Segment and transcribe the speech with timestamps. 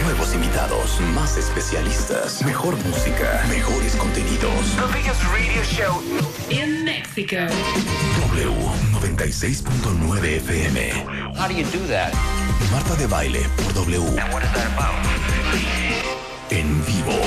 [0.00, 4.74] Nuevos invitados, más especialistas, mejor música, mejores contenidos.
[4.76, 6.02] The biggest radio show.
[6.50, 7.36] In Mexico.
[8.32, 10.92] W96.9 FM.
[11.36, 12.12] How do you do that?
[12.72, 14.02] Marta de baile por W.
[14.18, 14.94] And what is that about?
[16.50, 17.20] En vivo.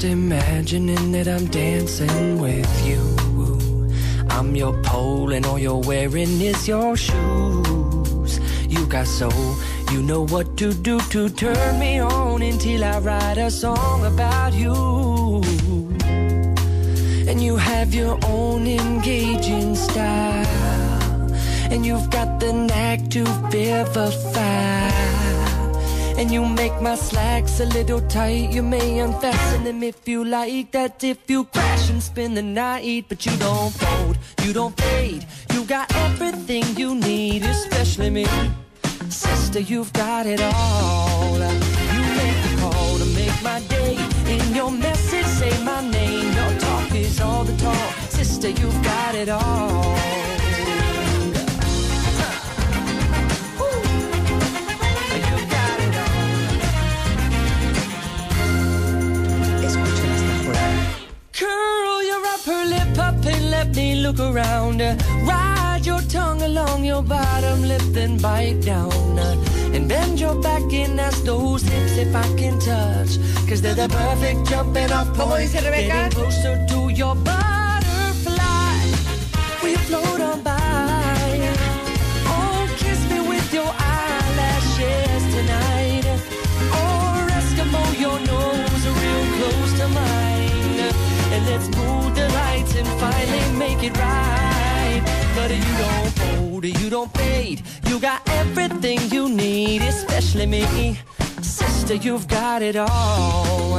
[0.00, 3.00] Just imagining that I'm dancing with you.
[4.30, 8.40] I'm your pole and all you're wearing is your shoes.
[8.68, 9.56] You got soul,
[9.92, 14.54] you know what to do to turn me on until I write a song about
[14.54, 15.42] you.
[17.28, 21.30] And you have your own engaging style.
[21.70, 24.79] And you've got the knack to vivify.
[26.20, 28.52] And you make my slacks a little tight.
[28.52, 30.70] You may unfasten them if you like.
[30.72, 33.06] That if you crash and spend the night.
[33.08, 35.26] But you don't fold, you don't fade.
[35.54, 38.26] You got everything you need, especially me.
[39.08, 41.38] Sister, you've got it all.
[41.94, 43.96] You make the call to make my day.
[44.26, 46.34] In your message, say my name.
[46.34, 47.94] Your talk is all the talk.
[48.10, 50.29] Sister, you've got it all.
[63.70, 64.80] Up and let me look around.
[65.26, 69.18] Ride your tongue along your bottom lip, then bite down.
[69.74, 73.18] And bend your back and ask those hips if I can touch.
[73.48, 75.52] Cause they're the perfect jumping off ¿Cómo point.
[75.52, 78.84] Getting closer to your butterfly.
[79.62, 80.89] We float on by.
[91.32, 95.02] And let's move the lights and finally make it right.
[95.36, 97.62] But you don't fold, you don't fade.
[97.88, 100.98] You got everything you need, especially me.
[101.40, 103.78] Sister, you've got it all.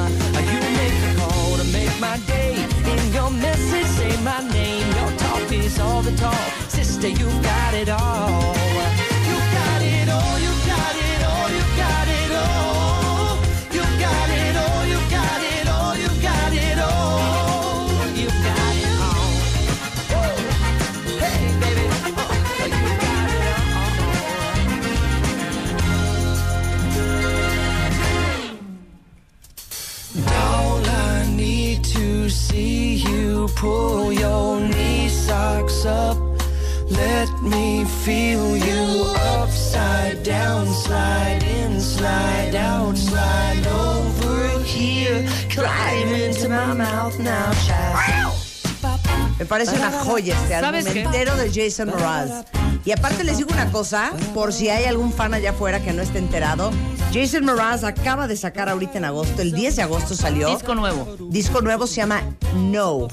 [0.53, 2.53] You make the call to make my day.
[2.93, 4.87] In your message, say my name.
[4.97, 6.43] Your talk is all the talk.
[6.69, 8.70] Sister, you've got it all.
[32.51, 36.17] See you pull your knee socks up.
[36.89, 39.05] Let me feel you
[39.39, 48.40] upside down, slide in, slide out, slide over here, climb into my mouth now, child.
[49.41, 51.01] Me parece una joya este álbum ¿Sabes qué?
[51.01, 52.29] entero de Jason Mraz.
[52.85, 56.03] Y aparte les digo una cosa, por si hay algún fan allá afuera que no
[56.03, 56.69] esté enterado,
[57.11, 60.47] Jason Mraz acaba de sacar ahorita en agosto, el 10 de agosto salió.
[60.51, 61.17] Disco nuevo.
[61.31, 62.21] Disco nuevo se llama
[62.55, 63.07] No.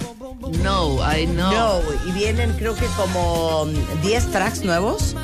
[0.62, 1.50] No, I know.
[1.50, 1.80] No.
[2.06, 5.16] Y vienen creo que como mm, 10 tracks nuevos.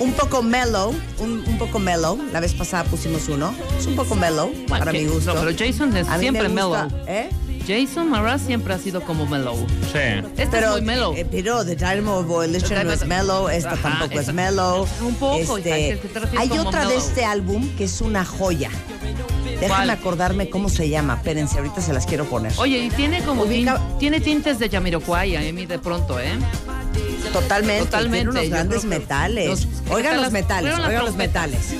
[0.00, 2.18] Un poco mellow, un, un poco mellow.
[2.30, 3.54] La vez pasada pusimos uno.
[3.78, 5.32] Es un poco mellow, Bueno, para que- mi gusto.
[5.32, 7.04] no, pero Jason es A mí siempre me gusta, mellow.
[7.08, 7.30] ¿eh?
[7.66, 9.56] Jason Mraz siempre ha sido como mellow.
[9.92, 9.98] Sí.
[10.36, 11.14] Este Pero, es muy mellow.
[11.16, 14.86] eh, pero The Dynamo Volition The no es mellow, esta Ajá, tampoco es mellow.
[15.00, 18.70] Un poco, Este, te hay otra de este álbum que es una joya.
[19.44, 19.90] Déjame ¿Cuál?
[19.90, 21.14] acordarme cómo se llama.
[21.14, 22.52] Espérense, ahorita se las quiero poner.
[22.56, 26.32] Oye, y tiene como Ubica- tin- tiene tintes de Jamiroquai a mí de pronto, ¿eh?
[27.32, 29.48] Totalmente, Totalmente, tiene unos yo grandes metales.
[29.48, 31.70] los- oigan las- los metales, oigan los metales.
[31.70, 31.78] You.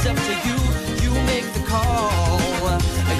[0.00, 0.56] Is up to you.
[1.02, 2.40] You make the call.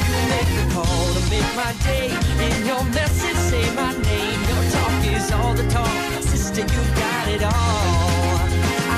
[0.08, 2.06] You make the call to make my day.
[2.46, 4.40] In your message, say my name.
[4.48, 6.22] Your talk is all the talk.
[6.22, 7.52] Sister, you got it all.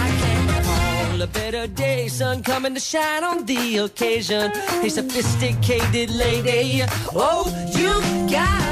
[0.00, 2.06] I can't recall a better day.
[2.06, 4.52] Sun coming to shine on the occasion.
[4.84, 6.82] A sophisticated lady.
[7.14, 7.90] Oh, you
[8.30, 8.71] got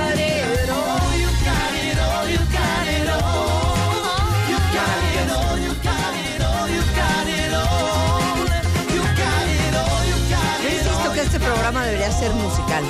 [12.21, 12.85] ser musical.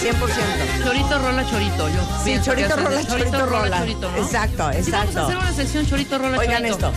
[0.00, 0.82] 100%.
[0.84, 1.88] Chorito, rola, chorito.
[1.88, 3.78] Yo Sí, chorito, rola, el chorito, rola.
[3.78, 4.16] chorito, ¿no?
[4.18, 5.20] Exacto, Sí, vamos a exacto.
[5.22, 6.88] hacer una sección chorito, rola, Oigan chorito.
[6.88, 6.92] esto.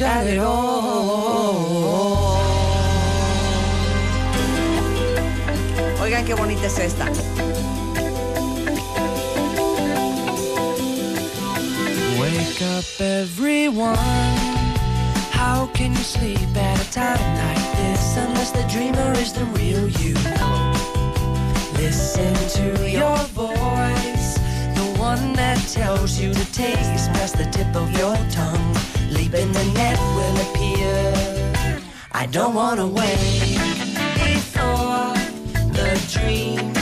[0.00, 0.80] Got it all.
[6.00, 7.04] Oigan qué bonita es esta.
[12.18, 13.98] Wake up, everyone.
[15.32, 19.86] How can you sleep at a time like this unless the dreamer is the real
[20.00, 20.14] you?
[21.76, 24.38] Listen to your voice,
[24.74, 28.99] the one that tells you to taste past the tip of your tongue.
[29.30, 31.80] Leap in the net will appear.
[32.10, 33.58] I don't wanna wait
[34.24, 35.14] before
[35.72, 36.79] the dream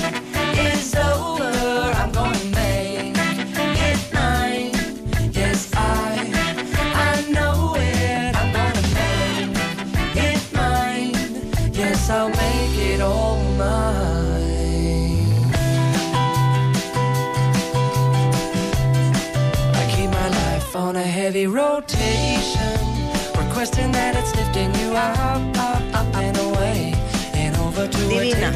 [28.08, 28.52] Divina.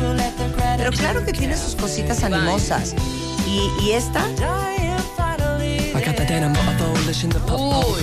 [0.76, 2.94] Pero claro que tiene sus cositas animosas.
[3.46, 4.24] Y, y esta,
[5.94, 8.02] I got the dynamo of volition, the pop Uy.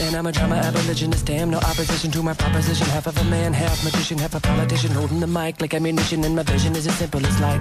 [0.00, 2.86] And I'm a drama abolitionist, damn, no opposition to my proposition.
[2.86, 6.24] Half of a man, half magician, half a politician, holding the mic like ammunition.
[6.24, 7.60] And my vision is as simple as light.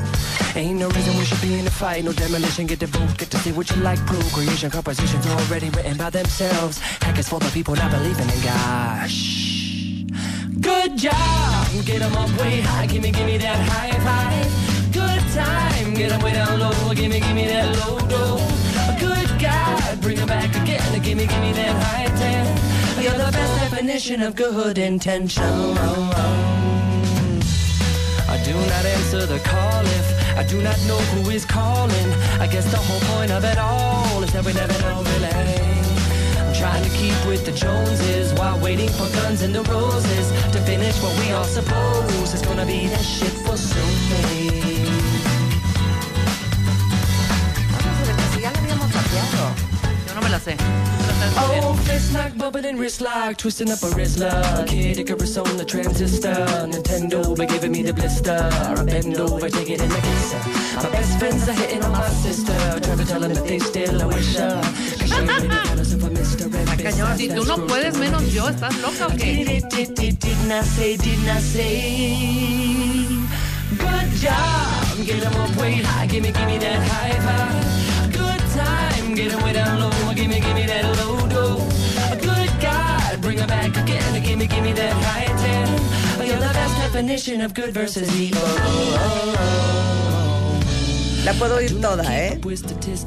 [0.56, 2.68] Ain't no reason we should be in a fight, no demolition.
[2.68, 4.00] Get the vote, get to see what you like.
[4.06, 6.78] Procreation, compositions already written by themselves.
[7.02, 9.10] Heck, it's for the people not believing in God.
[9.10, 10.04] Shh.
[10.62, 14.94] Good job, get 'em up way high, gimme, gimme that high five.
[14.94, 18.87] Good time, get get 'em way down low, gimme, gimme that low dough.
[19.68, 22.46] God, bring 'em back again, gimme, gimme that high ten.
[23.04, 25.44] You're the best definition of good intention.
[28.36, 30.08] I do not answer the call if
[30.42, 32.10] I do not know who is calling.
[32.40, 35.34] I guess the whole point of it all is that we never know really.
[36.40, 40.60] I'm trying to keep with the Joneses while waiting for guns and the roses to
[40.72, 44.37] finish what we all suppose is gonna be the shit for soon.
[51.88, 52.42] Sabes muy bien?
[52.42, 54.68] Oh, lock, and wrist lock, twisting up a wrist lock.
[54.68, 56.46] Kid Icarus on the transistor.
[56.68, 58.50] Nintendo be giving me the blister.
[58.52, 60.40] I bend over, take it in the kisser.
[60.78, 62.54] My best friends are hitting on my sister.
[62.82, 64.62] Try to tell them that they still a wish her.
[65.00, 66.46] Cause she really jealous of a Mr.
[66.46, 69.46] and Cañón, si tú no puedes menos yo, ¿estás loca o qué?
[69.46, 72.98] Did did it, didn't I say, didn't I say?
[73.78, 78.12] Good job, get 'em up way high, gimme, gimme that high five.
[78.12, 80.97] Good time, get 'em way down low, gimme, gimme that low
[83.40, 85.68] 'em back again, gimme, gimme that high ten.
[86.28, 90.17] You're the best definition of good versus evil.
[91.28, 92.40] La puedo oír toda, ¿eh?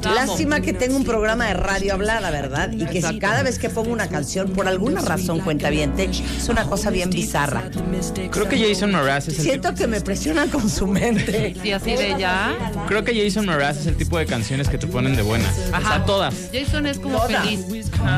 [0.03, 2.69] Lástima que tengo un programa de radio hablada, ¿verdad?
[2.71, 6.47] Y que si cada vez que pongo una canción, por alguna razón cuenta bien, es
[6.47, 7.63] una cosa bien bizarra.
[8.29, 11.55] Creo que Jason Mraz es el Siento que me presionan con su mente.
[11.63, 12.55] Sí, así de ya.
[12.87, 15.57] creo que Jason Mraz es el tipo de canciones que te ponen de buenas.
[15.75, 16.35] O sea, todas.
[16.53, 17.43] Jason es como Todas.
[17.43, 17.65] feliz.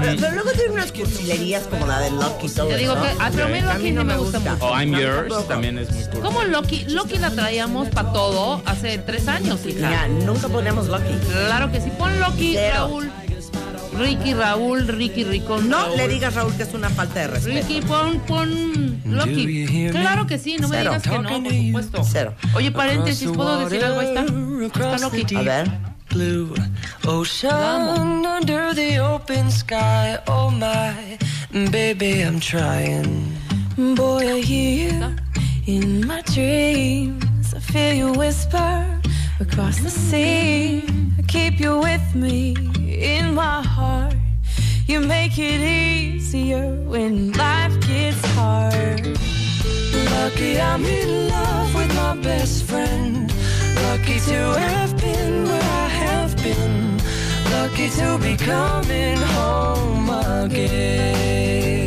[0.01, 3.03] Pero, pero luego tiene unas cursilerías como la de Lucky y todo Te digo eso.
[3.03, 4.53] que a pero a mí A Loki mí no me gusta gusta.
[4.53, 4.65] mucho.
[4.65, 6.21] O I'm Yours también es muy cool.
[6.21, 6.85] ¿Cómo Loki?
[6.89, 10.07] Loki la traíamos para todo hace tres años, Mira, hija.
[10.07, 11.13] nunca poníamos Lucky.
[11.47, 11.91] Claro que sí.
[11.97, 12.87] Pon Loki, Cero.
[12.87, 13.11] Raúl.
[13.97, 15.69] Ricky, Raúl, Ricky, Ricón.
[15.69, 15.97] No Raúl.
[15.97, 17.67] le digas, Raúl, que es una falta de respeto.
[17.67, 19.89] Ricky, pon, pon Loki.
[19.91, 20.89] Claro que sí, no me Cero.
[20.91, 22.03] digas que no, por supuesto.
[22.03, 22.33] Cero.
[22.55, 23.99] Oye, paréntesis, ¿puedo decir algo?
[23.99, 24.25] Ahí está.
[24.65, 25.35] Está Loki.
[25.35, 25.93] A ver.
[26.13, 26.53] blue
[27.07, 30.17] ocean under the open sky.
[30.27, 31.17] Oh my,
[31.71, 33.35] baby, I'm trying.
[33.95, 35.15] Boy, I hear you
[35.65, 37.53] in my dreams.
[37.55, 39.02] I feel you whisper
[39.39, 40.83] across the sea.
[41.17, 42.55] I keep you with me
[42.87, 44.15] in my heart.
[44.87, 49.17] You make it easier when life gets hard.
[50.11, 53.31] Lucky I'm in love with my best friend.
[53.83, 56.97] Lucky to have been where I have been.
[57.51, 60.09] Lucky to be coming home
[60.43, 61.82] again.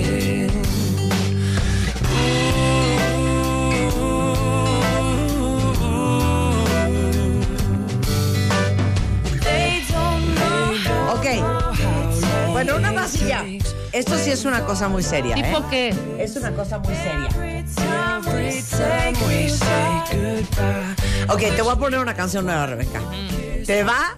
[12.69, 13.45] Ahora sí ya.
[13.93, 15.35] Esto sí es una cosa muy seria.
[15.35, 15.65] ¿Tipo ¿eh?
[15.71, 15.95] qué?
[16.19, 17.29] Es una cosa muy seria.
[21.29, 23.01] Ok, te voy a poner una canción nueva, Rebeca.
[23.67, 24.17] Te va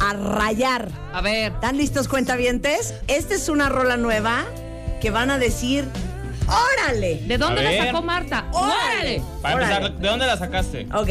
[0.00, 0.88] a rayar.
[1.12, 1.52] A ver.
[1.52, 2.94] ¿Están listos, cuentavientes?
[3.08, 4.44] Esta es una rola nueva
[5.00, 5.88] que van a decir,
[6.46, 7.22] ¡órale!
[7.26, 7.86] ¿De dónde A la ver.
[7.86, 8.46] sacó Marta?
[8.52, 9.22] ¡Órale!
[9.42, 9.74] Para Órale.
[9.74, 10.86] empezar, ¿de dónde la sacaste?
[10.94, 11.08] Ok,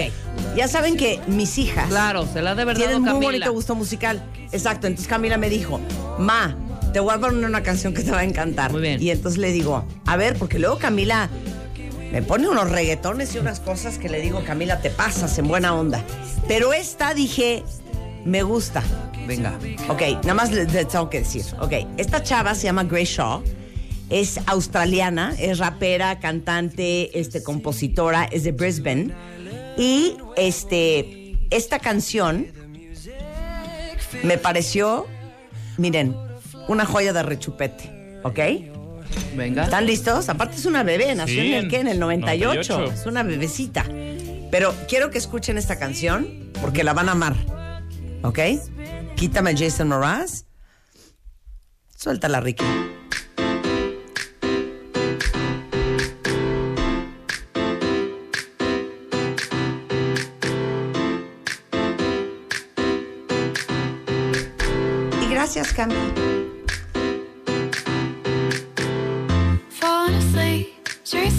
[0.56, 3.28] ya saben que mis hijas Claro, se la de verdad tienen muy Camila.
[3.28, 4.24] bonito gusto musical.
[4.52, 5.80] Exacto, entonces Camila me dijo,
[6.20, 6.56] Ma,
[6.94, 8.72] te voy a poner una canción que te va a encantar.
[8.72, 9.02] Muy bien.
[9.02, 11.30] Y entonces le digo, a ver, porque luego Camila
[12.12, 15.74] me pone unos reggaetones y unas cosas que le digo, Camila, te pasas en buena
[15.74, 16.04] onda.
[16.48, 17.64] Pero esta dije,
[18.24, 18.84] me gusta.
[19.28, 19.58] Venga.
[19.90, 21.44] Ok, nada más les tengo que decir.
[21.60, 23.44] Ok, esta chava se llama Grace Shaw.
[24.10, 29.12] Es australiana, es rapera, cantante, este, compositora, es de Brisbane.
[29.78, 32.48] Y este, esta canción
[34.22, 35.08] me pareció,
[35.78, 36.16] miren,
[36.68, 38.20] una joya de rechupete.
[38.24, 38.40] ¿Ok?
[39.36, 39.66] Venga.
[39.66, 40.30] ¿Están listos?
[40.30, 42.74] Aparte es una bebé, nació Sí, en el qué, en el 98.
[42.78, 42.94] 98.
[43.02, 43.86] Es una bebecita.
[44.52, 47.36] Pero quiero que escuchen esta canción porque la van a amar.
[48.24, 48.40] ¿Ok?
[49.16, 50.46] Quítame a Jason Mraz.
[51.96, 52.64] Suéltala, Ricky.
[65.22, 65.96] Y gracias, Cami.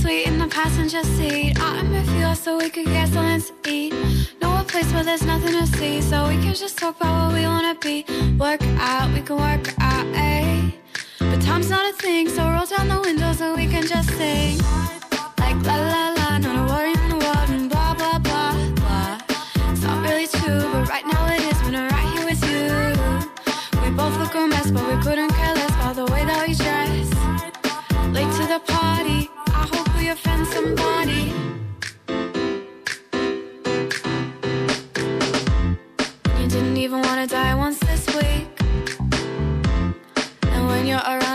[0.05, 1.59] Sweet in the passenger seat.
[1.59, 3.95] I'm with you so we could get something to eat.
[4.39, 7.35] Know a place where there's nothing to see, so we can just talk about what
[7.39, 8.05] we wanna be.
[8.39, 10.73] Work out, we can work out, eh?
[11.21, 14.59] But time's not a thing, so roll down the windows and we can just sing.
[15.43, 16.24] Like la la la,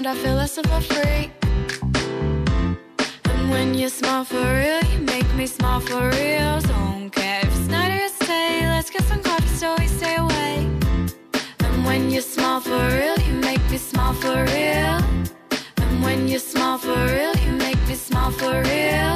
[0.09, 1.29] I feel less of a freak.
[3.25, 6.59] And when you smile for real, you make me smile for real.
[6.61, 8.19] Don't care if it's night or it's.
[8.27, 10.67] Let's get some coffee so we stay awake.
[11.59, 14.97] And when you smile for real, you make me smile for real.
[15.77, 19.15] And when you smile for real, you make me smile for real.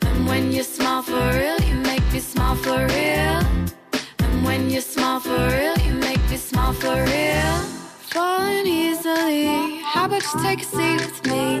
[0.00, 3.42] And when you smile for real, you make me smile for real.
[4.20, 7.75] And when you smile for real, you make me smile for real.
[8.16, 11.60] Falling easily, how about you take a seat with me?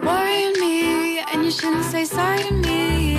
[0.00, 3.16] Worrying me, and you shouldn't say sorry to me.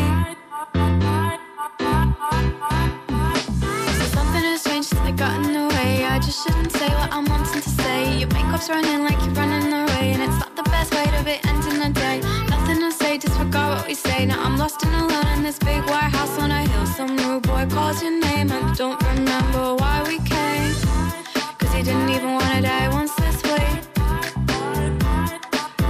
[3.98, 5.55] So something has changed I got in.
[5.55, 8.17] I just shouldn't say what I'm wanting to say.
[8.17, 11.39] Your makeup's running like you're running away, and it's not the best way to be
[11.48, 12.50] ending the day.
[12.81, 14.25] To say, disregard what we say.
[14.25, 16.88] Now I'm lost and alone in this big white house on a hill.
[16.88, 20.73] Some rude boy calls your name, and I don't remember why we came.
[21.59, 23.67] Cause you didn't even wanna die once this way.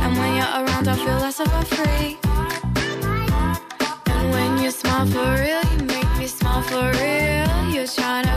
[0.04, 2.20] And when you're around, I feel less of a freak.
[4.14, 7.74] And when you smile for real, you make me smile for real.
[7.74, 8.31] You're trying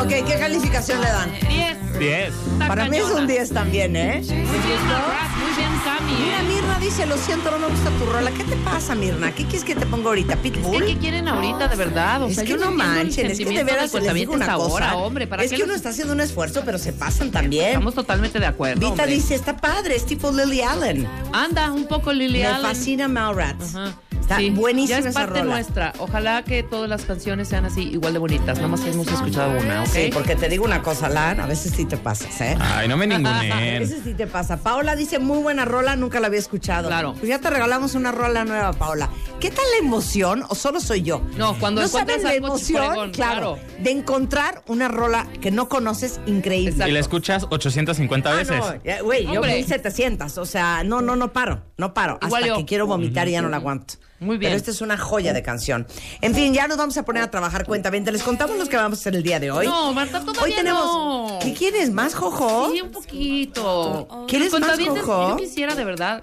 [0.00, 1.30] Ok, ¿qué calificación le dan?
[1.48, 1.98] 10.
[1.98, 2.28] 10.
[2.52, 4.16] Está Para mí es un 10 también, ¿eh?
[4.18, 6.12] Muy bien, Muy bien, Cami.
[6.12, 6.44] Mira, ¿eh?
[6.44, 8.30] Mirna dice, lo siento, no me gusta tu rola.
[8.30, 9.32] ¿Qué te pasa, Mirna?
[9.32, 10.36] ¿Qué quieres que te ponga ahorita?
[10.36, 10.82] ¿Pitbull?
[10.82, 12.22] Es que quieren ahorita, de verdad.
[12.22, 14.62] O Es que yo no manchen, es que de veras se les digo una cosa.
[14.88, 15.26] ahora, hombre.
[15.26, 17.66] ¿para es qué que los- uno está haciendo un esfuerzo, pero se pasan también.
[17.68, 18.80] Estamos totalmente de acuerdo.
[18.80, 19.06] Vita hombre.
[19.06, 21.08] dice, está padre, es tipo Lily Allen.
[21.32, 22.62] Anda, un poco Lily Me Allen.
[22.62, 23.74] fascina Mallrats.
[23.74, 23.94] Ajá.
[24.20, 25.52] Está Sí, buenísima Ya es esa parte rola.
[25.56, 25.92] nuestra.
[25.98, 28.56] Ojalá que todas las canciones sean así, igual de bonitas.
[28.56, 29.86] Nada más que hemos escuchado una, ¿ok?
[29.88, 32.56] Sí, porque te digo una cosa, Lan, a veces sí te pasas, ¿eh?
[32.60, 33.78] Ay, no me A ningunen.
[33.80, 34.56] veces sí te pasa.
[34.58, 36.88] Paola dice, muy buena rola, nunca la había escuchado.
[36.88, 37.14] Claro.
[37.14, 39.08] Pues ya te regalamos una rola nueva, Paola.
[39.40, 41.20] ¿Qué tal la emoción o solo soy yo?
[41.36, 43.82] No, cuando ¿No encuentras saben la emoción, fregón, claro, claro.
[43.82, 46.70] de encontrar una rola que no conoces increíble.
[46.70, 46.90] Exacto.
[46.90, 48.56] Y la escuchas 850 Ah, veces.
[48.58, 49.54] no, güey, yo Hombre.
[49.56, 52.58] 1700, o sea, no, no, no paro, no paro, Igual hasta yo.
[52.60, 53.94] que quiero vomitar y ya no la aguanto.
[54.24, 54.50] Muy bien.
[54.50, 55.86] Pero esta es una joya de canción.
[56.20, 58.98] En fin, ya nos vamos a poner a trabajar cuenta Les contamos los que vamos
[58.98, 59.66] a hacer el día de hoy.
[59.66, 60.84] No, Marta, todavía Hoy tenemos.
[60.84, 61.38] no.
[61.42, 61.90] ¿Qué quieres?
[61.90, 62.70] ¿Más jojo?
[62.72, 64.24] Sí, un poquito.
[64.28, 65.30] ¿Quieres más, Cuentavientes, Jojo?
[65.30, 66.20] Yo quisiera de verdad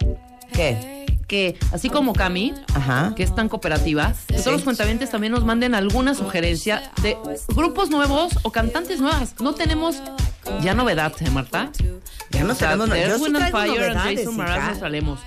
[0.53, 1.05] ¿Qué?
[1.27, 3.13] que, así como Cami, Ajá.
[3.15, 7.17] que es tan cooperativa, que todos los cuentavientes también nos manden alguna sugerencia de
[7.55, 9.35] grupos nuevos o cantantes nuevas.
[9.39, 10.01] No tenemos
[10.61, 11.71] ya novedad, ¿eh, Marta?
[12.31, 14.33] Ya no O sea, tenemos Yo Earth, sí Wind and traigo Fire and novedades, Jason
[14.33, 14.43] hija.
[14.43, 15.19] Mraz nos salemos.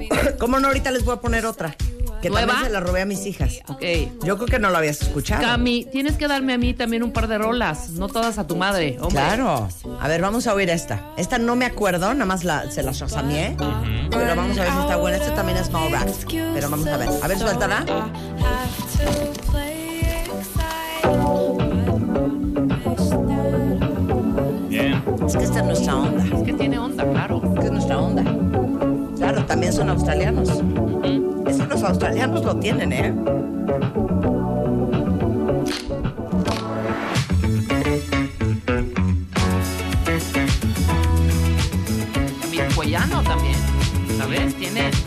[0.38, 0.68] ¿Cómo no?
[0.68, 1.74] Ahorita les voy a poner otra.
[2.20, 2.46] Que ¿Nueva?
[2.46, 3.60] también se la robé a mis hijas.
[3.66, 3.82] Ok.
[4.24, 5.42] Yo creo que no lo habías escuchado.
[5.42, 8.54] Cami, tienes que darme a mí también un par de rolas, no todas a tu
[8.54, 9.10] madre, hombre.
[9.10, 9.68] Claro.
[10.00, 11.04] A ver, vamos a oír esta.
[11.16, 13.56] Esta no me acuerdo, nada más la, se la chasameé.
[14.10, 15.16] Pero vamos a ver si está buena.
[15.16, 16.08] Esta también es Small Rat.
[16.30, 17.08] Pero vamos a ver.
[17.22, 17.84] A ver, suéltala.
[24.68, 25.02] Bien.
[25.26, 26.24] Es que esta es nuestra onda.
[26.24, 27.42] Es que tiene onda, claro.
[27.54, 28.22] Es que es nuestra onda.
[29.72, 30.50] Son australianos.
[31.46, 33.14] Eso los australianos lo tienen, ¿eh?
[43.24, 43.56] También,
[44.18, 44.54] ¿sabes?
[44.56, 45.01] Tiene...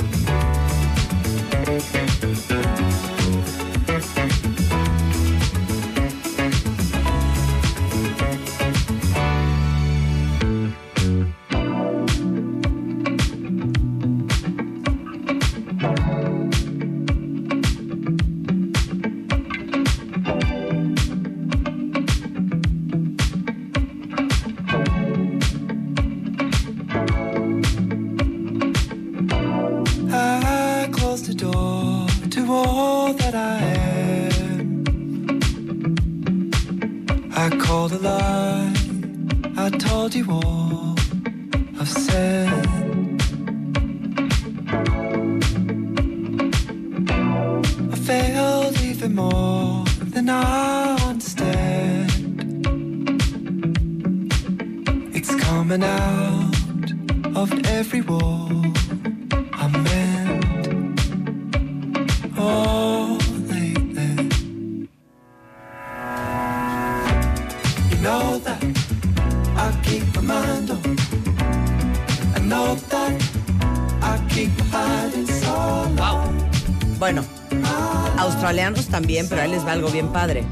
[79.75, 80.43] algo bien padre.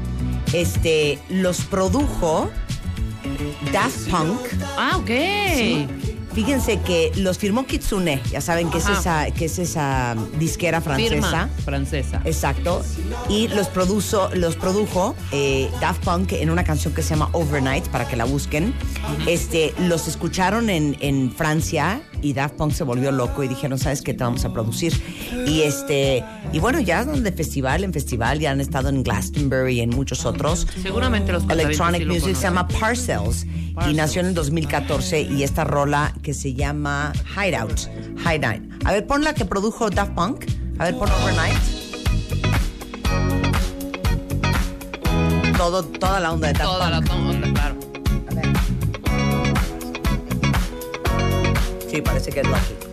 [0.52, 2.50] Este, los produjo
[3.72, 4.40] Daft Punk.
[4.76, 5.10] Ah, ok.
[6.34, 11.14] Fíjense que los firmó Kitsune, ya saben que es esa, que es esa disquera francesa.
[11.14, 12.22] Firma francesa.
[12.24, 12.82] Exacto.
[13.28, 17.86] Y los, produzo, los produjo eh, Daft Punk en una canción que se llama Overnight,
[17.86, 18.74] para que la busquen.
[19.28, 24.02] este, los escucharon en, en Francia y Daft Punk se volvió loco y dijeron, ¿sabes
[24.02, 24.92] qué te vamos a producir?
[25.46, 29.78] Y este y bueno, ya andan de festival en festival, ya han estado en Glastonbury
[29.78, 30.68] y en muchos otros.
[30.80, 32.80] Seguramente los Electronic sí lo Music se llama conocen.
[32.80, 33.46] Parcells
[33.90, 37.88] y nació en el 2014 y esta rola que se llama Hideout.
[38.20, 38.62] Hideout.
[38.84, 40.44] A ver, pon la que produjo Daft Punk.
[40.78, 41.58] A ver, pon Overnight.
[45.56, 47.30] Todo, toda la onda de Daft Toda la Punk.
[47.30, 47.74] onda, claro.
[48.30, 48.52] A ver.
[51.90, 52.83] Sí, parece que es Lucky.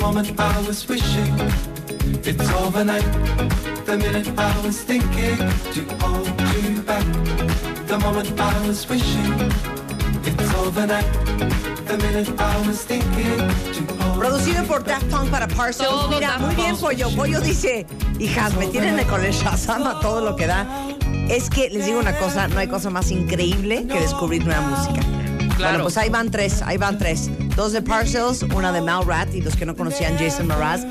[0.00, 1.34] Moment I was wishing
[2.24, 3.04] it's overnight.
[3.84, 7.04] The minute I was thinking to hold you back.
[7.86, 9.32] The moment I was wishing
[10.24, 11.06] it's overnight.
[11.86, 13.38] The minute I was thinking
[13.74, 15.88] to hold Producido por Daft Punk para Parcells.
[15.88, 16.76] Todo Mira, muy bien.
[16.76, 17.10] Pollo.
[17.16, 17.86] Pollo dice,
[18.18, 20.66] hijas, me tienen con el Shazam a todo lo que da.
[21.28, 25.00] Es que les digo una cosa, no hay cosa más increíble que descubrir nueva música.
[25.56, 25.72] Claro.
[25.72, 27.30] Bueno, pues ahí van tres, ahí van tres.
[27.58, 30.82] Dos de Parcells, una de Malrat y los que no conocían Jason Mraz,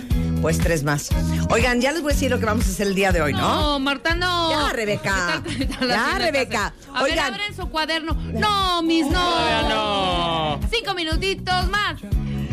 [0.41, 1.07] pues tres más.
[1.49, 3.31] Oigan, ya les voy a decir lo que vamos a hacer el día de hoy,
[3.31, 3.39] ¿no?
[3.39, 4.49] No, Marta, no.
[4.51, 5.41] Ya, Rebeca.
[5.45, 6.73] ¿Qué tal- qué tal la Ya, Rebeca.
[6.93, 7.33] A ver, Oigan.
[7.35, 8.15] abren su cuaderno.
[8.33, 9.69] No, mis no.
[9.69, 10.59] No.
[10.69, 12.01] Cinco minutitos más.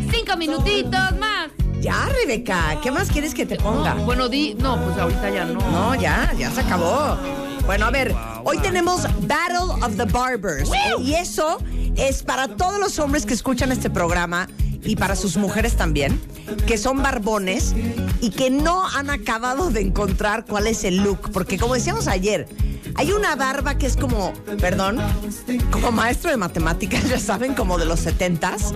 [0.09, 1.49] Cinco minutitos más.
[1.81, 3.95] Ya, Rebeca, ¿qué más quieres que te ponga?
[3.95, 4.53] No, bueno, di.
[4.53, 5.59] No, pues ahorita ya no.
[5.71, 7.17] No, ya, ya se acabó.
[7.65, 10.69] Bueno, a ver, hoy tenemos Battle of the Barbers.
[10.71, 11.57] eh, y eso
[11.97, 14.47] es para todos los hombres que escuchan este programa
[14.83, 16.21] y para sus mujeres también,
[16.67, 17.73] que son barbones
[18.21, 21.31] y que no han acabado de encontrar cuál es el look.
[21.31, 22.47] Porque como decíamos ayer,
[22.97, 24.99] Hay una barba que es como, perdón,
[25.69, 28.73] como maestro de matemáticas, ya saben, como de los setentas.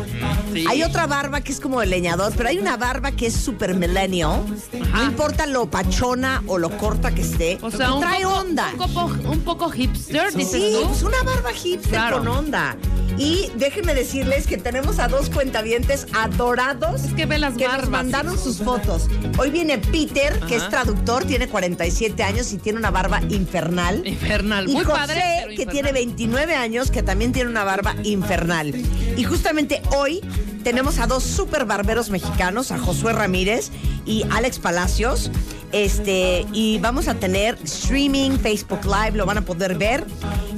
[0.54, 0.66] Sí.
[0.70, 3.76] Hay otra barba que es como de leñador, pero hay una barba que es super
[3.76, 4.44] millennial.
[4.92, 8.70] No importa lo pachona o lo corta que esté, O sea, un trae poco, onda.
[8.72, 10.88] Un poco, un poco hipster, dices Sí, tú.
[10.90, 12.18] pues una barba hipster Claro.
[12.18, 12.76] con onda.
[13.18, 17.90] Y déjenme decirles que tenemos a dos cuentavientes adorados Es que ve las que nos
[17.90, 19.08] mandaron sus fotos.
[19.38, 24.04] Hoy viene Peter, que es traductor, tiene 47 años y tiene una barba infernal.
[24.10, 24.70] Infernal.
[24.70, 25.24] Y Muy José, padre.
[25.38, 25.74] pero que infernal.
[25.74, 28.74] tiene 29 años, que también tiene una barba infernal.
[29.18, 30.22] Y justamente hoy
[30.64, 33.70] tenemos a dos super barberos mexicanos, a Josué Ramírez
[34.06, 35.32] y Alex Palacios.
[35.72, 40.04] Este, y vamos a tener streaming, Facebook Live, lo van a poder ver.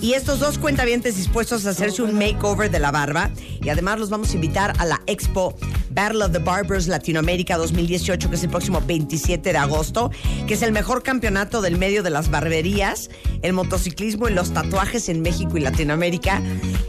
[0.01, 3.29] Y estos dos cuentavientes dispuestos a hacerse un makeover de la barba.
[3.61, 5.53] Y además los vamos a invitar a la Expo
[5.91, 10.09] Battle of the Barbers Latinoamérica 2018, que es el próximo 27 de agosto,
[10.47, 13.09] que es el mejor campeonato del medio de las barberías,
[13.41, 16.41] el motociclismo y los tatuajes en México y Latinoamérica.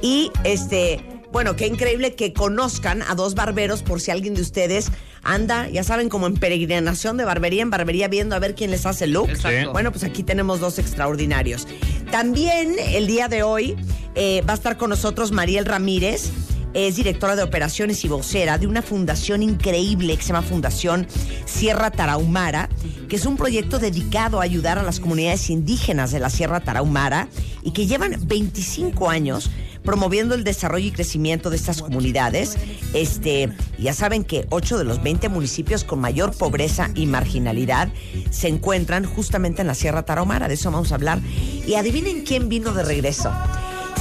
[0.02, 1.00] Y este,
[1.32, 4.90] bueno, qué increíble que conozcan a dos barberos por si alguien de ustedes
[5.22, 8.84] anda, ya saben, como en peregrinación de barbería en barbería viendo a ver quién les
[8.86, 9.30] hace el look.
[9.30, 9.72] Exacto.
[9.72, 11.66] Bueno, pues aquí tenemos dos extraordinarios.
[12.10, 13.76] También el día de hoy
[14.14, 16.30] eh, va a estar con nosotros Mariel Ramírez.
[16.74, 21.06] Es directora de operaciones y vocera de una fundación increíble que se llama Fundación
[21.44, 22.70] Sierra Tarahumara,
[23.08, 27.28] que es un proyecto dedicado a ayudar a las comunidades indígenas de la Sierra Tarahumara
[27.62, 29.50] y que llevan 25 años
[29.84, 32.56] promoviendo el desarrollo y crecimiento de estas comunidades.
[32.94, 37.88] Este, ya saben que 8 de los 20 municipios con mayor pobreza y marginalidad
[38.30, 41.20] se encuentran justamente en la Sierra Tarahumara, de eso vamos a hablar.
[41.66, 43.30] Y adivinen quién vino de regreso.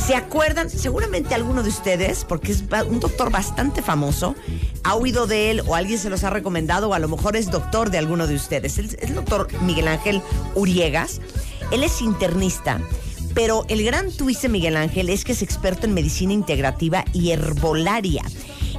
[0.05, 0.69] ¿Se acuerdan?
[0.69, 4.35] Seguramente alguno de ustedes, porque es un doctor bastante famoso,
[4.83, 7.51] ha oído de él o alguien se los ha recomendado o a lo mejor es
[7.51, 8.79] doctor de alguno de ustedes.
[8.79, 10.21] Es el doctor Miguel Ángel
[10.55, 11.21] Uriegas.
[11.71, 12.81] Él es internista,
[13.35, 17.31] pero el gran twist de Miguel Ángel es que es experto en medicina integrativa y
[17.31, 18.23] herbolaria.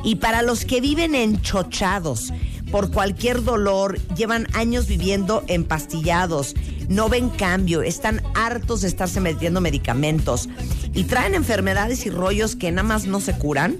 [0.03, 2.33] Y para los que viven enchochados
[2.73, 6.55] por cualquier dolor, llevan años viviendo empastillados,
[6.89, 10.49] no ven cambio, están hartos de estarse metiendo medicamentos
[10.95, 13.77] y traen enfermedades y rollos que nada más no se curan.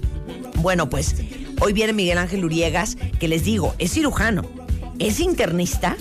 [0.59, 1.15] Bueno, pues
[1.59, 4.43] hoy viene Miguel Ángel Uriegas, que les digo, es cirujano,
[4.99, 5.97] es internista,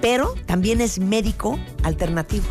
[0.00, 2.46] pero también es médico alternativo.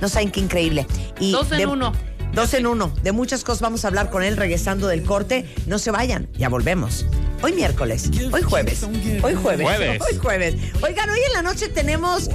[0.00, 0.86] No saben qué increíble.
[1.20, 1.92] Y Dos en de- uno.
[2.34, 2.92] Dos en uno.
[3.02, 5.46] De muchas cosas vamos a hablar con él regresando del corte.
[5.66, 7.06] No se vayan, ya volvemos.
[7.42, 8.82] Hoy miércoles, hoy jueves,
[9.22, 10.02] hoy jueves, Jueves.
[10.02, 10.54] hoy jueves.
[10.82, 12.28] Oigan, hoy en la noche tenemos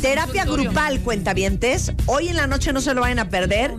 [0.00, 1.92] terapia grupal, cuentavientes.
[2.06, 3.74] Hoy en la noche no se lo vayan a perder.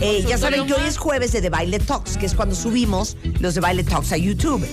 [0.00, 3.16] Eh, ya saben que hoy es jueves de The Baile Talks, que es cuando subimos
[3.40, 4.64] los de Baile Talks a YouTube.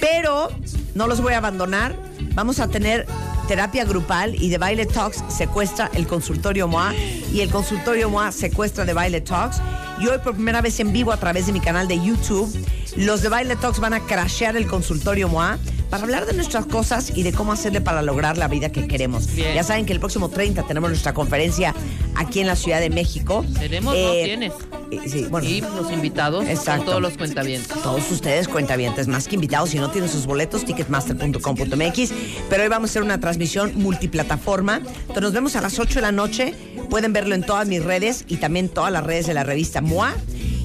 [0.00, 0.50] Pero
[0.94, 1.96] no los voy a abandonar.
[2.34, 3.06] Vamos a tener
[3.50, 6.94] terapia grupal y de Baile Talks secuestra el consultorio MOA
[7.34, 9.60] y el consultorio MOA secuestra de Baile Talks.
[10.00, 12.50] Y hoy por primera vez en vivo a través de mi canal de YouTube,
[12.96, 15.58] los de Baile Talks van a crashear el consultorio MOA
[15.90, 19.34] para hablar de nuestras cosas y de cómo hacerle para lograr la vida que queremos.
[19.34, 19.54] Bien.
[19.54, 21.74] Ya saben que el próximo 30 tenemos nuestra conferencia
[22.14, 23.44] aquí en la Ciudad de México.
[23.58, 24.52] Tenemos, Eh, tienes.
[24.92, 25.46] eh, Sí, bueno.
[25.48, 26.84] Y los invitados Exacto.
[26.86, 27.68] todos los cuentavientes.
[27.82, 32.12] Todos ustedes cuentavientes, más que invitados, si no tienen sus boletos, ticketmaster.com.mx.
[32.48, 34.76] Pero hoy vamos a hacer una transmisión multiplataforma.
[34.78, 36.54] Entonces nos vemos a las 8 de la noche.
[36.90, 40.14] Pueden verlo en todas mis redes y también todas las redes de la revista MOA.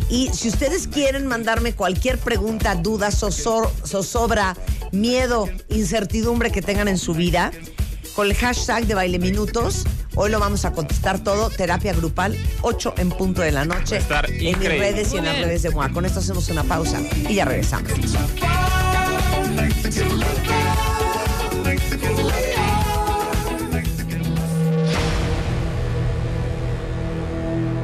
[0.09, 4.55] Y si ustedes quieren mandarme cualquier pregunta, duda, zozobra,
[4.91, 7.51] miedo, incertidumbre que tengan en su vida,
[8.15, 9.83] con el hashtag de Baile Minutos,
[10.15, 11.49] hoy lo vamos a contestar todo.
[11.49, 13.97] Terapia grupal, 8 en punto de la noche.
[13.97, 15.89] Estar en mis redes y en las redes de MOA.
[15.89, 17.91] Con esto hacemos una pausa y ya regresamos.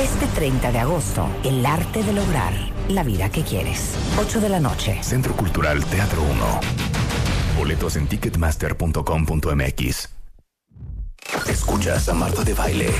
[0.00, 2.52] Este 30 de agosto, el arte de lograr
[2.88, 3.94] la vida que quieres.
[4.18, 4.98] 8 de la noche.
[5.04, 6.60] Centro Cultural Teatro 1.
[7.56, 10.08] Boletos en ticketmaster.com.mx.
[11.48, 12.90] Escuchas a Marta de Baile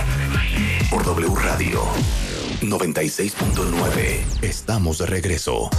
[0.88, 1.82] por W Radio
[2.60, 4.42] 96.9.
[4.42, 5.70] Estamos de regreso.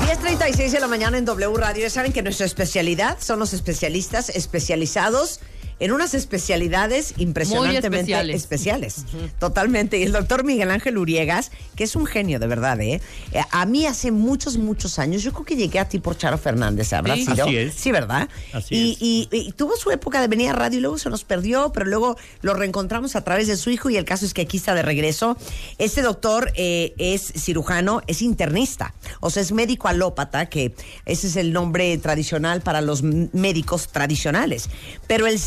[0.00, 1.82] 10.36 de la mañana en W Radio.
[1.82, 5.40] Ya saben que nuestra especialidad son los especialistas especializados
[5.80, 8.36] en unas especialidades impresionantemente especiales.
[8.36, 9.04] especiales.
[9.38, 9.98] Totalmente.
[9.98, 13.00] Y el doctor Miguel Ángel Uriegas, que es un genio de verdad, ¿eh?
[13.32, 16.38] Eh, A mí hace muchos, muchos años, yo creo que llegué a ti por Charo
[16.38, 17.24] Fernández, ¿habrá Sí.
[17.26, 17.44] sido?
[17.46, 17.74] Así es.
[17.74, 18.28] Sí, ¿verdad?
[18.52, 18.98] Así y, es.
[19.32, 21.86] y- y tuvo su época de venir a radio y luego se nos perdió, pero
[21.86, 24.74] luego lo reencontramos a través de su hijo y el caso es que aquí está
[24.74, 25.36] de regreso.
[25.78, 30.74] Este doctor eh, es cirujano, es internista, o sea, es médico alópata, que
[31.06, 34.68] ese es el nombre tradicional para los médicos tradicionales.
[35.06, 35.38] Pero el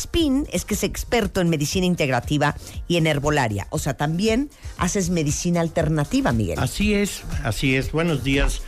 [0.51, 2.55] es que es experto en medicina integrativa
[2.87, 6.57] y en herbolaria, o sea, también haces medicina alternativa, Miguel.
[6.59, 7.91] Así es, así es.
[7.91, 8.63] Buenos días,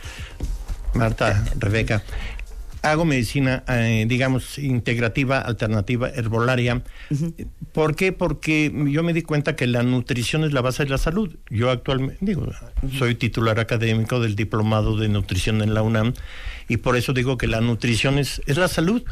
[0.94, 2.04] Marta, Rebeca.
[2.82, 6.82] Hago medicina, eh, digamos, integrativa, alternativa, herbolaria.
[7.74, 8.12] ¿Por qué?
[8.12, 11.36] Porque yo me di cuenta que la nutrición es la base de la salud.
[11.50, 12.46] Yo actualmente, digo,
[12.96, 16.14] soy titular académico del diplomado de nutrición en la UNAM
[16.68, 19.02] y por eso digo que la nutrición es, es la salud.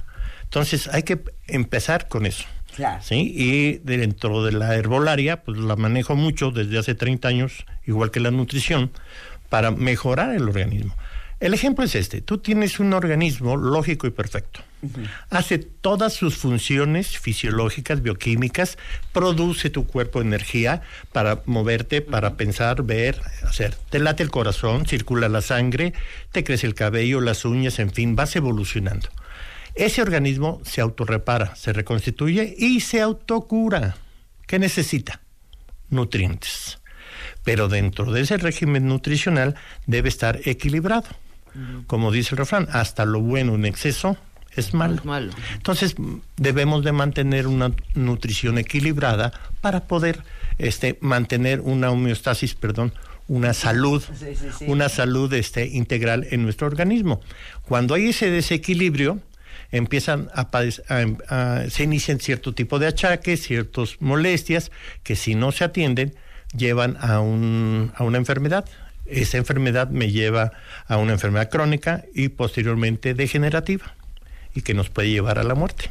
[0.49, 2.45] Entonces hay que empezar con eso.
[2.75, 3.03] Claro.
[3.03, 3.35] ¿sí?
[3.37, 8.21] Y dentro de la herbolaria, pues la manejo mucho desde hace 30 años, igual que
[8.21, 8.91] la nutrición,
[9.51, 10.95] para mejorar el organismo.
[11.41, 14.61] El ejemplo es este, tú tienes un organismo lógico y perfecto.
[15.31, 18.77] Hace todas sus funciones fisiológicas, bioquímicas,
[19.13, 20.83] produce tu cuerpo energía
[21.13, 23.77] para moverte, para pensar, ver, hacer.
[23.91, 25.93] Te late el corazón, circula la sangre,
[26.33, 29.09] te crece el cabello, las uñas, en fin, vas evolucionando.
[29.79, 33.97] Ese organismo se autorrepara, se reconstituye y se autocura.
[34.49, 35.21] ¿Qué necesita?
[35.88, 36.81] Nutrientes.
[37.45, 39.55] Pero dentro de ese régimen nutricional
[39.87, 41.07] debe estar equilibrado.
[41.87, 44.17] Como dice el refrán, hasta lo bueno en exceso
[44.57, 44.97] es malo.
[44.97, 45.33] Es malo.
[45.55, 45.95] Entonces
[46.37, 50.25] debemos de mantener una nutrición equilibrada para poder
[50.59, 52.93] este, mantener una homeostasis, perdón,
[53.29, 54.03] una salud,
[54.67, 57.21] una salud este, integral en nuestro organismo.
[57.62, 59.21] Cuando hay ese desequilibrio,
[59.70, 64.70] empiezan a, a- a- se inician cierto tipo de achaques, ciertas molestias
[65.02, 66.14] que si no se atienden
[66.57, 68.64] llevan a, un, a una enfermedad.
[69.07, 70.52] Esa enfermedad me lleva
[70.87, 73.94] a una enfermedad crónica y posteriormente degenerativa
[74.54, 75.88] y que nos puede llevar a la muerte.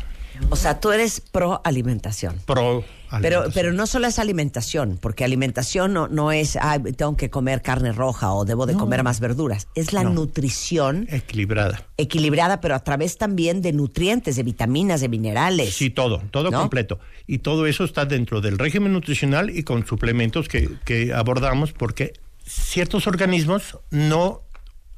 [0.50, 2.36] O sea, tú eres pro alimentación.
[2.46, 3.52] Pro Pero, alimentación.
[3.54, 7.92] pero no solo es alimentación, porque alimentación no, no es, "Ay, tengo que comer carne
[7.92, 9.68] roja o debo de comer más verduras.
[9.76, 10.10] Es la No.
[10.12, 11.82] nutrición equilibrada.
[11.98, 15.74] equilibrada, pero a través también de nutrientes, de vitaminas, de minerales.
[15.74, 16.60] Sí, todo, todo ¿No?
[16.60, 17.00] completo.
[17.26, 22.14] Y todo eso está dentro del régimen nutricional y con suplementos que, que abordamos porque
[22.46, 24.42] ciertos organismos no,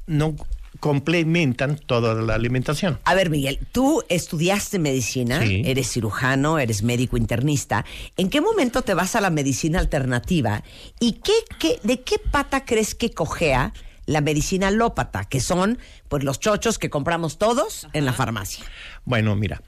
[0.06, 0.34] no
[0.80, 2.98] complementan toda la alimentación.
[3.04, 5.62] A ver, Miguel, tú estudiaste medicina, Sí.
[5.64, 7.84] eres cirujano, eres médico internista.
[8.16, 10.62] ¿En qué momento te vas a la medicina alternativa?
[10.98, 13.72] ¿Y qué, qué, de qué pata crees que cojea
[14.06, 15.24] la medicina alópata?
[15.24, 18.64] Que son, pues, los chochos que compramos todos en la farmacia.
[19.04, 19.62] Bueno, mira,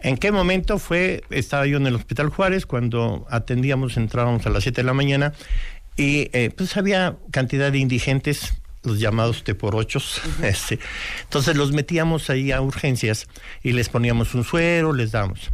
[0.00, 1.22] ¿en qué momento fue?
[1.30, 5.32] Estaba yo en el Hospital Juárez cuando atendíamos, entrábamos a las 7 de la mañana
[5.96, 8.52] y eh, pues había cantidad de indigentes,
[8.86, 10.20] los llamados T por ochos.
[10.42, 10.78] este,
[11.22, 13.26] entonces los metíamos ahí a urgencias
[13.62, 15.50] y les poníamos un suero, les dábamos.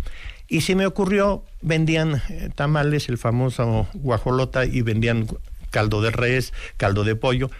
[0.48, 5.26] Y se me ocurrió, vendían eh, tamales, el famoso guajolota, y vendían
[5.70, 7.50] caldo de res, caldo de pollo,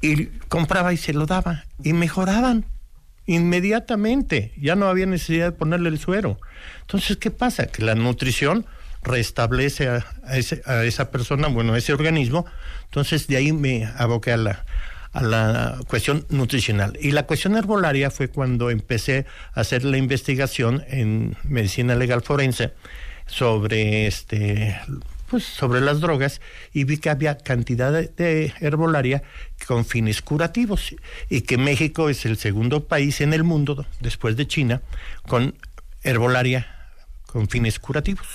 [0.00, 2.64] y compraba y se lo daba, y mejoraban
[3.26, 6.38] inmediatamente, ya no había necesidad de ponerle el suero.
[6.82, 7.66] Entonces, ¿qué pasa?
[7.66, 8.66] Que la nutrición
[9.02, 12.44] restablece a, a ese- a esa persona, bueno, a ese organismo,
[12.84, 14.64] entonces de ahí me aboqué a la,
[15.12, 16.98] a la cuestión nutricional.
[17.00, 22.72] Y la cuestión herbolaria fue cuando empecé a hacer la investigación en medicina legal forense
[23.26, 24.76] sobre este
[25.28, 26.40] pues sobre las drogas
[26.72, 29.22] y vi que había cantidad de, de herbolaria
[29.68, 30.96] con fines curativos
[31.28, 34.82] y que México es el segundo país en el mundo después de China
[35.28, 35.54] con
[36.02, 36.66] herbolaria
[37.30, 38.26] con fines curativos.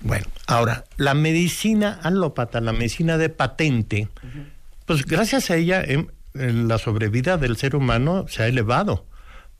[0.00, 4.08] Bueno, ahora, la medicina alópata, la medicina de patente,
[4.86, 9.06] pues gracias a ella em, en la sobrevida del ser humano se ha elevado.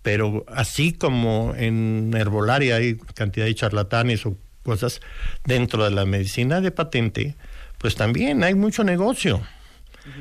[0.03, 5.01] Pero así como en herbolaria hay cantidad de charlatanes o cosas
[5.45, 7.35] dentro de la medicina de patente,
[7.79, 9.43] pues también hay mucho negocio.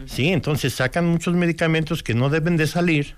[0.08, 3.16] Sí, entonces sacan muchos medicamentos que no deben de salir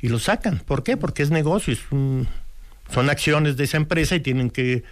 [0.00, 0.58] y los sacan.
[0.60, 0.96] ¿Por qué?
[0.96, 2.26] Porque es negocio, es un-
[2.90, 4.82] son acciones de esa empresa y tienen que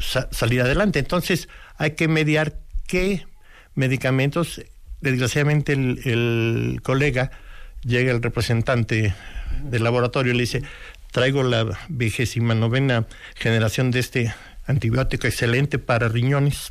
[0.00, 1.00] sa- salir adelante.
[1.00, 2.54] Entonces hay que mediar
[2.86, 3.26] qué
[3.74, 4.62] medicamentos.
[5.00, 7.30] Desgraciadamente el, el colega
[7.82, 9.14] llega el representante
[9.62, 10.62] del laboratorio y le dice,
[11.12, 13.06] traigo la vigésima novena
[13.36, 14.34] generación de este
[14.66, 16.68] antibiótico excelente para riñones,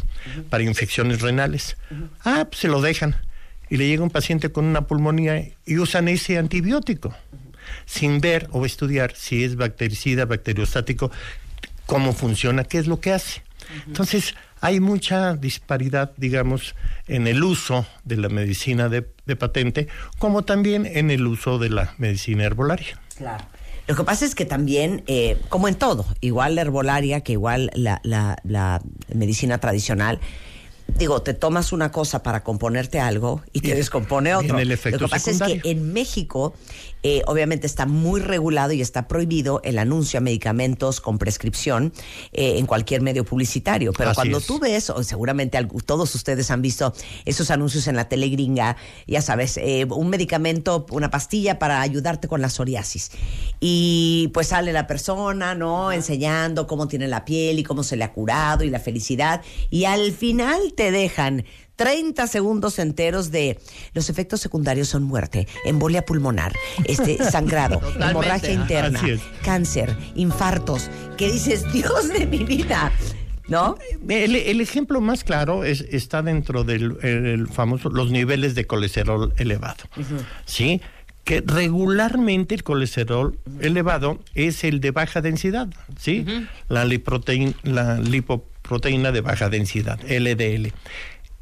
[0.50, 1.78] para infecciones renales.
[2.24, 3.16] Ah, pues se lo dejan.
[3.70, 7.16] Y le llega un paciente con una pulmonía y usan ese antibiótico
[7.86, 11.12] sin ver o estudiar si es bactericida, bacteriostático,
[11.86, 13.42] cómo funciona, qué es lo que hace.
[13.88, 16.76] Entonces, hay mucha disparidad, digamos,
[17.08, 19.88] en el uso de la medicina de, de patente,
[20.18, 23.00] como también en el uso de la medicina herbolaria.
[23.18, 23.46] Claro.
[23.88, 27.70] Lo que pasa es que también, eh, como en todo, igual la herbolaria que igual
[27.76, 28.82] la, la, la
[29.14, 30.20] medicina tradicional,
[30.98, 34.48] digo, te tomas una cosa para componerte algo y te descompone otro.
[34.48, 36.54] Viene el efecto Lo que pasa es que en México,
[37.04, 41.94] eh, obviamente está muy regulado y está prohibido el anuncio a medicamentos con prescripción
[42.34, 43.94] eh, en cualquier medio publicitario.
[43.94, 44.48] Pero Así cuando es.
[44.48, 46.94] tú ves, o seguramente todos ustedes han visto
[47.26, 52.28] esos anuncios en la tele gringa, ya sabes, eh, un medicamento, una pastilla para ayudarte
[52.28, 53.12] con la psoriasis.
[53.60, 55.92] Y pues sale la persona, ¿no?
[55.92, 59.42] Enseñando cómo tiene la piel y cómo se le ha curado y la felicidad.
[59.70, 61.46] Y al final te dejan
[61.76, 63.60] 30 segundos enteros de
[63.94, 66.54] los efectos secundarios son muerte, embolia pulmonar,
[66.86, 68.12] este sangrado, Totalmente.
[68.12, 69.02] hemorragia interna,
[69.44, 72.92] cáncer, infartos, que dices, Dios de mi vida,
[73.50, 73.78] ¿no?
[74.08, 78.66] El, el ejemplo más claro es, está dentro del el- el famoso los niveles de
[78.66, 79.84] colesterol elevado,
[80.46, 80.82] ¿sí?
[81.26, 85.68] Que regularmente el colesterol elevado es el de baja densidad,
[86.00, 86.24] ¿sí?
[86.70, 88.00] la, liproteína, la
[88.66, 90.74] lipoproteína de baja densidad, LDL.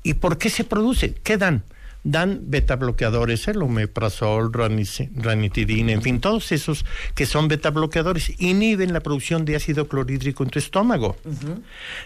[0.03, 1.13] ¿Y por qué se produce?
[1.23, 1.63] ¿Qué dan?
[2.05, 8.91] Dan beta bloqueadores, el omeprazol, ranitidina, en fin, todos esos que son beta bloqueadores inhiben
[8.91, 11.15] la producción de ácido clorhídrico en tu estómago.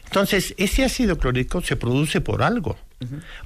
[0.06, 2.78] Entonces, ese ácido clorhídrico se produce por algo,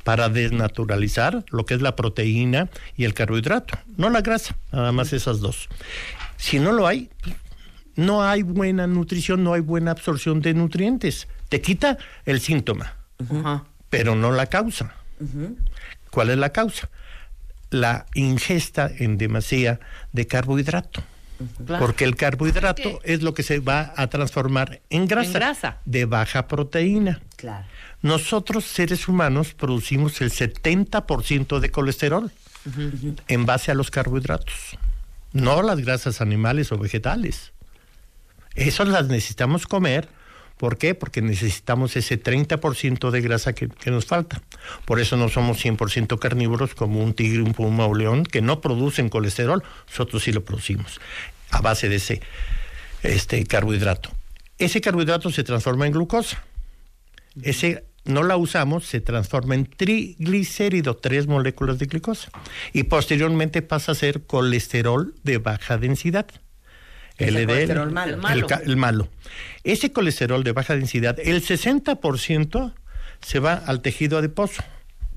[0.03, 5.13] para desnaturalizar lo que es la proteína y el carbohidrato, no la grasa, nada más
[5.13, 5.69] esas dos.
[6.35, 7.09] Si no lo hay,
[7.95, 11.29] no hay buena nutrición, no hay buena absorción de nutrientes.
[11.51, 12.93] Te quita el síntoma,
[13.89, 14.95] pero no la causa.
[16.09, 16.89] ¿Cuál es la causa?
[17.71, 19.81] La ingesta en demasía
[20.13, 21.03] de carbohidrato.
[21.65, 21.85] Claro.
[21.85, 25.77] Porque el carbohidrato es lo que se va a transformar en grasa, En grasa.
[25.83, 27.19] de baja proteína.
[27.35, 27.65] Claro.
[28.01, 32.31] Nosotros, seres humanos, producimos el 70% de colesterol
[33.27, 34.77] en base a los carbohidratos,
[35.33, 37.51] no las grasas animales o vegetales.
[38.55, 40.07] Esas las necesitamos comer.
[40.61, 40.93] ¿Por qué?
[40.93, 44.43] Porque necesitamos ese 30% de grasa que, nos falta.
[44.85, 48.61] Por eso no somos 100% carnívoros como un tigre, un puma o león, que no
[48.61, 49.63] producen colesterol.
[49.87, 51.01] Nosotros sí lo producimos
[51.49, 52.21] a base de ese
[53.01, 54.11] este, carbohidrato.
[54.59, 56.43] Ese carbohidrato se transforma en glucosa.
[57.41, 62.29] Ese no la usamos, se transforma en triglicérido, tres moléculas de glucosa.
[62.71, 66.27] Y posteriormente pasa a ser colesterol de baja densidad.
[67.27, 67.47] El LDL.
[67.47, 68.13] colesterol malo.
[68.15, 68.35] El malo.
[68.41, 69.09] El, ca- el malo.
[69.63, 72.73] Ese colesterol de baja densidad, el 60%
[73.21, 74.63] se va al tejido adiposo,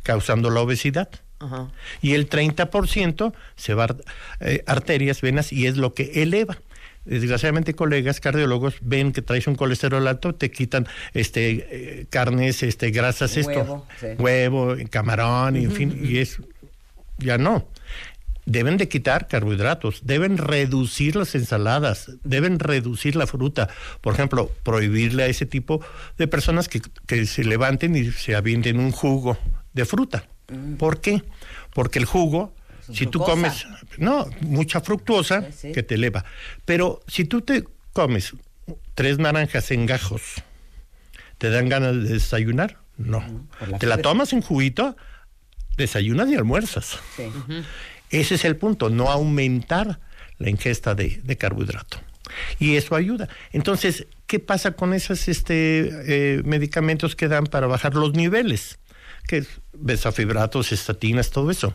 [0.02, 1.08] causando la obesidad.
[1.40, 1.68] Ajá.
[2.00, 3.96] Y el 30% se va a
[4.40, 6.58] eh, arterias, venas, y es lo que eleva.
[7.04, 11.66] Desgraciadamente, colegas cardiólogos ven que traes un colesterol alto, te quitan este
[12.00, 14.06] eh, carnes, este grasas, Huevo, sí.
[14.06, 16.38] esto, huevo, camarón, y en fin, y es
[17.18, 17.68] ya no.
[18.46, 23.68] Deben de quitar carbohidratos, deben reducir las ensaladas, deben reducir la fruta.
[24.00, 25.84] Por ejemplo, prohibirle a ese tipo
[26.18, 29.38] de personas que, que se levanten y se avienten un jugo
[29.72, 30.26] de fruta.
[30.78, 31.22] ¿Por qué?
[31.72, 32.54] Porque el jugo,
[32.92, 33.66] si tú comes,
[33.98, 36.24] no, mucha fructuosa Sí, que te eleva.
[36.64, 38.34] Pero si tú te comes
[38.94, 40.22] tres naranjas en gajos,
[41.38, 42.78] ¿te dan ganas de desayunar?
[42.96, 43.24] No.
[43.68, 44.96] la te la tomas en juguito,
[45.76, 46.98] desayunas y almuerzas.
[47.16, 47.24] Sí.
[48.20, 50.00] Ese es el punto, no aumentar
[50.38, 51.98] la ingesta de, de carbohidrato.
[52.58, 53.28] Y eso ayuda.
[53.52, 58.78] Entonces, ¿qué pasa con esos este, eh, medicamentos que dan para bajar los niveles?
[59.26, 61.74] Que es besafibratos, estatinas, todo eso.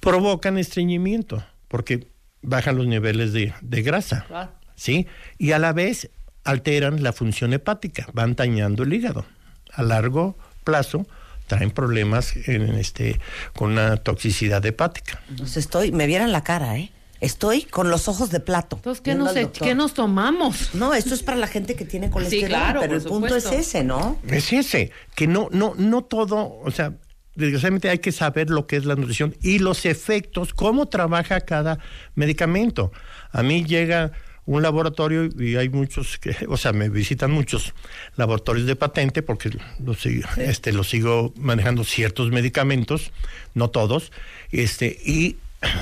[0.00, 2.06] Provocan estreñimiento, porque
[2.42, 4.52] bajan los niveles de, de grasa.
[4.74, 5.06] ¿Sí?
[5.38, 6.10] Y a la vez
[6.44, 9.26] alteran la función hepática, van dañando el hígado.
[9.72, 11.06] A largo plazo
[11.50, 13.20] traen problemas en este
[13.56, 15.20] con una toxicidad hepática.
[15.36, 16.92] Pues estoy, me vieran la cara, ¿eh?
[17.20, 18.76] Estoy con los ojos de plato.
[18.76, 19.66] Entonces, ¿qué nos, e- doctor.
[19.66, 20.76] ¿qué nos tomamos?
[20.76, 23.50] No, esto es para la gente que tiene colesterol, claro, pero el punto supuesto.
[23.50, 24.16] es ese, ¿no?
[24.28, 26.94] Es ese, que no, no, no todo, o sea,
[27.34, 31.80] desgraciadamente hay que saber lo que es la nutrición y los efectos, cómo trabaja cada
[32.14, 32.92] medicamento.
[33.32, 34.12] A mí llega
[34.46, 37.74] un laboratorio y hay muchos que, o sea, me visitan muchos
[38.16, 39.50] laboratorios de patente porque
[39.84, 43.12] los, sigo- este, los sigo manejando ciertos medicamentos,
[43.54, 44.10] no todos,
[44.50, 45.36] este, y,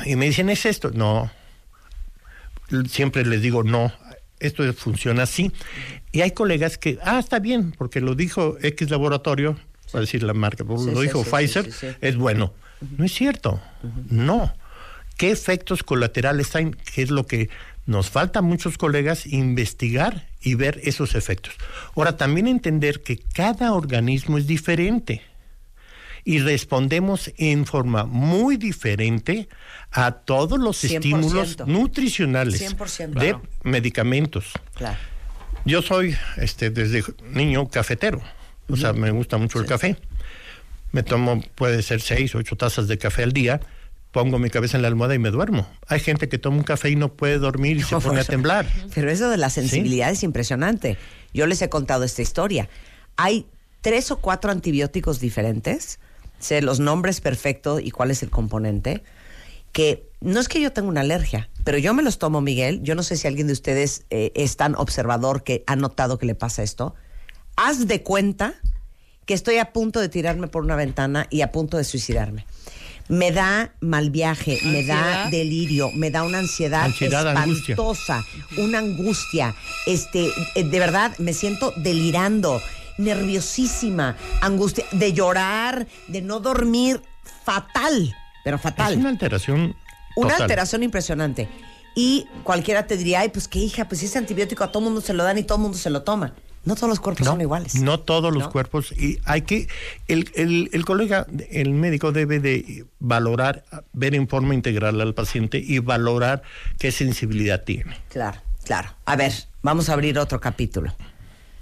[0.05, 0.91] y me dicen, ¿es esto?
[0.91, 1.31] No,
[2.89, 3.93] siempre les digo, no,
[4.41, 5.53] esto funciona así.
[6.13, 9.59] Y hay colegas que, ah, está bien, porque lo dijo X laboratorio,
[9.95, 12.53] va a decir la marca, Sí, lo sí, dijo Pfizer, es bueno.
[12.97, 13.61] No es cierto,
[14.11, 14.55] no.
[15.17, 16.71] ¿Qué efectos colaterales hay?
[16.95, 17.49] ¿Qué es lo que
[17.89, 21.55] Nos falta muchos colegas investigar y ver esos efectos.
[21.97, 25.23] Ahora, también entender que cada organismo es diferente
[26.23, 29.49] y respondemos en forma muy diferente
[29.91, 30.97] a todos los 100%.
[30.97, 33.43] estímulos nutricionales 100%, de claro.
[33.63, 34.53] medicamentos.
[34.75, 34.99] Claro.
[35.65, 38.21] Yo soy este desde niño cafetero,
[38.69, 39.97] o sea, me gusta mucho el café.
[40.93, 43.63] Me tomo, puede ser seis, ocho tazas de café al día,
[44.11, 45.67] pongo mi cabeza en la almohada y me duermo.
[45.87, 48.67] Hay gente que toma un café y no puede dormir y se pone a temblar.
[48.95, 50.97] Pero eso de la sensibilidad es impresionante.
[51.35, 52.69] Yo les he contado esta historia.
[53.17, 53.47] Hay
[53.81, 55.99] tres o cuatro antibióticos diferentes,
[56.39, 59.03] sé los nombres perfectos y cuál es el componente,
[59.73, 62.83] que no es que yo tenga una alergia, pero yo me los tomo, Miguel.
[62.83, 66.27] Yo no sé si alguien de ustedes eh, es tan observador que ha notado que
[66.27, 66.95] le pasa esto.
[67.57, 68.55] Haz de cuenta
[69.27, 72.47] que estoy a punto de tirarme por una ventana y a punto de suicidarme.
[73.09, 77.73] Me da mal viaje, me da delirio, me da una ansiedad, Ansiedad, angustia.
[77.73, 78.25] espantosa,
[78.59, 79.55] una angustia.
[79.87, 82.61] Este, eh, de verdad, me siento delirando,
[82.99, 87.01] nerviosísima, angustia, de llorar, de no dormir,
[87.45, 88.93] fatal, pero fatal.
[88.93, 89.75] Es una alteración.
[90.17, 91.49] Una alteración impresionante.
[91.95, 95.15] Y cualquiera te diría, ay, pues qué hija, pues ese antibiótico a todo mundo se
[95.15, 96.35] lo dan y todo mundo se lo toma.
[96.65, 97.75] No todos los cuerpos No, son iguales.
[97.77, 98.51] No todos los ¿No?
[98.51, 98.93] cuerpos.
[98.93, 99.69] Y hay que.
[100.07, 105.59] El, el, el colega, el médico debe de valorar, ver en forma integral al paciente
[105.59, 106.43] y valorar
[106.79, 107.97] qué sensibilidad tiene.
[108.11, 108.91] Claro, claro.
[109.07, 109.33] A ver,
[109.63, 110.95] vamos a abrir otro capítulo.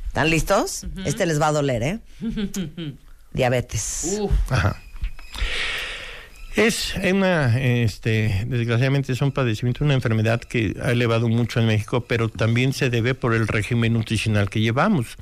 [0.08, 0.86] ¿Están listos?
[1.04, 1.98] Este les va a doler, ¿eh?
[3.32, 4.16] Diabetes.
[4.18, 4.82] Uf, Ajá.
[6.56, 12.06] Es una, este, desgraciadamente es un padecimiento, una enfermedad que ha elevado mucho en México,
[12.06, 15.18] pero también se debe por el régimen nutricional que llevamos.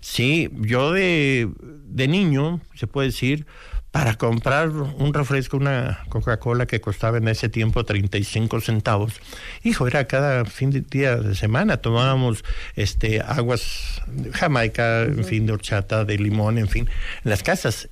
[0.00, 1.48] Sí, yo de,
[1.86, 3.46] de niño, se puede decir,
[3.92, 9.20] para comprar un refresco, una Coca-Cola que costaba en ese tiempo 35 centavos,
[9.62, 12.44] hijo, era cada fin de día de semana, tomábamos
[12.76, 16.90] este aguas de Jamaica, en fin, de horchata, de limón, en fin,
[17.24, 17.88] en las casas.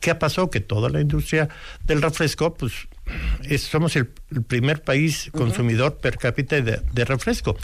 [0.00, 0.50] ¿Qué pasó?
[0.50, 1.48] Que toda la industria
[1.84, 2.72] del refresco, pues
[3.42, 7.56] es- somos el, el primer país consumidor per cápita de, de refresco.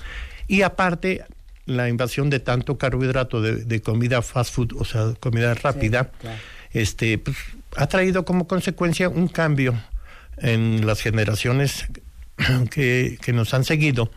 [0.49, 1.24] Y aparte,
[1.66, 6.11] la invasión de tanto carbohidrato de, de comida fast food, o sea, comida rápida,
[6.72, 7.37] este, pues,
[7.76, 9.81] ha traído como consecuencia un cambio
[10.39, 11.87] en las generaciones
[12.70, 14.11] que, que nos han seguido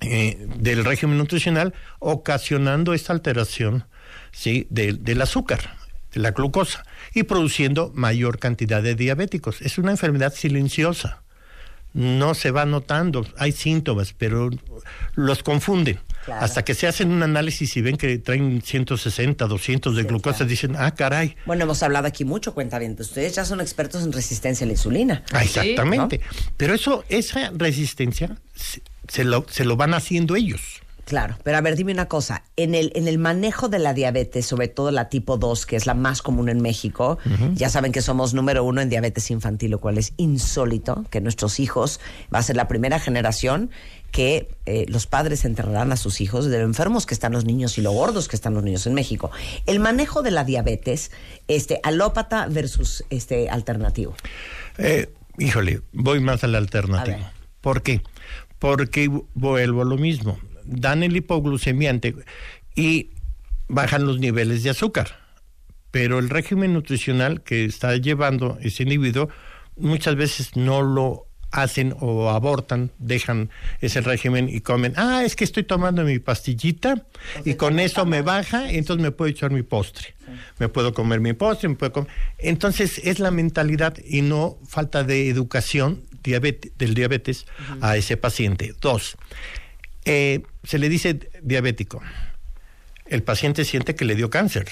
[0.00, 3.84] eh, del régimen nutricional, ocasionando esta alteración
[4.32, 4.66] ¿sí?
[4.70, 5.76] del azúcar,
[6.12, 9.62] de la glucosa, y produciendo mayor cantidad de diabéticos.
[9.62, 11.22] Es una enfermedad silenciosa.
[11.92, 14.50] No se va notando, hay síntomas, pero
[15.14, 16.00] los confunden.
[16.24, 16.44] Claro.
[16.44, 20.38] Hasta que se hacen un análisis y ven que traen 160, 200 de Sí, glucosa,
[20.38, 20.50] claro.
[20.50, 21.36] dicen, ah, caray.
[21.46, 22.96] Bueno, hemos hablado aquí mucho, cuenta bien.
[22.98, 25.22] Ustedes ya son expertos en resistencia a la insulina.
[25.32, 26.20] Ah, exactamente.
[26.56, 28.38] Pero eso, esa resistencia
[29.06, 30.80] se lo, se lo van haciendo ellos.
[31.04, 32.44] Claro, pero a ver, dime una cosa.
[32.56, 35.86] En el, en el manejo de la diabetes, sobre todo la tipo 2, que es
[35.86, 37.18] la más común en México,
[37.54, 41.60] ya saben que somos número uno en diabetes infantil, lo cual es insólito, que nuestros
[41.60, 42.00] hijos
[42.34, 43.70] va a ser la primera generación
[44.14, 47.78] que eh, los padres enterrarán a sus hijos de lo enfermos que están los niños
[47.78, 49.32] y lo gordos que están los niños en México.
[49.66, 51.10] El manejo de la diabetes,
[51.48, 54.14] este, alópata versus este alternativo.
[54.78, 57.18] Eh, híjole, voy más al alternativo.
[57.60, 58.02] ¿Por qué?
[58.60, 60.38] Porque vuelvo a lo mismo.
[60.64, 62.14] Dan el hipoglucemiante
[62.74, 63.10] y
[63.68, 65.18] bajan los niveles de azúcar.
[65.90, 69.28] Pero el régimen nutricional que está llevando ese individuo
[69.76, 73.48] muchas veces no lo hacen o abortan, dejan
[73.80, 77.06] ese régimen y comen, ah, es que estoy tomando mi pastillita
[77.44, 80.14] y con eso me baja, entonces me puedo echar mi postre.
[80.58, 82.10] Me puedo comer mi postre, me puedo comer.
[82.38, 87.46] Entonces es la mentalidad y no falta de educación diabete- del diabetes
[87.80, 88.74] a ese paciente.
[88.80, 89.16] Dos,
[90.04, 92.02] eh, se le dice diabético.
[93.06, 94.66] El paciente siente que le dio cáncer.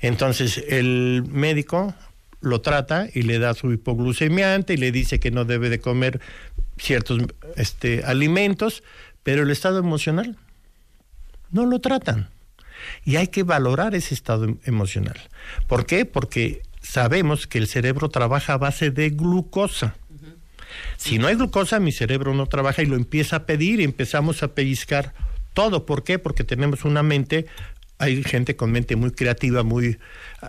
[0.00, 1.94] Entonces el médico
[2.40, 6.20] lo trata y le da su hipoglucemiante y le dice que no debe de comer
[6.78, 7.20] ciertos
[7.56, 8.82] este, alimentos,
[9.22, 10.36] pero el estado emocional
[11.50, 12.30] no lo tratan.
[13.04, 15.20] Y hay que valorar ese estado em- emocional.
[15.66, 16.06] ¿Por qué?
[16.06, 19.96] Porque sabemos que el cerebro trabaja a base de glucosa.
[20.96, 24.42] Si no hay glucosa, mi cerebro no trabaja y lo empieza a pedir y empezamos
[24.42, 25.12] a pellizcar
[25.54, 25.86] todo.
[25.86, 26.18] ¿Por qué?
[26.18, 27.46] Porque tenemos una mente,
[27.98, 29.98] hay gente con mente muy creativa, muy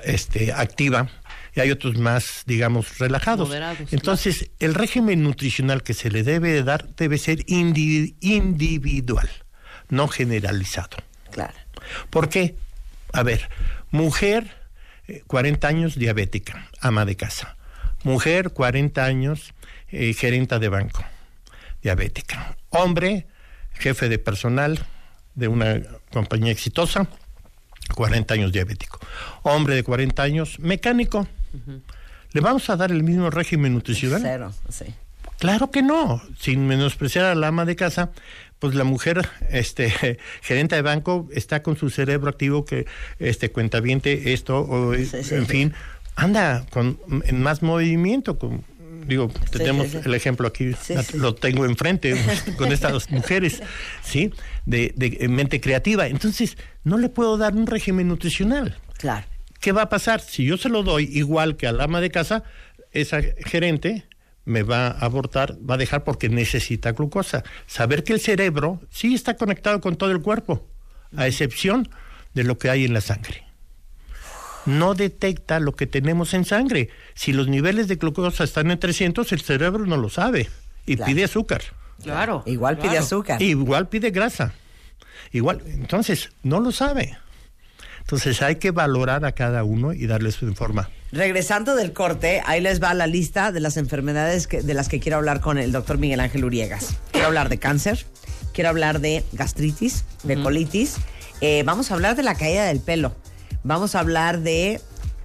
[0.03, 1.09] este, activa,
[1.55, 3.47] y hay otros más, digamos, relajados.
[3.49, 9.29] Moderados, Entonces, el régimen nutricional que se le debe de dar debe ser indi- individual,
[9.89, 10.97] no generalizado.
[11.31, 11.53] Claro.
[12.09, 12.55] ¿Por qué?
[13.13, 13.49] A ver,
[13.89, 14.55] mujer,
[15.07, 17.57] eh, 40 años, diabética, ama de casa.
[18.03, 19.53] Mujer, 40 años,
[19.91, 21.03] eh, gerenta de banco.
[21.81, 22.55] diabética.
[22.69, 23.27] Hombre,
[23.73, 24.85] jefe de personal
[25.35, 25.81] de una
[26.11, 27.07] compañía exitosa,
[27.95, 28.99] 40 años diabético.
[29.43, 31.27] Hombre de 40 años, mecánico.
[32.33, 34.21] ¿Le vamos a dar el mismo régimen nutricional?
[34.21, 34.85] Cero, sí.
[35.39, 38.11] Claro que no, sin menospreciar a la ama de casa,
[38.59, 42.85] pues la mujer, este, gerente de banco, está con su cerebro activo que,
[43.17, 45.51] este, cuentaviente, esto, o, Sí, sí, en sí.
[45.51, 45.73] fin,
[46.15, 48.63] anda con en más movimiento, con,
[49.05, 50.01] digo, tenemos sí, sí.
[50.05, 50.71] el ejemplo aquí,
[51.13, 52.15] lo tengo enfrente
[52.57, 53.61] con estas mujeres,
[54.03, 54.31] ¿sí?
[54.65, 56.07] De, de mente creativa.
[56.07, 58.77] Entonces, no le puedo dar un régimen nutricional.
[58.97, 59.25] Claro.
[59.59, 60.21] ¿Qué va a pasar?
[60.21, 62.43] Si yo se lo doy igual que al ama de casa,
[62.91, 64.05] esa gerente
[64.45, 67.43] me va a abortar, va a dejar porque necesita glucosa.
[67.67, 70.67] Saber que el cerebro sí está conectado con todo el cuerpo,
[71.15, 71.89] a excepción
[72.33, 73.45] de lo que hay en la sangre.
[74.65, 76.89] No detecta lo que tenemos en sangre.
[77.15, 80.49] Si los niveles de glucosa están en 300, el cerebro no lo sabe
[80.85, 81.09] y Claro.
[81.11, 81.61] pide azúcar.
[82.03, 82.43] Claro.
[82.45, 83.41] Igual pide azúcar.
[83.41, 84.53] Igual pide grasa.
[85.31, 87.17] Igual, entonces, no lo sabe.
[88.01, 90.89] Entonces hay que valorar a cada uno y darle su forma.
[91.11, 94.99] Regresando del corte, ahí les va la lista de las enfermedades que- de las que
[94.99, 96.95] quiero hablar con el doctor Miguel Ángel Uriegas.
[97.11, 98.05] Quiero hablar de cáncer,
[98.53, 100.95] quiero hablar de gastritis, de colitis,
[101.41, 103.15] eh, vamos a hablar de la caída del pelo,
[103.63, 104.81] vamos a hablar de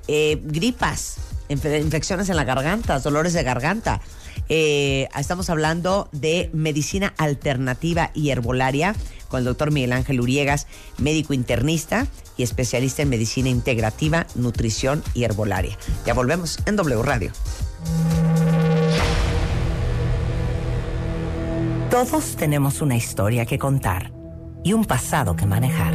[0.08, 1.16] eh, gripas,
[1.48, 4.00] infe- infecciones en la garganta, dolores de garganta.
[4.48, 8.94] Eh, estamos hablando de medicina alternativa y herbolaria
[9.28, 10.68] con el doctor Miguel Ángel Uriegas,
[10.98, 12.06] médico internista
[12.36, 15.76] y especialista en medicina integrativa, nutrición y herbolaria.
[16.04, 17.32] Ya volvemos en W Radio.
[21.90, 24.12] Todos tenemos una historia que contar
[24.62, 25.94] y un pasado que manejar.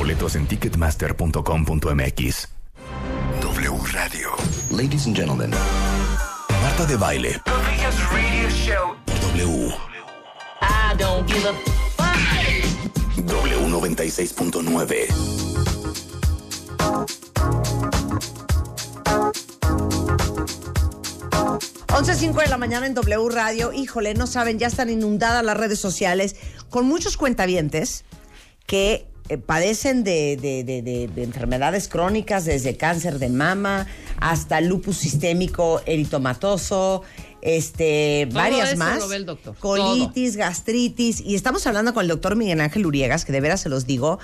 [0.00, 2.48] Boletos en ticketmaster.com.mx.
[3.42, 4.30] W Radio.
[4.70, 5.50] Ladies and gentlemen.
[6.62, 7.38] Marta de baile.
[7.44, 8.96] The biggest radio show.
[9.34, 9.74] W.
[10.62, 11.52] I don't give a
[13.26, 15.08] W96.9.
[21.88, 23.74] 11.05 de la mañana en W Radio.
[23.74, 26.36] Híjole, no saben, ya están inundadas las redes sociales
[26.70, 28.06] con muchos cuentavientes
[28.66, 33.86] que eh, padecen de, de- de- de- de enfermedades crónicas, desde cáncer de mama
[34.18, 37.02] hasta lupus sistémico eritomatoso,
[37.42, 38.98] este, Todo varias eso más.
[38.98, 41.20] lo ve el doctor, Colitis, gastritis.
[41.20, 44.18] Y estamos hablando con el doctor Miguel Ángel Uriegas, que de veras se los digo,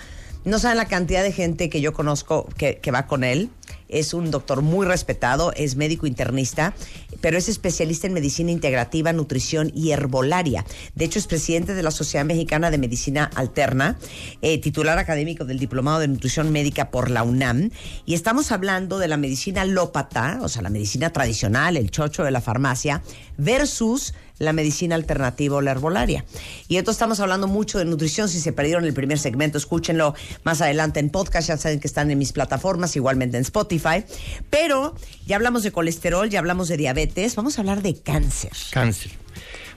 [0.44, 3.50] no saben la cantidad de gente que yo conozco que, que va con él.
[3.88, 6.74] Es un doctor muy respetado, es médico internista,
[7.20, 10.64] pero es especialista en medicina integrativa, nutrición y herbolaria.
[10.94, 13.98] De hecho, es presidente de la Sociedad Mexicana de Medicina Alterna,
[14.42, 17.70] eh, titular académico del Diplomado de Nutrición Médica por la UNAM.
[18.04, 22.30] Y estamos hablando de la medicina lópata, o sea, la medicina tradicional, el chocho de
[22.30, 23.02] la farmacia,
[23.38, 26.24] versus la medicina alternativa o la herbolaria.
[26.68, 28.28] Y entonces estamos hablando mucho de nutrición.
[28.28, 30.14] Si se perdieron el primer segmento, escúchenlo
[30.44, 31.48] más adelante en podcast.
[31.48, 34.04] Ya saben que están en mis plataformas, igualmente en Spotify.
[34.50, 34.94] Pero
[35.26, 37.36] ya hablamos de colesterol, ya hablamos de diabetes.
[37.36, 38.52] Vamos a hablar de cáncer.
[38.70, 39.12] Cáncer.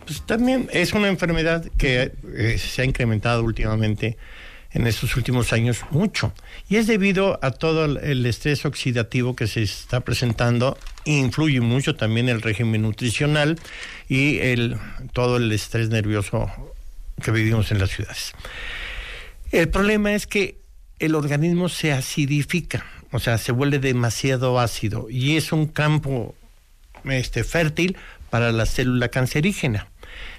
[0.06, 4.18] Pues también es una enfermedad que eh, se ha incrementado últimamente
[4.72, 6.34] en estos últimos años mucho.
[6.70, 10.78] Y es debido a todo el, estrés oxidativo que se está presentando.
[11.06, 13.60] Influye mucho también el régimen nutricional
[14.08, 14.78] y el,
[15.14, 16.52] todo el estrés nervioso
[17.22, 18.34] que vivimos en las ciudades.
[19.52, 20.60] El problema es que
[21.00, 26.36] el organismo se acidifica, o sea, se vuelve demasiado ácido y es un campo
[27.06, 27.98] este, fértil
[28.30, 29.88] para la célula cancerígena,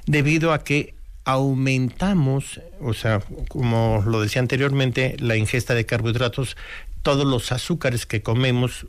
[0.07, 0.95] debido a que
[1.31, 6.57] aumentamos, o sea, como lo decía anteriormente, la ingesta de carbohidratos,
[7.03, 8.87] todos los azúcares que comemos,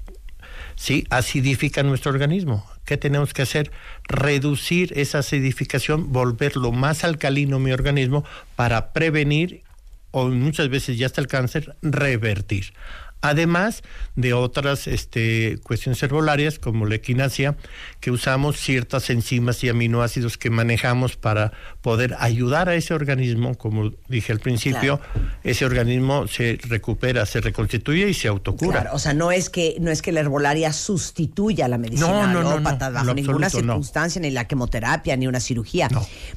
[0.76, 2.66] sí, acidifican nuestro organismo.
[2.86, 3.72] ¿Qué tenemos que hacer?
[4.08, 8.26] Reducir esa acidificación, volverlo más alcalino mi organismo
[8.56, 9.64] para prevenir
[10.10, 12.74] o muchas veces ya hasta el cáncer, revertir.
[13.22, 13.84] Además
[14.16, 17.56] de otras este, cuestiones herbolarias como la equinacia,
[18.00, 23.92] que usamos ciertas enzimas y aminoácidos que manejamos para poder ayudar a ese organismo, como
[24.08, 25.00] dije al principio,
[25.44, 28.82] ese organismo se recupera, se reconstituye y se autocura.
[28.82, 32.28] Claro, o sea, no es que no es que la herbolaria sustituya la medicina No,
[32.28, 35.90] no, no, no, bajo ninguna circunstancia, ni la quimioterapia, ni una cirugía.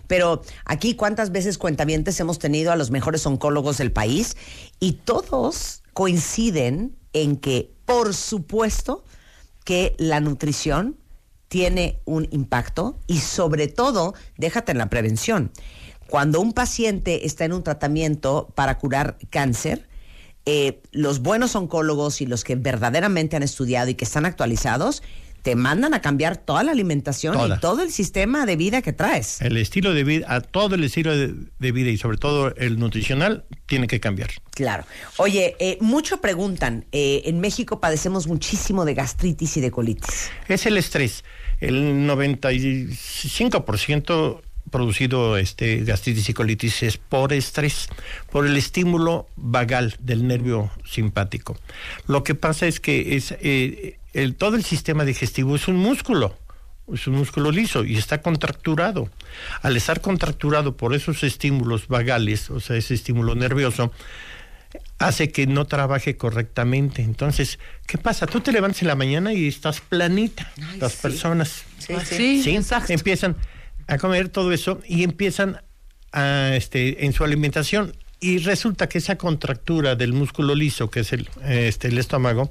[0.07, 4.37] Pero aquí, ¿cuántas veces cuentavientes hemos tenido a los mejores oncólogos del país?
[4.81, 9.05] Y todos coinciden en que, por supuesto,
[9.65, 10.99] que la nutrición
[11.49, 15.53] tiene un impacto y sobre todo, déjate en la prevención.
[16.09, 19.89] Cuando un paciente está en un tratamiento para curar cáncer,
[20.47, 25.03] eh, los buenos oncólogos y los que verdaderamente han estudiado y que están actualizados,
[25.45, 29.43] te mandan a cambiar toda la alimentación y todo el sistema de vida que traes.
[29.43, 32.79] El estilo de vida, a todo el estilo de, de vida y sobre todo el
[32.79, 34.31] nutricional tiene que cambiar.
[34.53, 34.87] Claro.
[35.19, 40.31] Oye, eh, mucho preguntan, eh, en México padecemos muchísimo de gastritis y de colitis.
[40.49, 41.25] Es el estrés.
[41.61, 44.41] El 95%
[44.71, 47.91] producido este gastritis y colitis es por estrés,
[48.33, 51.59] por el estímulo vagal del nervio simpático.
[52.07, 56.39] Lo que pasa es que es eh, el, todo el sistema digestivo es un músculo.
[56.93, 59.09] Es un músculo liso y está contracturado.
[59.63, 63.91] Al estar contracturado por esos estímulos vagales, o sea, ese estímulo nervioso,
[64.99, 67.03] hace que no trabaje correctamente.
[67.03, 68.27] Entonces, ¿qué pasa?
[68.27, 70.53] Tú te levantas en la mañana y estás planita.
[70.79, 72.43] Las personas Sí, sí.
[72.43, 72.93] Sí, exacto.
[72.93, 73.37] empiezan
[73.87, 75.61] a comer todo eso y empiezan
[76.13, 81.13] a, este, en su alimentación y resulta que esa contractura del músculo liso, que es
[81.13, 82.51] el, este, el estómago,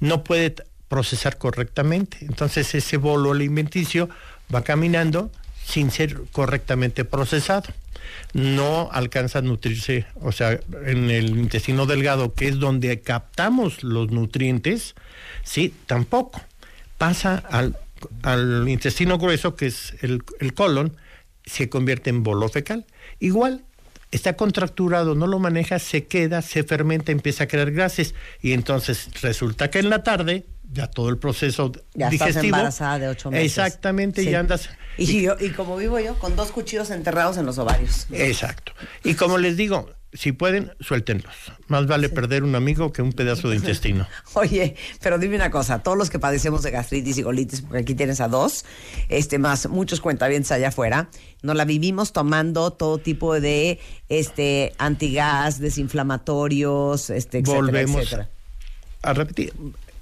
[0.00, 0.56] no puede
[0.88, 2.18] procesar correctamente.
[2.22, 4.08] Entonces ese bolo alimenticio
[4.54, 5.30] va caminando
[5.64, 7.72] sin ser correctamente procesado.
[8.32, 14.10] No alcanza a nutrirse, o sea, en el intestino delgado, que es donde captamos los
[14.10, 14.94] nutrientes,
[15.42, 16.40] sí, tampoco.
[16.98, 17.76] Pasa al,
[18.68, 20.96] intestino grueso, que es el, el colon,
[21.44, 22.86] se convierte en bolo fecal.
[23.18, 23.64] Igual,
[24.16, 29.08] está contracturado, no lo maneja, se queda, se fermenta, empieza a crear gases y entonces
[29.22, 33.30] resulta que en la tarde ya todo el proceso Ya estás digestivo embarazada de ocho
[33.30, 33.46] meses.
[33.46, 34.30] Exactamente, Sí.
[34.30, 38.06] ya andas Y, yo, y como vivo yo, con dos cuchillos enterrados en los ovarios.
[38.10, 38.72] Exacto.
[39.04, 41.34] Y como les digo, si pueden, suéltenlos.
[41.68, 44.06] Más vale perder un amigo que un pedazo de intestino.
[44.34, 47.94] Oye, pero dime una cosa, todos los que padecemos de gastritis y colitis, porque aquí
[47.94, 48.64] tienes a dos,
[49.08, 51.08] este más muchos cuentavientes allá afuera,
[51.42, 58.30] nos la vivimos tomando todo tipo de este antigas, desinflamatorios, este, etcétera, Volvemos etcétera.
[59.02, 59.52] a repetir.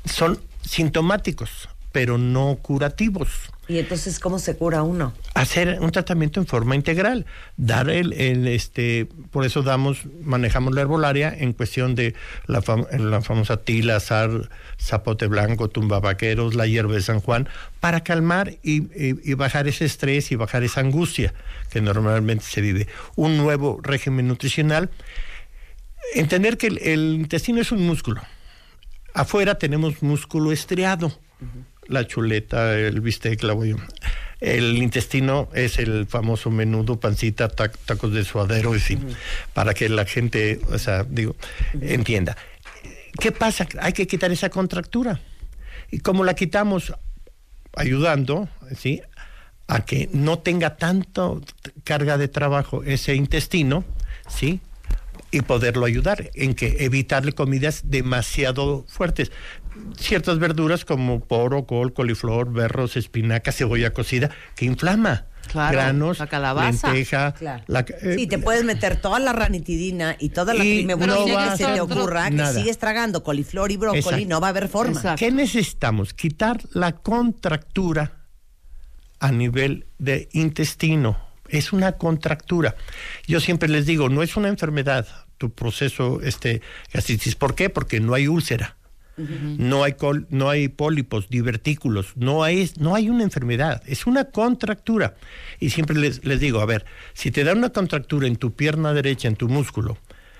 [0.05, 3.29] Son sintomáticos, pero no curativos.
[3.67, 5.15] Y entonces, ¿cómo se cura uno?
[5.33, 7.25] hacer un tratamiento en forma integral,
[7.57, 12.15] dar el, el, este, por eso damos, manejamos la herbolaria en cuestión de
[12.47, 14.51] la, fam- la famosa tila, zar,
[14.81, 17.49] zapote blanco, tumbabaqueros, la hierba de San Juan,
[17.81, 21.33] para calmar y, y- y bajar ese estrés y bajar esa angustia
[21.71, 22.87] que normalmente se vive.
[23.17, 24.91] Un nuevo régimen nutricional,
[26.15, 28.23] entender que el, el intestino es un músculo.
[29.15, 31.13] Afuera tenemos músculo estriado,
[31.89, 33.79] la chuleta, el bistec, la bollo-
[34.41, 39.01] El intestino es el famoso menudo, pancita, tac- tacos de suadero, fin,
[39.55, 41.35] para que la gente, o sea, digo,
[41.81, 42.37] entienda.
[43.19, 43.67] ¿Qué pasa?
[43.81, 45.21] Hay que quitar esa contractura.
[45.91, 46.93] Y como la quitamos
[47.77, 49.03] ayudando, ¿sí?
[49.67, 51.41] A que no tenga tanto
[51.85, 53.85] carga de trabajo ese intestino,
[54.29, 54.61] ¿sí?
[55.31, 59.33] y poderlo ayudar en que evitarle comidas demasiado fuertes.
[59.99, 65.27] Ciertas verduras como poro, col, coliflor, berros, espinaca, cebolla cocida, que inflama.
[65.51, 66.89] Claro, Granos, la calabaza.
[66.89, 67.33] lenteja.
[67.35, 67.65] Claro.
[67.67, 70.97] la ca- eh, Sí, te puedes meter toda la ranitidina y toda la Y no
[70.99, 74.27] que se te ocurra, que sigues tragando coliflor y brócoli, Exacto.
[74.29, 74.93] no va a haber forma.
[74.97, 75.19] Exacto.
[75.19, 76.15] ¿Qué necesitamos?
[76.15, 78.13] Quitar la contractura
[79.21, 81.19] a nivel de intestino.
[81.49, 82.75] Es una contractura.
[83.27, 85.07] Yo siempre les digo, no es una enfermedad
[85.37, 86.63] tu proceso este
[86.93, 87.35] gastritis.
[87.35, 87.69] ¿Por qué?
[87.69, 88.77] Porque no hay úlcera.
[89.17, 94.25] No hay col- no hay pólipos, divertículos, no hay no hay una enfermedad, es una
[94.25, 95.15] contractura.
[95.61, 98.93] Y siempre les, les digo, a ver, si te da una contractura en tu pierna
[98.93, 99.99] derecha, en tu músculo,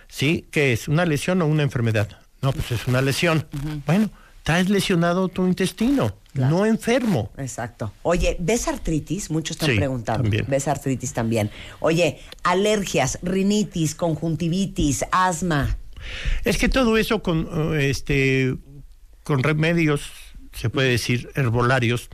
[0.09, 0.47] ¿sí?
[0.51, 0.89] ¿Qué es?
[0.89, 2.09] ¿Una lesión o una enfermedad?
[2.43, 3.47] No, pues es una lesión.
[3.87, 4.11] Bueno,
[4.43, 7.31] traes lesionado tu intestino, no enfermo.
[7.39, 7.93] Exacto.
[8.03, 9.31] Oye, ¿ves artritis?
[9.31, 10.23] Muchos están Sí, preguntando.
[10.25, 10.45] también.
[10.49, 11.51] ¿Ves artritis también?
[11.81, 15.79] Oye, alergias, rinitis, conjuntivitis, asma.
[16.45, 18.55] Es que todo eso con eh, este
[19.23, 20.11] con remedios,
[20.53, 22.11] se puede decir herbolarios,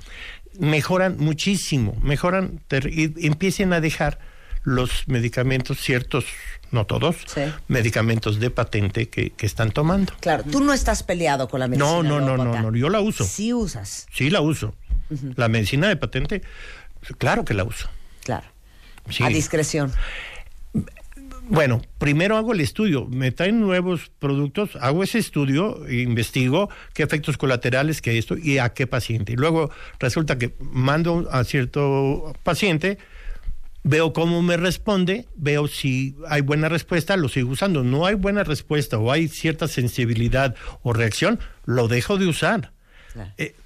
[0.58, 2.60] mejoran muchísimo, mejoran
[2.90, 4.18] y empiecen a dejar
[4.62, 6.24] los medicamentos, ciertos,
[6.70, 7.40] no todos, Sí.
[7.66, 10.12] medicamentos de patente que, que están tomando.
[10.20, 11.90] Claro, tú no estás peleado con la medicina.
[11.90, 13.24] No, no, no, no, no, yo la uso.
[13.24, 14.74] Sí usas, Sí la uso.
[15.34, 16.42] La medicina de patente,
[17.18, 17.88] claro que la uso.
[18.22, 18.46] claro.
[19.08, 19.24] Sí.
[19.24, 19.92] A discreción.
[21.50, 27.36] Bueno, primero hago el estudio, me traen nuevos productos, hago ese estudio, investigo qué efectos
[27.36, 29.32] colaterales que hay esto y a qué paciente.
[29.32, 32.98] Y luego resulta que mando a cierto paciente,
[33.82, 37.82] veo cómo me responde, veo si hay buena respuesta, lo sigo usando.
[37.82, 42.70] No hay buena respuesta o hay cierta sensibilidad o reacción, lo dejo de usar.
[43.12, 43.32] Claro.
[43.38, 43.56] Eh,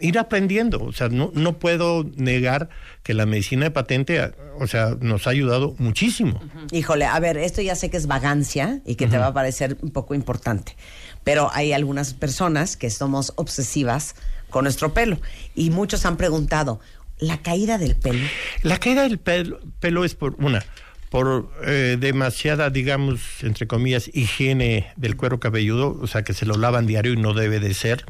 [0.00, 2.68] ir aprendiendo, o sea, no, no puedo negar
[3.02, 6.40] que la medicina de patente, a- o sea, nos ha ayudado muchísimo.
[6.72, 9.76] Híjole, a ver, esto ya sé que es vagancia y que te va a parecer
[9.82, 10.76] un poco importante,
[11.24, 14.14] pero hay algunas personas que somos obsesivas
[14.50, 15.18] con nuestro pelo
[15.54, 16.80] y muchos han preguntado,
[17.18, 18.24] ¿la caída del pelo?
[18.62, 20.64] La caída del pelo, pelo es por una,
[21.10, 26.56] por eh, demasiada, digamos, entre comillas, higiene del cuero cabelludo, o sea, que se lo
[26.58, 28.04] lavan diario y no debe de ser,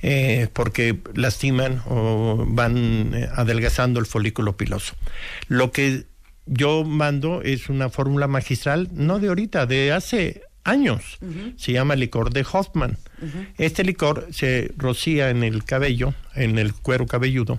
[0.00, 4.94] eh, porque lastiman o van eh, adelgazando el folículo piloso.
[5.48, 6.04] Lo que
[6.46, 11.18] yo mando es una fórmula magistral, no de ahorita, de hace años.
[11.56, 12.98] Se llama licor de Hoffman.
[13.56, 17.58] Este licor se rocía en el cabello, en el cuero cabelludo,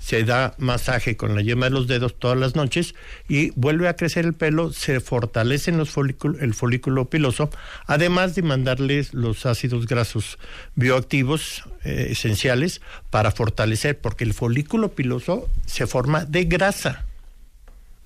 [0.00, 2.94] se da masaje con la yema de los dedos todas las noches
[3.28, 7.50] y vuelve a crecer el pelo, se fortalecen los folículo- el folículo piloso,
[7.86, 10.38] además de mandarles los ácidos grasos
[10.74, 12.80] bioactivos eh, esenciales
[13.10, 17.04] para fortalecer, porque el folículo piloso se forma de grasa.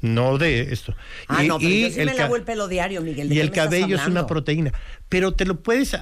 [0.00, 0.94] No de esto.
[1.28, 3.28] Ah, Y- no, pero y yo sí el me ca- lavo el pelo diario, Miguel.
[3.28, 4.72] ¿de y qué el me estás cabello es una proteína.
[5.08, 5.96] Pero te lo puedes.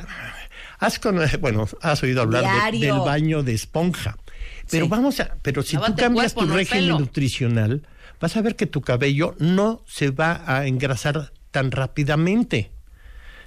[0.80, 4.16] Has con, bueno, has oído hablar de- del baño de esponja.
[4.72, 4.90] Pero Sí.
[4.90, 5.36] vamos a.
[5.42, 6.98] Pero si Lávate tú cambias cuerpo, tu no régimen pelo.
[6.98, 7.86] nutricional,
[8.20, 12.72] vas a ver que tu cabello no se va a engrasar tan rápidamente.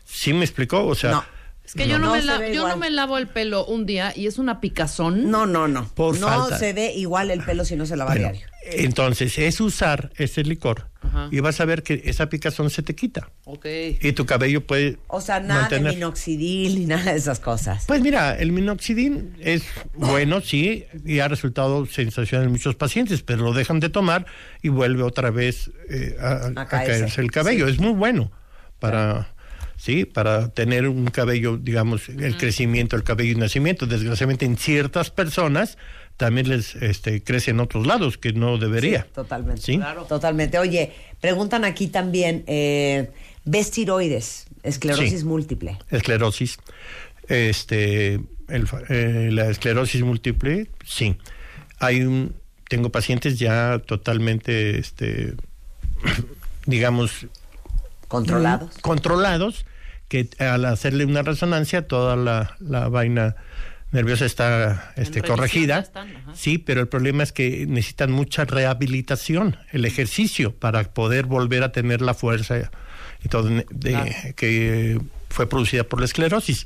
[0.06, 0.86] ¿Sí me explicó?
[0.86, 1.12] O sea.
[1.12, 1.35] No.
[1.66, 2.70] Es que yo, no, No me la- yo igual.
[2.72, 5.32] no me lavo el pelo un día y es una picazón.
[5.32, 5.88] No, no, no.
[5.96, 6.60] Por no falta.
[6.60, 8.48] se ve igual el pelo si no se lava bueno, diario.
[8.72, 11.28] entonces es usar ese licor Ajá.
[11.32, 13.30] y vas a ver que esa picazón se te quita.
[13.46, 13.66] Ok.
[14.00, 15.00] Y tu cabello puede.
[15.08, 17.86] O sea, nada mantener- de minoxidil ni nada de esas cosas.
[17.88, 19.64] Pues mira, el minoxidil es
[19.96, 24.26] bueno, sí, y ha resultado sensacional en muchos pacientes, pero lo dejan de tomar
[24.62, 27.00] y vuelve otra vez eh, a, a caerse.
[27.00, 27.68] caerse el cabello.
[27.68, 28.32] Es muy bueno
[28.80, 29.34] para,
[29.78, 33.86] sí, para tener un cabello, digamos, el crecimiento, el cabello y nacimiento.
[33.86, 35.78] Desgraciadamente en ciertas personas
[36.18, 39.02] también les este, crece en otros lados que no debería.
[39.04, 39.62] Sí, totalmente.
[39.62, 39.80] ¿Sí?
[40.08, 40.60] Totalmente.
[40.60, 43.12] Oye, preguntan aquí también, eh,
[43.44, 44.48] ¿ves tiroides?
[44.64, 45.26] Esclerosis Sí.
[45.26, 45.78] múltiple.
[45.92, 46.58] esclerosis.
[47.28, 48.14] Este,
[48.48, 51.18] el eh, la esclerosis múltiple, sí.
[51.80, 52.34] Hay un,
[52.70, 55.34] tengo pacientes ya totalmente, este,
[56.66, 57.28] digamos,
[58.08, 58.76] ¿Controlados?
[58.78, 59.66] mm, controlados,
[60.08, 63.36] que al hacerle una resonancia toda la, la vaina
[63.92, 65.80] nerviosa está este, corregida.
[65.80, 66.08] están.
[66.36, 71.72] Sí, pero el problema es que necesitan mucha rehabilitación, el ejercicio, para poder volver a
[71.72, 72.70] tener la fuerza
[73.24, 75.00] y todo de- que
[75.30, 76.66] fue producida por la esclerosis.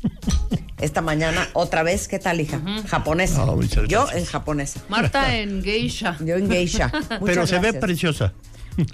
[0.80, 2.62] Esta mañana, otra vez, ¿qué tal, hija?
[2.88, 3.44] Japonesa.
[3.88, 4.82] Yo en japonesa.
[4.88, 6.16] Marta en geisha.
[6.24, 6.92] Yo en geisha.
[7.26, 8.34] Pero se ve preciosa.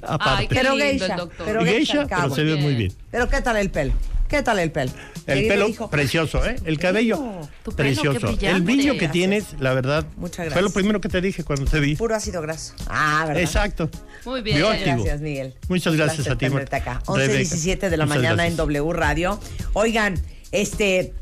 [0.04, 0.44] Aparte.
[0.44, 2.94] Ay, Pero geisha, pero geisha geisha, pero se ve muy bien.
[3.10, 3.92] Pero ¿qué tal el pelo?
[4.32, 4.92] ¿Qué tal el pelo?
[5.28, 6.56] El pelo precioso, ¿eh?
[6.64, 7.18] El cabello
[7.64, 8.20] Tu pelo, qué precioso.
[8.28, 8.48] brillante.
[8.50, 9.12] El brillo que Gracias.
[9.12, 10.74] tienes, la verdad, Muchas fue lo gracias.
[10.74, 11.98] primero que te dije cuando te vi.
[11.98, 12.74] Puro ácido graso.
[12.88, 13.44] Ah, ¿verdad?
[13.44, 13.90] Exacto.
[14.24, 14.56] Muy bien.
[14.58, 14.96] Bioactivo.
[14.96, 15.54] Gracias, Miguel.
[15.68, 16.56] Muchas gracias a ti, acá.
[16.56, 17.02] Rebeca.
[17.08, 18.52] 11.17 de la Muchas mañana gracias.
[18.52, 19.40] en W Radio.
[19.74, 20.18] Oigan,
[20.54, 21.14] este...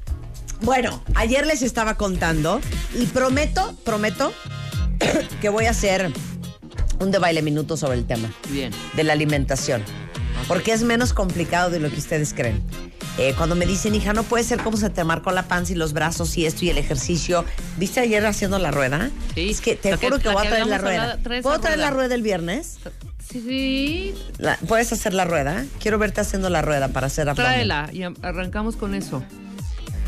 [0.62, 2.62] Bueno, ayer les estaba contando
[2.94, 4.32] y prometo, prometo
[5.42, 6.12] que voy a hacer
[7.00, 8.72] un de baile minuto sobre el tema Bien.
[8.96, 9.82] de la alimentación.
[10.50, 12.62] Porque es menos complicado de lo que ustedes creen.
[13.18, 15.76] Eh, cuando me dicen, hija, no puede ser como se te marcó la panza y
[15.76, 17.46] los brazos y esto y el ejercicio.
[17.78, 19.10] ¿Viste ayer haciendo la rueda?
[19.36, 19.50] Sí.
[19.52, 21.20] Es que te que- juro que, voy a traer la rueda.
[21.42, 22.16] ¿Puedo traer la rueda.
[22.16, 22.80] el viernes?
[23.32, 24.16] Sí.
[24.38, 25.66] La- ¿Puedes hacer la rueda?
[25.80, 27.52] Quiero verte haciendo la rueda para hacer abdomen.
[27.52, 29.24] Tráela y am- arrancamos con eso.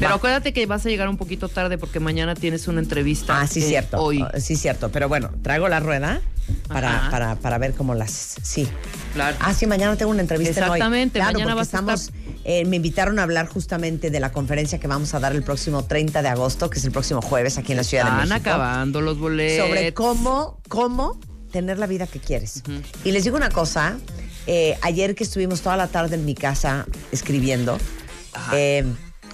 [0.01, 0.15] Pero Va.
[0.17, 3.39] acuérdate que vas a llegar un poquito tarde porque mañana tienes una entrevista.
[3.39, 3.97] Ah, sí, eh, cierto.
[3.97, 4.21] Hoy.
[4.21, 4.89] Ah, Sí, cierto.
[4.91, 6.21] Pero bueno, traigo la rueda
[6.67, 8.35] para, para, para ver cómo la haces.
[8.43, 8.67] Sí.
[9.13, 9.37] Claro.
[9.39, 10.77] Ah, sí, mañana tengo una entrevista en hoy.
[10.79, 12.11] Exactamente, Claro, mañana porque vas a estamos,
[12.43, 15.85] eh, me invitaron a hablar justamente de la conferencia que vamos a dar el próximo
[15.85, 18.49] 30 de agosto, que es el próximo jueves aquí en la Ciudad de Están México.
[18.49, 19.67] acabando los boletos.
[19.67, 21.19] sobre cómo, cómo
[21.51, 22.63] tener la vida que quieres.
[23.03, 23.97] Y les digo una cosa,
[24.47, 27.77] eh, ayer que estuvimos toda la tarde en mi casa escribiendo,
[28.53, 28.85] eh,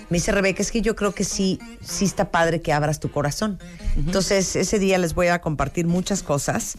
[0.09, 3.11] me dice Rebeca, es que yo creo que sí, sí está padre que abras tu
[3.11, 3.59] corazón.
[3.95, 6.77] Entonces, ese día les voy a compartir muchas cosas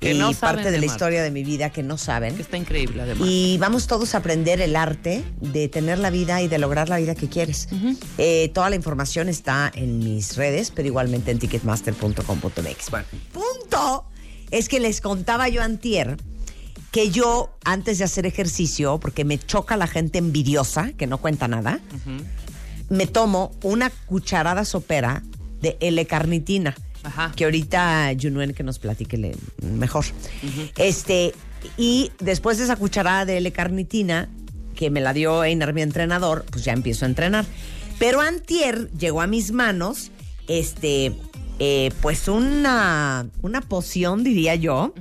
[0.00, 2.36] Que y no parte de, de la historia de mi vida que no saben.
[2.36, 3.26] Que está increíble, además.
[3.28, 6.98] Y vamos todos a aprender el arte de tener la vida y de lograr la
[6.98, 7.68] vida que quieres.
[8.16, 12.90] Eh, toda la información está en mis redes, pero igualmente en ticketmaster.com.mx.
[12.90, 14.04] Bueno, punto
[14.50, 16.16] es que les contaba yo antier
[16.90, 21.46] que yo, antes de hacer ejercicio, porque me choca la gente envidiosa, que no cuenta
[21.48, 21.80] nada,
[22.88, 25.22] me tomo una cucharada sopera
[25.60, 26.74] de L-carnitina.
[27.02, 27.32] Ajá.
[27.36, 30.04] Que ahorita Junuen que nos platique mejor.
[30.76, 31.32] Este,
[31.76, 34.28] y después de esa cucharada de L-carnitina,
[34.74, 37.44] que me la dio Einar, mi entrenador, pues ya empiezo a entrenar.
[37.98, 40.12] Pero antier llegó a mis manos,
[40.46, 41.16] este,
[41.58, 44.94] eh, pues una, una poción, diría yo,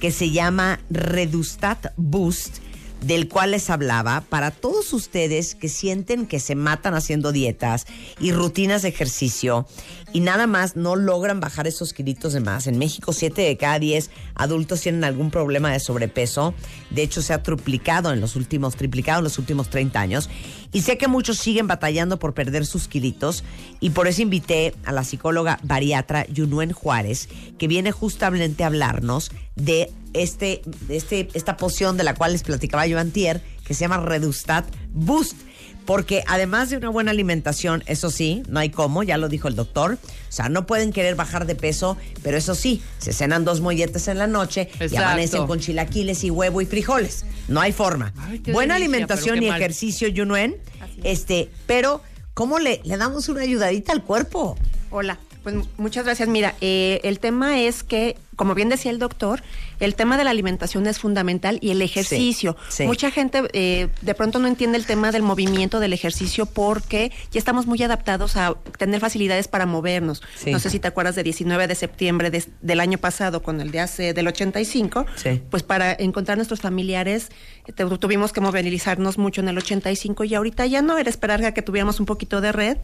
[0.00, 2.58] que se llama Redustat Boost,
[3.02, 7.86] del cual les hablaba para todos ustedes que sienten que se matan haciendo dietas
[8.20, 9.66] y rutinas de ejercicio
[10.12, 12.66] y nada más no logran bajar esos kilitos de más.
[12.66, 16.54] En México, 7 de cada 10 adultos tienen algún problema de sobrepeso.
[16.90, 20.30] De hecho, se ha triplicado en los últimos, triplicado en los últimos 30 años.
[20.72, 23.44] Y sé que muchos siguen batallando por perder sus kilitos
[23.80, 29.30] y por eso invité a la psicóloga bariatra Yunuen Juárez, que viene justamente a hablarnos
[29.56, 33.80] de este, de este, esta poción de la cual les platicaba yo antier, que se
[33.80, 35.36] llama Redustat Boost.
[35.84, 39.56] Porque además de una buena alimentación, eso sí, no hay cómo, ya lo dijo el
[39.56, 39.94] doctor.
[39.94, 44.08] O sea, no pueden querer bajar de peso, pero eso sí, se cenan dos molletes
[44.08, 47.24] en la noche y amanecen con chilaquiles y huevo y frijoles.
[47.48, 48.12] No hay forma.
[48.16, 49.60] Ay, buena delicia, alimentación y mal.
[49.60, 50.56] ejercicio, Yunuen.
[51.02, 52.00] Este, pero,
[52.34, 54.56] ¿cómo le, le damos una ayudadita al cuerpo?
[54.90, 56.28] Hola, pues muchas gracias.
[56.28, 59.40] Mira, eh, el tema es que, como bien decía el doctor,
[59.78, 62.56] el tema de la alimentación es fundamental y el ejercicio.
[62.68, 62.84] sí.
[62.84, 67.38] Mucha gente eh, de pronto no entiende el tema del movimiento del ejercicio porque ya
[67.38, 70.22] estamos muy adaptados a tener facilidades para movernos.
[70.36, 70.50] Sí.
[70.50, 73.70] No sé si te acuerdas de 19 de septiembre de- del año pasado con el
[73.70, 75.40] de hace del 85, Sí.
[75.50, 77.28] pues para encontrar nuestros familiares
[77.66, 81.44] eh, te- tuvimos que movilizarnos mucho en el 85 y ahorita ya no era esperar
[81.44, 82.78] a que tuviéramos un poquito de red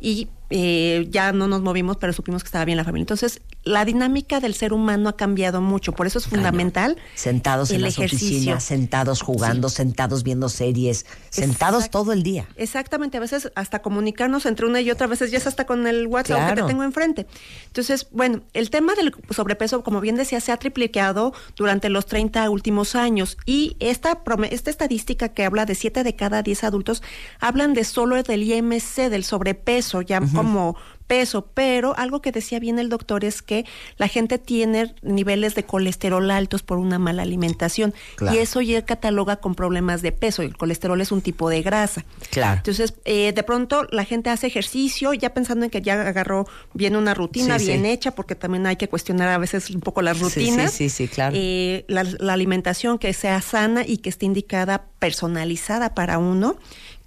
[0.00, 3.02] y eh, ya no nos movimos, pero supimos que estaba bien la familia.
[3.02, 7.82] Entonces, la dinámica del ser humano ha cambiado mucho, por eso es fundamental Sentados en
[7.82, 8.28] las ejercicio.
[8.28, 12.46] oficinas, sentados jugando, sentados viendo series, sentados todo el día.
[12.56, 15.86] Exactamente, a veces hasta comunicarnos entre una y otra, a veces ya es hasta con
[15.86, 17.26] el WhatsApp que te tengo enfrente.
[17.66, 22.48] Entonces, bueno, el tema del sobrepeso, como bien decía, se ha triplicado durante los 30
[22.50, 27.02] últimos años y esta, esta estadística que habla de 7 de cada 10 adultos,
[27.40, 30.76] hablan de solo del IMC, del sobrepeso, ya como
[31.08, 33.64] peso, pero algo que decía bien el doctor es que
[33.96, 38.36] la gente tiene niveles de colesterol altos por una mala alimentación Claro.
[38.36, 40.42] y eso ya cataloga con problemas de peso.
[40.42, 42.04] El colesterol es un tipo de grasa.
[42.30, 42.58] Claro.
[42.58, 46.94] Entonces, eh, de pronto la gente hace ejercicio ya pensando en que ya agarró bien
[46.94, 47.88] una rutina Sí, bien sí.
[47.90, 50.72] hecha, porque también hay que cuestionar a veces un poco las Sí, sí, rutinas.
[50.72, 51.34] sí, sí, claro.
[51.36, 56.56] Eh, la, la alimentación que sea sana y que esté indicada, personalizada para uno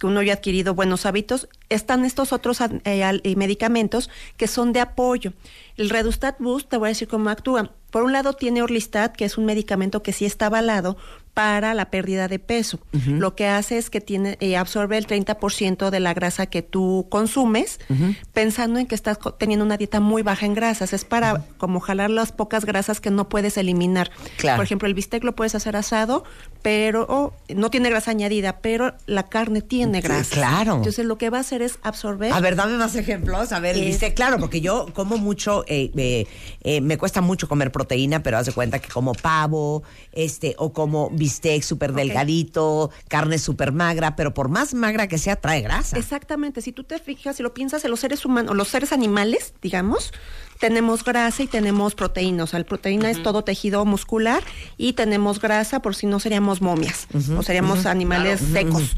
[0.01, 4.73] que uno ya ha adquirido buenos hábitos, están estos otros eh, eh, medicamentos que son
[4.73, 5.31] de apoyo.
[5.77, 7.69] El Redustat Boost, te voy a decir cómo actúa.
[7.91, 10.97] Por un lado tiene Orlistat, que es un medicamento que sí está avalado
[11.33, 12.79] para la pérdida de peso.
[13.07, 17.07] Lo que hace es que tiene eh, absorbe el 30% de la grasa que tú
[17.09, 17.79] consumes,
[18.33, 20.91] pensando en que estás teniendo una dieta muy baja en grasas.
[20.93, 24.11] Es para como jalar las pocas grasas que no puedes eliminar.
[24.37, 24.57] Claro.
[24.57, 26.23] Por ejemplo, el bistec lo puedes hacer asado,
[26.61, 30.35] pero no tiene grasa añadida, pero la carne tiene Sí, grasa.
[30.35, 30.75] claro.
[30.75, 32.33] Entonces lo que va a hacer es absorber.
[32.33, 33.51] A ver, dame más ejemplos.
[33.51, 36.27] A ver, Es- dice, claro, porque yo como mucho, eh, eh,
[36.63, 40.73] eh, me cuesta mucho comer proteína, pero haz de cuenta que como pavo, este, o
[40.73, 45.97] como bistec súper delgadito, carne súper magra, pero por más magra que sea, trae grasa.
[45.97, 49.53] Exactamente, si tú te fijas, si lo piensas en los seres humanos, los seres animales,
[49.61, 50.11] digamos,
[50.61, 54.43] tenemos grasa y tenemos proteína, o sea, la proteína es todo tejido muscular
[54.77, 58.53] y tenemos grasa por si no seríamos momias o seríamos animales claro.
[58.53, 58.95] secos.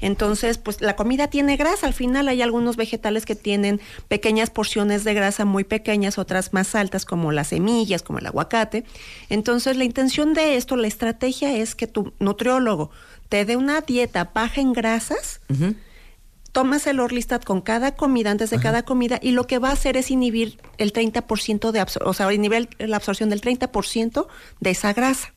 [0.00, 5.04] Entonces, pues la comida tiene grasa, al final hay algunos vegetales que tienen pequeñas porciones
[5.04, 8.84] de grasa muy pequeñas, otras más altas como las semillas, como el aguacate.
[9.30, 12.90] Entonces, la intención de esto, la estrategia es que tu nutriólogo
[13.30, 15.40] te dé una dieta baja en grasas,
[16.56, 19.72] tomas el Orlistat con cada comida, antes de cada comida, y lo que va a
[19.72, 24.26] hacer es inhibir el 30% de absorción, o sea, inhibir la absorción del 30%
[24.60, 25.34] de esa grasa.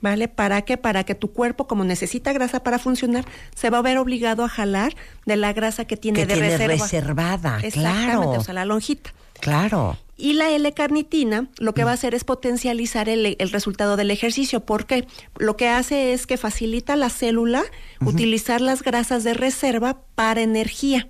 [0.00, 0.28] ¿Vale?
[0.28, 0.76] ¿Para qué?
[0.76, 3.24] Para que tu cuerpo, como necesita grasa para funcionar,
[3.56, 4.94] se va a ver obligado a jalar
[5.24, 6.74] de la grasa que tiene Que de tiene reserva.
[6.74, 8.30] reservada, Exactamente, claro.
[8.30, 9.12] o sea, la lonjita.
[9.40, 9.98] Claro.
[10.18, 14.60] Y la L-carnitina lo que va a hacer es potencializar el, el resultado del ejercicio.
[14.60, 15.06] ¿Por qué?
[15.38, 17.64] Lo que hace es que facilita a la célula
[18.00, 21.08] utilizar las grasas de reserva para energía.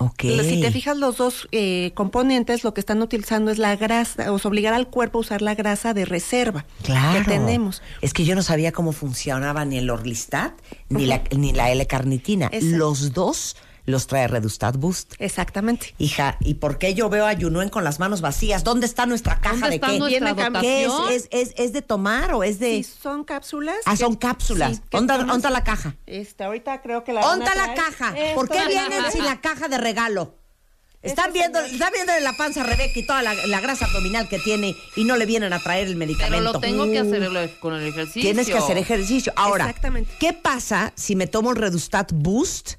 [0.00, 0.22] Ok.
[0.22, 4.38] Si te fijas, los dos eh, componentes lo que están utilizando es la grasa, o
[4.38, 7.18] sea, obligar al cuerpo a usar la grasa de reserva Claro.
[7.24, 7.82] que tenemos.
[8.00, 10.52] Es que yo no sabía cómo funcionaba ni el Orlistat
[10.88, 12.48] ni la, ni la L-carnitina.
[12.62, 13.56] Los dos
[13.88, 15.14] los trae Redustat Boost.
[15.18, 15.94] Exactamente.
[15.98, 18.62] Hija, ¿y por qué yo veo a Yunuen con las manos vacías?
[18.64, 19.98] ¿Dónde está nuestra caja ¿Dónde de está qué?
[19.98, 20.88] nuestra ¿Qué es?
[20.88, 21.12] dotación?
[21.12, 22.82] ¿Es, es, es de tomar o es de...?
[22.82, 23.76] Sí, son cápsulas.
[23.86, 24.76] Ah, que- son cápsulas.
[24.76, 25.94] sí, que ¿Dónde, tomas- dónde está la caja?
[26.06, 28.14] Este, ahorita creo que la van a ¿Dónde está la caja?
[28.18, 30.34] Esto ¿Por qué vienen sin la caja de regalo?
[31.00, 34.40] Están viendo, está viendo la panza a Rebeca y toda la, la grasa abdominal que
[34.40, 36.38] tiene y no le vienen a traer el medicamento.
[36.38, 38.20] Pero lo tengo que hacer el- con el ejercicio.
[38.22, 39.32] Tienes que hacer ejercicio.
[39.36, 40.10] Ahora, Exactamente.
[40.18, 42.72] ¿qué pasa si me tomo el Redustat Boost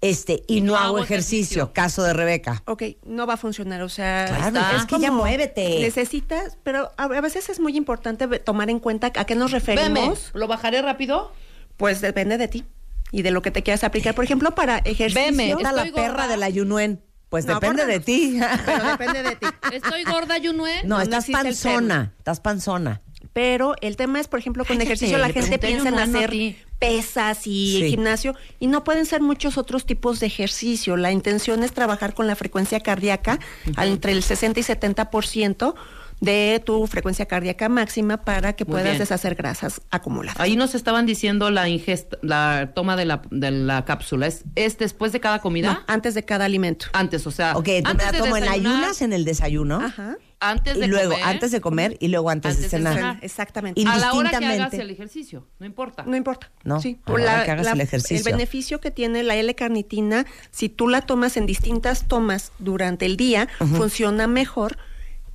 [0.00, 1.72] este, y no, hago ejercicio?
[1.72, 2.62] Caso de Rebeca.
[2.66, 5.80] Ok, no va a funcionar, o sea, Claro, es que ya muévete.
[5.80, 9.60] Necesitas, pero a, a veces es muy importante tomar en cuenta a qué nos Veme,
[9.64, 10.30] referimos.
[10.34, 11.32] ¿lo bajaré rápido?
[11.76, 12.64] Pues depende de ti
[13.10, 14.14] y de lo que te quieras aplicar.
[14.14, 15.22] Por ejemplo, para ejercicio.
[15.22, 17.02] Veme, Está la perra de la Yunuen.
[17.28, 18.04] Pues No, depende de no.
[18.04, 18.40] ti.
[18.64, 19.46] Pero depende de ti.
[19.72, 20.82] Estoy gorda, Yunue.
[20.84, 22.14] No, estás panzona.
[22.18, 23.02] Estás panzona.
[23.32, 26.32] Pero el tema es, por ejemplo, con Cállate, ejercicio la gente piensa en hacer
[26.78, 27.90] pesas y Sí.
[27.90, 30.96] gimnasio y no pueden ser muchos otros tipos de ejercicio.
[30.96, 33.38] La intención es trabajar con la frecuencia cardíaca
[33.76, 35.74] entre el 60 y 70%
[36.20, 38.98] de tu frecuencia cardíaca máxima para que Muy puedas bien.
[38.98, 40.40] deshacer grasas acumuladas.
[40.40, 44.26] Ahí nos estaban diciendo la ingesta, la toma de la, de la cápsula.
[44.26, 45.72] ¿Es, es después de cada comida?
[45.74, 46.86] No, antes de cada alimento.
[46.92, 47.56] Antes, o sea.
[47.56, 49.80] Ok, entonces me antes la de tomo en ayunas en el desayuno.
[49.80, 50.16] Ajá.
[50.40, 51.26] Antes Y de luego, comer.
[51.26, 52.94] antes de comer y luego antes, Antes de de cenar.
[52.94, 53.18] cenar.
[53.22, 53.82] Exactamente.
[53.86, 56.04] A la hora que hagas el ejercicio, no importa.
[56.06, 56.50] No importa.
[56.62, 58.24] No, Sí, a la hora que hagas el ejercicio.
[58.24, 63.48] beneficio que tiene la L-carnitina, si tú la tomas en distintas tomas durante el día,
[63.58, 64.78] funciona mejor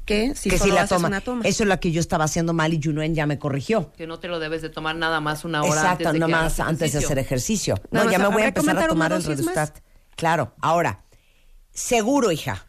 [0.06, 1.08] que si que solo si la haces toma.
[1.10, 1.42] una toma.
[1.46, 3.92] Eso es lo que yo estaba haciendo mal y Yunuen ya me corrigió.
[3.98, 6.60] Que no te lo debes de tomar nada más una hora Exacto, antes de hagas
[6.62, 7.76] antes de hacer ejercicio.
[7.92, 9.26] Nada no, ya más, me voy a ¿habrá que empezar a tomar el más?
[9.28, 9.80] Redustat.
[10.16, 11.04] Claro, ahora,
[11.74, 12.66] seguro, hija.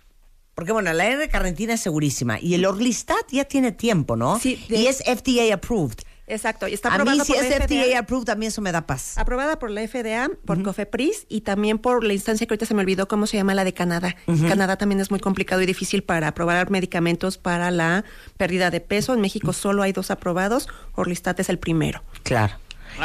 [0.55, 2.39] Porque bueno, la R carnitina es segurísima.
[2.41, 4.39] Y el Orlistat ya tiene tiempo, ¿no?
[4.39, 5.97] Sí, de- Y es FDA approved.
[6.27, 7.99] Exacto, y está A mí aprobada si por es la FDA FDA.
[7.99, 9.19] approved, mí eso me da paz.
[9.19, 12.81] Aprobada por la FDA, por COFEPRIS y también por la instancia que ahorita se me
[12.81, 14.17] olvidó cómo se llama la de Canadá.
[14.49, 18.07] Canadá también es muy complicado y difícil para aprobar medicamentos para la
[18.39, 19.13] pérdida de peso.
[19.13, 22.03] En México solo hay dos aprobados, Orlistat es el primero.
[22.23, 22.55] Claro.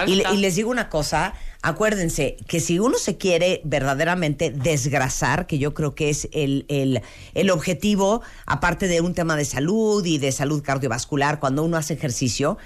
[0.08, 5.74] Y, les digo una cosa, acuérdense que si uno se quiere verdaderamente desgrasar, que yo
[5.74, 7.02] creo que es el, el,
[7.34, 11.94] el objetivo, aparte de un tema de salud y de salud cardiovascular, cuando uno hace
[11.96, 12.58] ejercicio,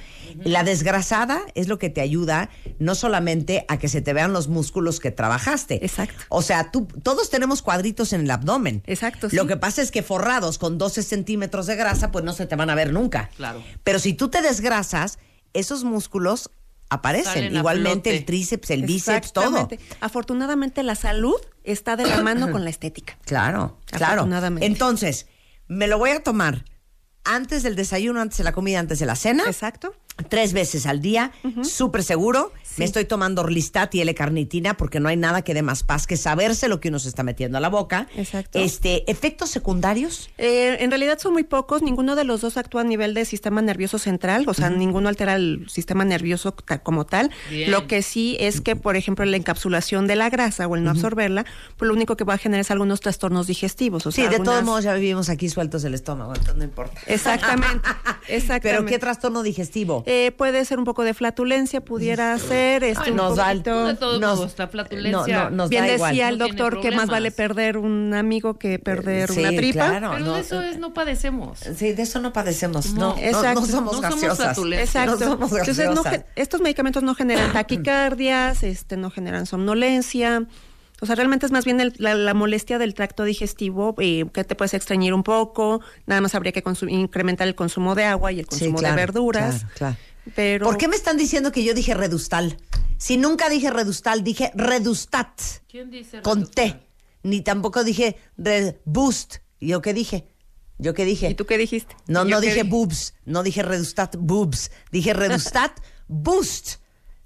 [0.44, 2.50] la desgrasada es lo que te ayuda
[2.80, 5.84] no solamente a que se te vean los músculos que trabajaste.
[5.84, 6.24] Exacto.
[6.30, 8.84] O sea, tú, todos tenemos cuadritos en el abdomen.
[8.86, 12.46] Exacto, Lo que pasa es que forrados con 12 centímetros de grasa, pues no se
[12.46, 13.30] te van a ver nunca.
[13.36, 13.64] Claro.
[13.84, 15.20] Pero si tú te desgrasas,
[15.54, 16.50] esos músculos
[16.90, 17.34] aparecen.
[17.34, 19.68] Salen Igualmente el tríceps, el bíceps, todo.
[20.00, 23.18] Afortunadamente la salud está de la mano con la estética.
[23.26, 24.28] Claro, claro.
[24.62, 25.28] Entonces,
[25.68, 26.66] me lo voy a tomar
[27.24, 29.44] antes del desayuno, antes de la comida, antes de la cena.
[29.48, 29.96] Exacto.
[30.30, 31.32] Tres veces al día,
[31.64, 32.52] súper seguro.
[32.78, 36.18] Me estoy tomando Orlistat y L-carnitina porque no hay nada que dé más paz que
[36.18, 38.08] saberse lo que uno se está metiendo a la boca.
[38.16, 38.58] Exacto.
[38.58, 40.32] Este, efectos secundarios.
[40.40, 43.62] Eh, en realidad son muy pocos, ninguno de los dos actúa a nivel de sistema
[43.62, 47.30] nervioso central, o sea, ninguno altera el sistema nervioso ta- como tal.
[47.52, 47.70] Bien.
[47.70, 50.90] Lo que sí es que, por ejemplo, la encapsulación de la grasa o el no
[50.92, 51.46] absorberla,
[51.78, 54.06] pues lo único que va a generar es algunos trastornos digestivos.
[54.08, 57.00] O Sí, de todos modos ya vivimos aquí sueltos del estómago, entonces no importa.
[57.06, 57.88] Exactamente,
[58.28, 58.62] exactamente.
[58.64, 60.03] Pero ¿qué trastorno digestivo?
[60.06, 62.84] Eh, puede ser un poco de flatulencia, pudiera ser.
[62.84, 65.44] Este, Ay, un nos da el- poquito- Nos- la flatulencia.
[65.46, 66.34] no, no, nos Bien da decía igual.
[66.34, 69.90] el No doctor que más vale perder un amigo que perder Sí, una tripa.
[69.90, 70.12] claro.
[70.14, 71.60] Pero no, de eso es, no padecemos.
[71.60, 72.94] Sí, de eso no padecemos.
[72.94, 73.62] No, exacto.
[73.62, 74.38] no somos gaseosas.
[74.38, 74.90] flatulencias.
[75.06, 75.26] Exacto.
[75.26, 76.12] No somos Entonces, no gaseosas.
[76.14, 80.46] ge- estos medicamentos no generan taquicardias, este, no generan somnolencia.
[81.04, 84.46] O sea, realmente es más bien el- la, la molestia del tracto digestivo eh, que
[84.46, 85.82] te puedes extrañir un poco.
[86.06, 89.02] Nada más habría que incrementar el consumo de agua y el Sí, consumo claro, de
[89.02, 89.56] verduras.
[89.60, 89.98] claro, claro.
[90.36, 92.58] Pero ¿Por qué me están diciendo que yo dije redustal?
[92.98, 96.80] Si nunca dije redustal, dije redustat ¿Quién dice con redustal?
[96.80, 96.88] T.
[97.24, 99.36] Ni tampoco dije reboost.
[99.60, 100.28] ¿Yo qué dije?
[100.78, 101.30] ¿Yo qué dije?
[101.30, 101.96] ¿Y tú qué dijiste?
[102.08, 102.68] No, ¿Y no dije dije?
[102.70, 106.82] boobs, no dije redustat boobs, dije redustat boost.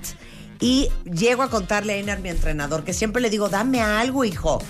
[0.61, 4.63] Y llego a contarle a Einar, mi entrenador, que siempre le digo, dame algo, hijo.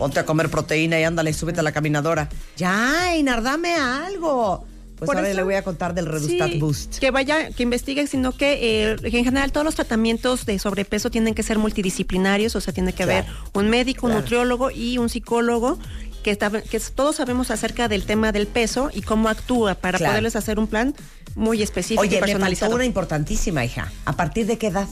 [0.00, 2.28] Ponte a comer proteína y ándale, súbete a la caminadora.
[2.56, 4.66] Ya, Einar, dame algo.
[4.96, 6.98] Pues Por ahora eso- le voy a contar del Redustat Sí, Boost.
[6.98, 11.34] Que vaya, que investigue, sino que, eh, en general todos los tratamientos de sobrepeso tienen
[11.34, 15.08] que ser multidisciplinarios, o sea, tiene que Claro, haber un médico, un nutriólogo y un
[15.10, 15.78] psicólogo
[16.22, 20.12] que, está- que todos sabemos acerca del tema del peso y cómo actúa para Claro.
[20.12, 20.94] poderles hacer un plan
[21.34, 22.74] muy específico y Oye, me personalizado.
[22.74, 23.90] una importantísima, hija.
[24.04, 24.88] ¿A partir de qué edad?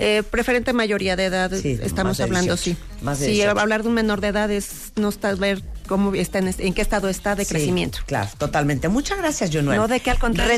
[0.00, 3.02] Eh, preferente mayoría de edad Sí, estamos de hablando, 18, sí.
[3.02, 3.58] más de sí, 18.
[3.58, 6.82] hablar de un menor de edad es no ver cómo está en, este- en qué
[6.82, 7.98] estado está de Sí, crecimiento.
[8.06, 8.86] Claro, totalmente.
[8.88, 9.76] Muchas gracias, Jonuel.
[9.76, 10.52] No, de qué, al contrario.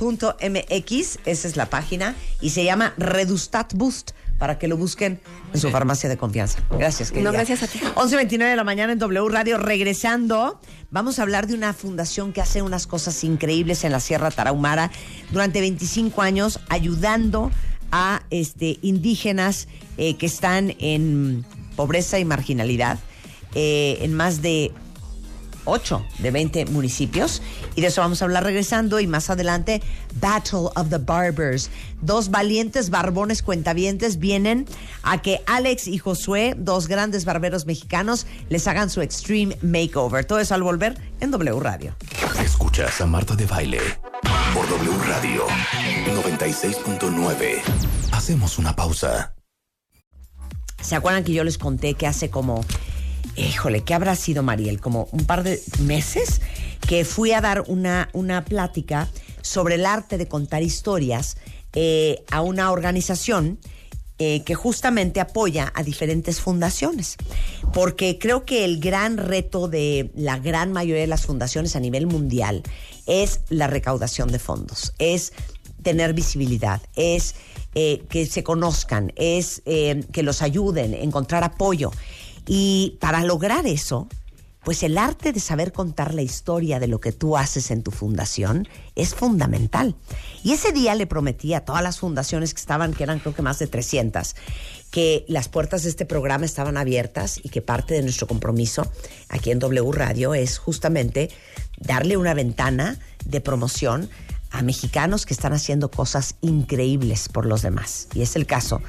[0.00, 5.20] Redustat.com.mx, esa es la página, y se llama Redustat Boost, para que lo busquen
[5.52, 6.60] en su farmacia de confianza.
[6.70, 7.30] Gracias, querida.
[7.30, 7.78] No, gracias a ti.
[7.94, 9.58] 11.29 de la mañana en W Radio.
[9.58, 10.60] Regresando,
[10.90, 14.90] vamos a hablar de una fundación que hace unas cosas increíbles en la Sierra Tarahumara
[15.30, 17.50] durante 25 años, ayudando
[17.90, 19.68] a este, indígenas
[19.98, 21.44] eh, que están en
[21.76, 22.98] pobreza y marginalidad
[23.54, 24.72] eh, en más de
[25.64, 27.42] 8 de 20 municipios.
[27.74, 29.00] Y de eso vamos a hablar regresando.
[29.00, 29.82] Y más adelante,
[30.20, 31.70] Battle of the Barbers.
[32.00, 34.66] Dos valientes barbones cuentavientes vienen
[35.02, 40.24] a que Alex y Josué, dos grandes barberos mexicanos, les hagan su Extreme Makeover.
[40.24, 41.94] Todo eso al volver en W Radio.
[42.42, 43.80] Escuchas a Marta de Baile
[44.54, 45.46] por W Radio
[46.06, 47.62] 96.9.
[48.12, 49.34] Hacemos una pausa.
[50.80, 52.64] ¿Se acuerdan que yo les conté que hace como,
[53.36, 54.80] híjole, ¿qué habrá sido Mariel?
[54.80, 56.40] Como un par de meses
[56.86, 59.08] que fui a dar una, una plática
[59.40, 61.36] sobre el arte de contar historias
[61.74, 63.58] eh, a una organización
[64.18, 67.16] eh, que justamente apoya a diferentes fundaciones.
[67.72, 72.06] Porque creo que el gran reto de la gran mayoría de las fundaciones a nivel
[72.06, 72.62] mundial
[73.06, 75.32] es la recaudación de fondos, es
[75.82, 77.34] tener visibilidad, es
[77.74, 81.90] eh, que se conozcan, es que los ayuden, encontrar apoyo.
[82.46, 84.08] Y para lograr eso,
[84.64, 87.90] pues el arte de saber contar la historia de lo que tú haces en tu
[87.90, 89.96] fundación es fundamental.
[90.44, 93.42] Y ese día le prometí a todas las fundaciones que estaban, que eran creo que
[93.42, 94.36] más de 300,
[94.90, 98.86] que las puertas de este programa estaban abiertas y que parte de nuestro compromiso
[99.28, 101.30] aquí en W Radio es justamente
[101.78, 104.10] darle una ventana de promoción
[104.52, 108.08] a mexicanos que están haciendo cosas increíbles por los demás.
[108.14, 108.80] Y es el caso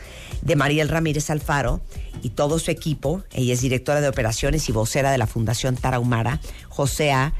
[0.42, 1.82] de Mariel Ramírez Alfaro
[2.22, 3.24] y todo su equipo.
[3.32, 6.40] Ella es directora de operaciones y vocera de la Fundación Tarahumara,
[6.70, 7.34] José A.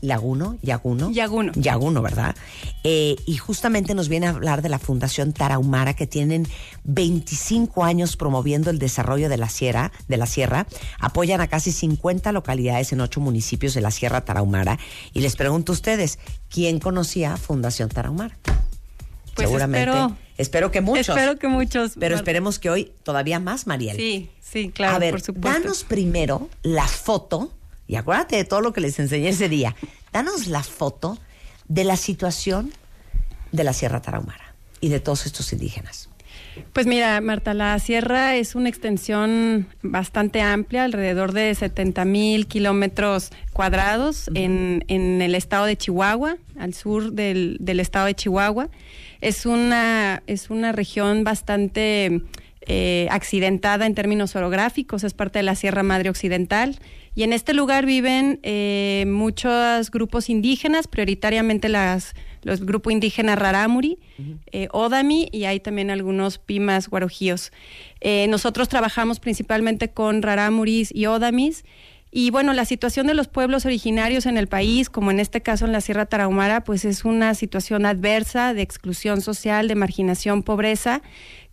[0.00, 1.10] Laguno, Yaguno.
[1.10, 1.52] Yaguno.
[1.54, 2.36] Yaguno, ¿verdad?
[2.84, 6.46] Eh, y justamente nos viene a hablar de la Fundación Tarahumara, que tienen
[6.84, 10.66] 25 años promoviendo el desarrollo de la sierra, de la sierra.
[11.00, 14.78] Apoyan a casi 50 localidades en ocho municipios de la Sierra Tarahumara.
[15.12, 16.18] Y les pregunto a ustedes,
[16.48, 18.36] ¿quién conocía Fundación Tarahumara?
[19.34, 19.88] Pues Seguramente.
[19.90, 21.08] espero- espero que muchos.
[21.10, 21.92] Espero que muchos.
[21.98, 23.96] Pero esperemos que hoy todavía más, Mariel.
[23.96, 25.60] Sí, sí, claro, a ver, por supuesto.
[25.60, 27.52] danos primero la foto,
[27.88, 29.74] y acuérdate de todo lo que les enseñé ese día.
[30.12, 31.18] Danos la foto
[31.66, 32.70] de la situación
[33.50, 36.08] de la Sierra Tarahumara y de todos estos indígenas.
[36.72, 43.30] Pues mira, Marta, la sierra es una extensión bastante amplia, alrededor de 70 mil kilómetros
[43.52, 48.68] cuadrados en, en el estado de Chihuahua, al sur del, del estado de Chihuahua.
[49.20, 52.22] Es una, es una región bastante
[52.62, 56.78] eh, accidentada en términos orográficos, es parte de la Sierra Madre Occidental.
[57.14, 63.98] Y en este lugar viven eh, muchos grupos indígenas, prioritariamente las, los grupos indígenas Rarámuri,
[64.52, 67.52] eh, Odami y hay también algunos Pimas guarojíos.
[68.00, 71.64] Eh, nosotros trabajamos principalmente con Rarámuris y Odamis.
[72.10, 75.66] Y bueno, la situación de los pueblos originarios en el país, como en este caso
[75.66, 81.02] en la Sierra Tarahumara, pues es una situación adversa de exclusión social, de marginación, pobreza,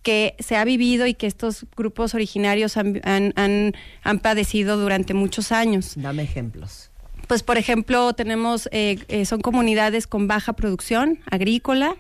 [0.06, 3.74] que se ha vivido y que estos grupos originarios han, han- han-
[4.04, 5.94] han padecido durante muchos años.
[5.96, 6.92] Dame ejemplos.
[7.28, 11.96] Pues, por ejemplo, tenemos, eh, eh, son comunidades con baja producción agrícola,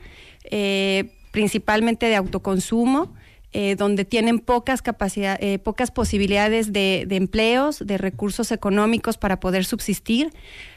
[0.52, 3.12] eh, principalmente de autoconsumo,
[3.58, 9.64] eh, donde tienen pocas capacidad, eh, pocas posibilidades de, empleos, de recursos económicos para poder
[9.64, 10.34] subsistir,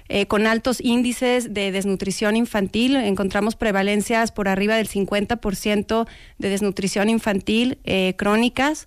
[0.09, 2.95] eh, con altos índices de desnutrición infantil.
[2.95, 6.07] Encontramos prevalencias por arriba del 50%
[6.39, 7.79] de desnutrición infantil
[8.17, 8.87] crónicas,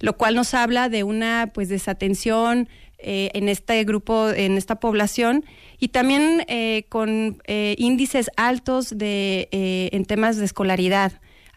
[0.00, 2.68] lo cual nos habla de una pues desatención
[2.98, 5.46] en este grupo, en esta población,
[5.78, 6.44] y también
[6.90, 11.12] con índices altos de, en temas de escolaridad.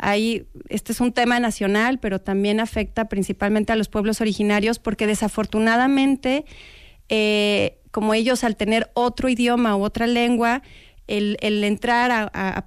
[0.05, 5.07] Hay, este es un tema nacional, pero también afecta principalmente a los pueblos originarios porque
[5.07, 6.43] desafortunadamente,
[7.07, 10.61] eh, como ellos al tener otro idioma u otra lengua,
[11.07, 12.65] el, el entrar a,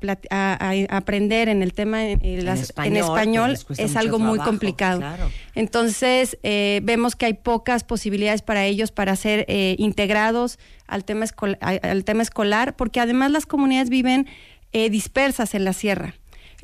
[0.90, 5.00] aprender en el tema en español, español, pues es algo muy complicado.
[5.00, 5.30] claro.
[5.54, 11.26] Entonces, eh, vemos que hay pocas posibilidades para ellos para ser eh, integrados al tema,
[11.60, 14.26] al tema escolar, porque además las comunidades viven
[14.72, 16.14] eh, dispersas en la sierra.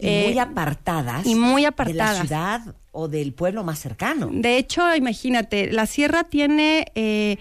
[0.03, 1.27] Y Eh, muy apartadas.
[1.27, 2.19] y muy De la apartadas.
[2.27, 2.61] ciudad
[2.91, 4.29] o del pueblo más cercano.
[4.33, 7.39] De hecho, imagínate, la sierra tiene eh,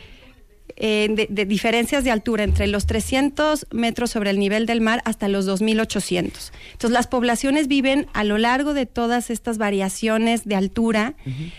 [0.78, 5.02] eh, de, de diferencias de altura entre los 300 metros sobre el nivel del mar
[5.06, 6.52] hasta los 2.800.
[6.72, 11.16] Entonces, las poblaciones viven a lo largo de todas estas variaciones de altura,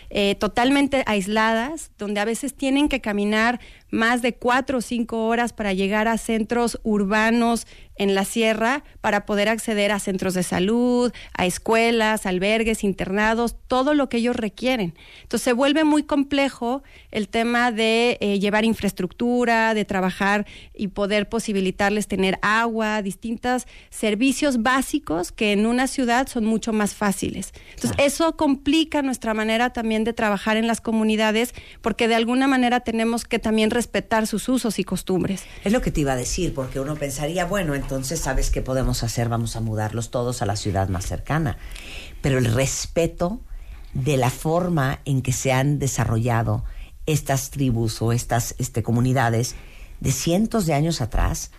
[0.08, 3.60] eh, totalmente aisladas, donde a veces tienen que caminar
[3.90, 7.66] más de cuatro o cinco horas para llegar a centros urbanos
[7.96, 13.94] en la sierra para poder acceder a centros de salud, a escuelas, albergues, internados, todo
[13.94, 14.94] lo que ellos requieren.
[15.22, 21.28] Entonces se vuelve muy complejo el tema de eh, llevar infraestructura, de trabajar y poder
[21.28, 27.52] posibilitarles tener agua, distintos servicios básicos que en una ciudad son mucho más fáciles.
[27.74, 32.80] Entonces eso complica nuestra manera también de trabajar en las comunidades porque de alguna manera
[32.80, 35.44] tenemos que también respetar sus usos y costumbres.
[35.64, 39.02] Es lo que te iba a decir, porque uno pensaría, bueno, entonces sabes qué podemos
[39.02, 41.58] hacer, vamos a mudarlos todos a la ciudad más cercana.
[42.20, 43.40] Pero el respeto
[43.92, 46.64] de la forma en que se han desarrollado
[47.06, 49.56] estas tribus o estas este, comunidades
[50.00, 51.50] de cientos de años atrás,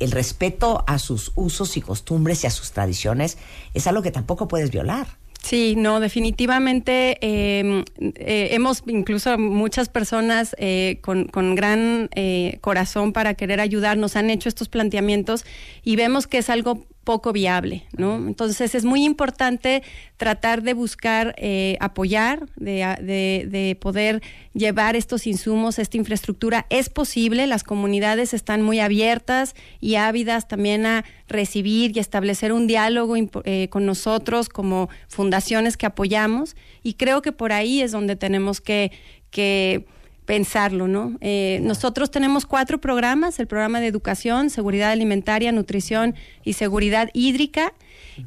[0.00, 3.38] el respeto a sus usos y costumbres y a sus tradiciones
[3.74, 5.06] es algo que tampoco puedes violar.
[5.44, 13.12] Sí, no, definitivamente eh, eh, hemos incluso muchas personas eh, con, con gran eh, corazón
[13.12, 15.44] para querer ayudar nos han hecho estos planteamientos
[15.82, 18.16] y vemos que es algo poco viable, ¿no?
[18.16, 19.82] Entonces es muy importante
[20.16, 24.22] tratar de buscar eh, apoyar, de, de- de poder
[24.54, 26.66] llevar estos insumos, esta infraestructura.
[26.70, 32.66] Es posible, las comunidades están muy abiertas y ávidas también a recibir y establecer un
[32.66, 33.14] diálogo
[33.44, 38.60] eh, con nosotros como fundaciones que apoyamos y creo que por ahí es donde tenemos
[38.60, 38.90] que,
[39.30, 39.86] que
[40.26, 41.16] pensarlo, ¿no?
[41.20, 46.14] Eh, nosotros tenemos cuatro programas, el programa de educación, seguridad alimentaria, nutrición
[46.44, 47.72] y seguridad hídrica.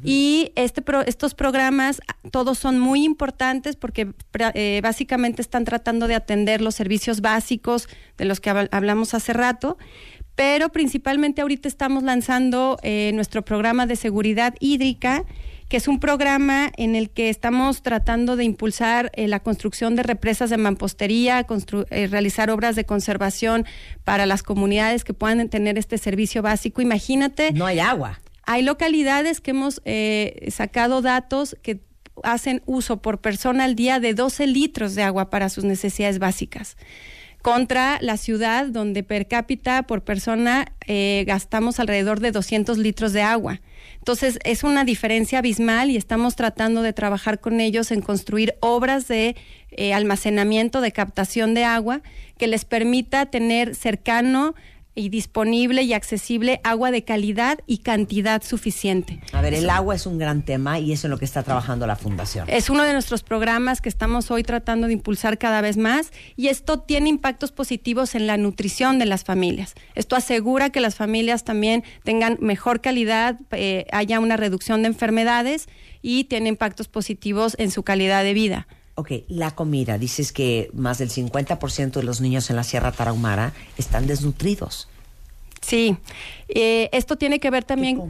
[0.04, 2.00] Y este pro- estos programas
[2.30, 4.12] todos son muy importantes porque
[4.54, 7.88] eh, básicamente están tratando de atender los servicios básicos
[8.18, 9.78] de los que habl- hablamos hace rato,
[10.34, 15.24] pero principalmente ahorita estamos lanzando eh, nuestro programa de seguridad hídrica,
[15.68, 20.02] que es un programa en el que estamos tratando de impulsar eh, la construcción de
[20.02, 23.66] represas de mampostería, constru- eh, realizar obras de conservación
[24.04, 26.80] para las comunidades que puedan tener este servicio básico.
[26.80, 27.52] Imagínate.
[27.52, 28.20] No hay agua.
[28.44, 31.80] Hay localidades que hemos eh, sacado datos que
[32.22, 36.76] hacen uso por persona al día de 12 litros de agua para sus necesidades básicas
[37.42, 43.22] contra la ciudad donde per cápita por persona eh, gastamos alrededor de 200 litros de
[43.22, 43.60] agua.
[44.08, 49.06] Entonces es una diferencia abismal y estamos tratando de trabajar con ellos en construir obras
[49.06, 49.36] de
[49.70, 52.00] eh, almacenamiento, de captación de agua
[52.38, 54.54] que les permita tener cercano
[54.98, 59.20] y disponible y accesible agua de calidad y cantidad suficiente.
[59.32, 61.86] A ver, el agua es un gran tema y eso es lo que está trabajando
[61.86, 62.46] la Fundación.
[62.48, 66.48] Es uno de nuestros programas que estamos hoy tratando de impulsar cada vez más y
[66.48, 69.74] esto tiene impactos positivos en la nutrición de las familias.
[69.94, 75.68] Esto asegura que las familias también tengan mejor calidad, eh, haya una reducción de enfermedades
[76.02, 78.66] y tiene impactos positivos en su calidad de vida.
[78.98, 79.96] Ok, la comida.
[79.96, 84.88] Dices que más del 50% de los niños en la Sierra Tarahumara están desnutridos.
[85.60, 85.96] Sí,
[86.48, 88.02] eh, esto tiene que ver también.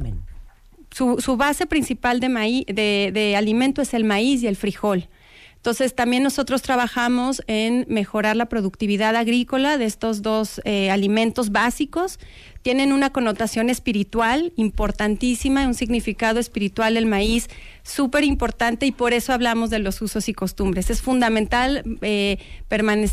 [0.90, 5.10] Su, su base principal de, maíz, de, de alimento es el maíz y el frijol.
[5.56, 12.18] Entonces, también nosotros trabajamos en mejorar la productividad agrícola de estos dos eh, alimentos básicos.
[12.62, 17.48] Tienen una connotación espiritual importantísima, un significado espiritual el maíz
[17.82, 20.90] súper importante y por eso hablamos de los usos y costumbres.
[20.90, 22.38] Es fundamental eh,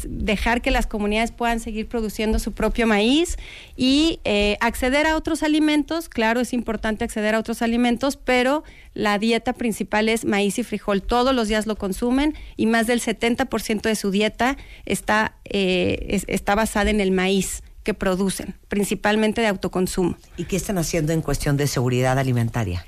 [0.08, 3.38] dejar que las comunidades puedan seguir produciendo su propio maíz
[3.78, 6.10] y eh, acceder a otros alimentos.
[6.10, 8.64] Claro, es importante acceder a otros alimentos, pero
[8.94, 11.02] la dieta principal es maíz y frijol.
[11.02, 16.26] Todos los días lo consumen y más del 70% de su dieta está, eh, es-
[16.28, 20.18] está basada en el maíz que producen, principalmente de autoconsumo.
[20.36, 22.84] ¿Y qué están haciendo en cuestión de seguridad alimentaria?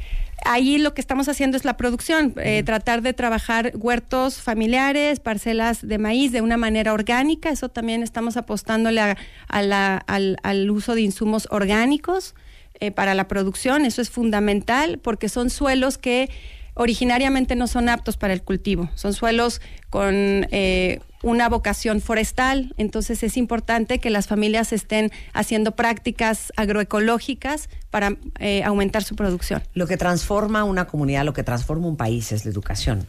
[0.46, 5.86] Ahí lo que estamos haciendo es la producción, eh, tratar de trabajar huertos familiares, parcelas
[5.88, 7.50] de maíz de una manera orgánica.
[7.50, 9.18] Eso también estamos apostándole a-
[9.48, 12.36] a la- al, al uso de insumos orgánicos
[12.80, 13.86] eh, para la producción.
[13.86, 16.30] Eso es fundamental porque son suelos que
[16.78, 18.90] originariamente no son aptos para el cultivo.
[18.96, 25.72] Son suelos con eh, una vocación forestal, entonces es importante que las familias estén haciendo
[25.72, 29.64] prácticas agroecológicas para eh, aumentar su producción.
[29.74, 33.08] Lo que transforma una comunidad, lo que transforma un país es la educación.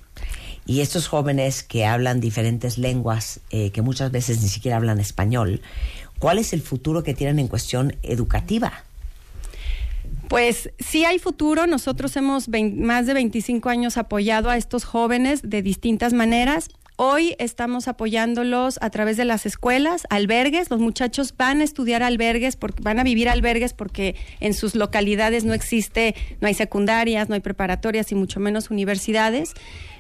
[0.66, 5.62] Y estos jóvenes que hablan diferentes lenguas, eh, que muchas veces ni siquiera hablan español,
[6.18, 8.84] ¿cuál es el futuro que tienen en cuestión educativa?
[10.28, 11.66] Pues sí hay futuro.
[11.66, 16.68] Nosotros hemos más de 25 años apoyado a estos jóvenes de distintas maneras.
[16.96, 20.68] Hoy estamos apoyándolos a través de las escuelas, albergues.
[20.68, 25.44] Los muchachos van a estudiar albergues, porque van a vivir albergues porque en sus localidades
[25.44, 29.54] no existe, no hay secundarias, no hay preparatorias y mucho menos universidades.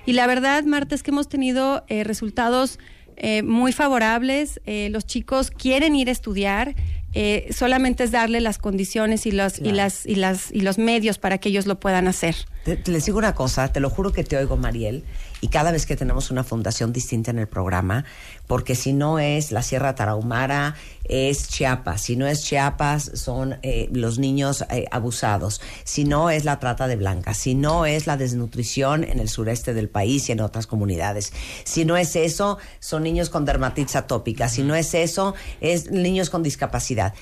[0.06, 2.80] Y la verdad, Marta, es que hemos tenido eh, resultados
[3.20, 4.60] eh, muy favorables.
[4.64, 6.74] Eh, los chicos quieren ir a estudiar.
[7.20, 11.18] Eh, solamente es darle las condiciones y los, y, las, y, las, y los medios
[11.18, 12.36] para que ellos lo puedan hacer.
[12.64, 15.02] Te, te les digo una cosa, te lo juro que te oigo, Mariel,
[15.40, 18.04] y cada vez que tenemos una fundación distinta en el programa,
[18.46, 20.74] porque si no es la Sierra Tarahumara,
[21.04, 26.44] es Chiapas, si no es Chiapas, son eh, los niños eh, abusados, si no es
[26.44, 30.32] la trata de blancas, si no es la desnutrición en el sureste del país y
[30.32, 31.32] en otras comunidades,
[31.64, 36.30] si no es eso, son niños con dermatitis atópica, si no es eso, es niños
[36.30, 37.14] con discapacidad.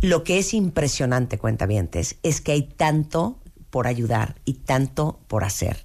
[0.00, 3.38] Lo que es impresionante, cuentavientes, es que hay tanto
[3.70, 5.84] por ayudar y tanto por hacer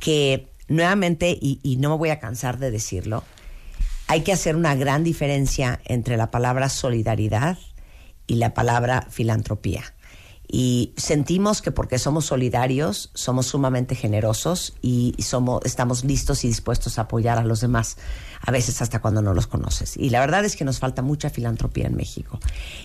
[0.00, 3.24] que nuevamente, y, no me voy a cansar de decirlo,
[4.08, 7.58] hay que hacer una gran diferencia entre la palabra solidaridad
[8.26, 9.82] y la palabra filantropía.
[10.48, 16.48] Y sentimos que porque somos solidarios, somos sumamente generosos y, y somos, estamos listos y
[16.48, 17.96] dispuestos a apoyar a los demás,
[18.40, 19.96] a veces hasta cuando no los conoces.
[19.96, 22.38] Y la verdad es que nos falta mucha filantropía en México.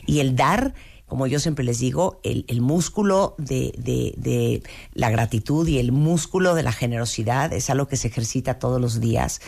[0.08, 0.74] Y el dar
[1.12, 4.64] como yo siempre les digo, el, el músculo de, de- de
[4.94, 9.02] la gratitud y el músculo de la generosidad es algo que se ejercita todos los
[9.02, 9.42] días,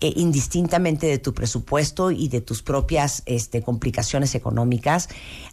[0.00, 5.08] eh, indistintamente de tu presupuesto y de tus propias este, complicaciones económicas.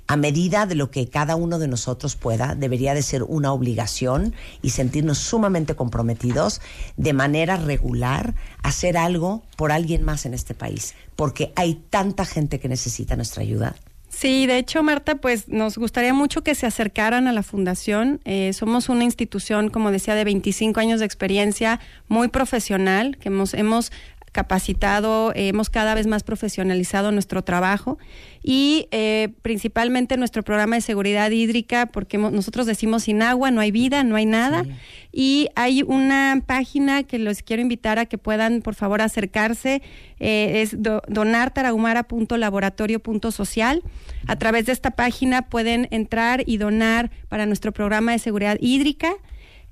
[0.07, 4.33] A medida de lo que cada uno de nosotros pueda, debería de ser una obligación
[4.63, 6.59] y sentirnos sumamente comprometidos
[6.97, 8.33] de manera regular
[8.63, 13.15] a hacer algo por alguien más en este país, porque hay tanta gente que necesita
[13.15, 13.75] nuestra ayuda.
[14.13, 18.19] Sí, de hecho, Marta, pues nos gustaría mucho que se acercaran a la fundación.
[18.25, 21.79] Eh, somos una institución, como decía, de 25 años de experiencia,
[22.09, 23.91] muy profesional, que hemos, hemos
[24.31, 27.99] capacitado, eh, hemos cada vez más profesionalizado nuestro trabajo
[28.41, 33.71] y eh, principalmente nuestro programa de seguridad hídrica, porque nosotros decimos sin agua no hay
[33.71, 34.65] vida, no hay nada.
[35.11, 39.81] Y hay una página que los quiero invitar a que puedan, por favor, acercarse.
[40.19, 43.83] eh, es do, donartarahumara.laboratorio.social.
[44.27, 49.11] A través de esta página pueden entrar y donar para nuestro programa de seguridad hídrica.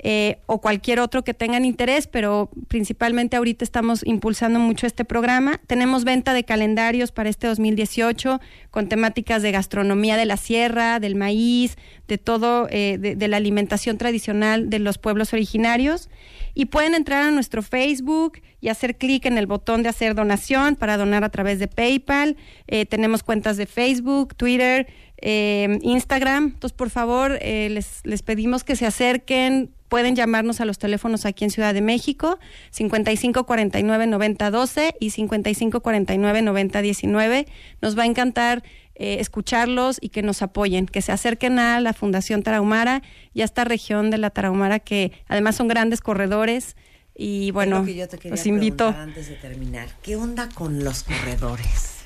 [0.02, 5.60] Eh, o cualquier otro que tengan interés, pero principalmente ahorita estamos impulsando mucho este programa.
[5.68, 8.40] Tenemos venta de calendarios para este 2018
[8.72, 11.78] con temáticas de gastronomía de la sierra, del maíz,
[12.08, 16.10] de todo, eh, de, de la alimentación tradicional de los pueblos originarios.
[16.54, 20.76] Y pueden entrar a nuestro Facebook y hacer clic en el botón de hacer donación
[20.76, 22.38] para donar a través de PayPal.
[22.68, 24.88] Eh, tenemos cuentas de Facebook, Twitter,
[25.22, 26.46] eh, Instagram.
[26.54, 29.72] Entonces, por favor, eh, les, les pedimos que se acerquen.
[29.88, 32.38] Pueden llamarnos a los teléfonos aquí en Ciudad de México,
[32.70, 37.48] 55 49 90 12 y 55 49 90 19.
[37.82, 38.64] Nos va a encantar
[39.02, 43.02] eh, escucharlos y que nos apoyen, que se acerquen a la Fundación Tarahumara
[43.34, 46.76] y a esta región de la Tarahumara, que además son grandes corredores.
[47.16, 47.86] Y bueno,
[48.26, 48.90] los invito.
[48.90, 49.88] antes de terminar.
[50.04, 51.99] ¿Qué onda con los corredores?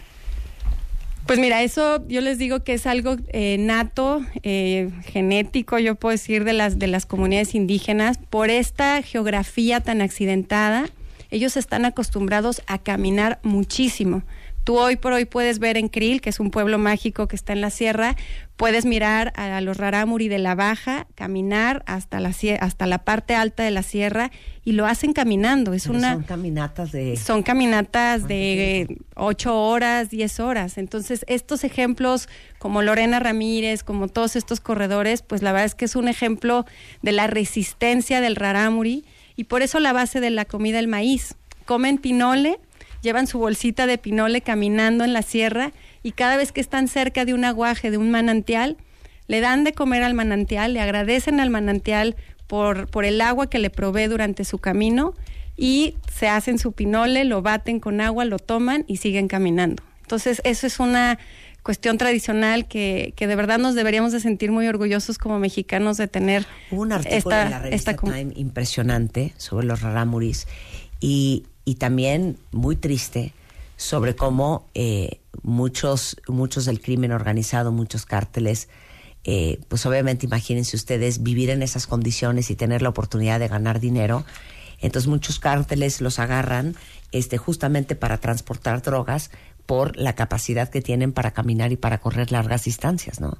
[1.25, 6.11] Pues mira, eso yo les digo que es algo eh, nato, eh, genético, yo puedo
[6.11, 8.17] decir, de las, de las comunidades indígenas.
[8.17, 10.85] Por esta geografía tan accidentada,
[11.31, 14.23] ellos están acostumbrados a caminar muchísimo.
[14.63, 17.51] Tú hoy por hoy puedes ver en Krill, que es un pueblo mágico que está
[17.51, 18.15] en la sierra,
[18.55, 23.63] puedes mirar a los Rarámuri de la Baja, caminar hasta la, hasta la parte alta
[23.63, 24.31] de la sierra
[24.63, 25.73] y lo hacen caminando.
[25.73, 27.17] Es Pero una, Son caminatas de...
[27.17, 30.77] son caminatas de ocho horas, diez horas.
[30.77, 32.29] Entonces, estos ejemplos,
[32.59, 36.65] como Lorena Ramírez, como todos estos corredores, pues la verdad es que es un ejemplo
[37.01, 39.03] de la resistencia del rarámuri
[39.35, 41.35] y por eso la base de la comida el maíz.
[41.65, 42.59] Comen pinole,
[43.03, 47.25] llevan su bolsita de pinole caminando en la sierra y cada vez que están cerca
[47.25, 48.77] de un aguaje, de un manantial,
[49.27, 52.15] le dan de comer al manantial, le agradecen al manantial
[52.47, 55.13] por, por el agua que le provee durante su camino
[55.55, 59.83] y se hacen su pinole, lo baten con agua, lo toman y siguen caminando.
[60.01, 61.19] Entonces, eso es una
[61.61, 66.07] cuestión tradicional que, que de verdad nos deberíamos de sentir muy orgullosos como mexicanos de
[66.07, 70.47] tener Hubo un artículo esta, en la revista esta com- Time impresionante sobre los rarámuris
[70.99, 73.33] y, y también muy triste
[73.77, 78.69] sobre cómo eh, muchos, muchos del crimen organizado, muchos cárteles,
[79.23, 83.79] eh, pues obviamente imagínense ustedes vivir en esas condiciones y tener la oportunidad de ganar
[83.79, 84.25] dinero.
[84.81, 86.75] Entonces muchos cárteles los agarran
[87.11, 89.31] este, justamente para transportar drogas
[89.65, 93.37] por la capacidad que tienen para caminar y para correr largas distancias, ¿no?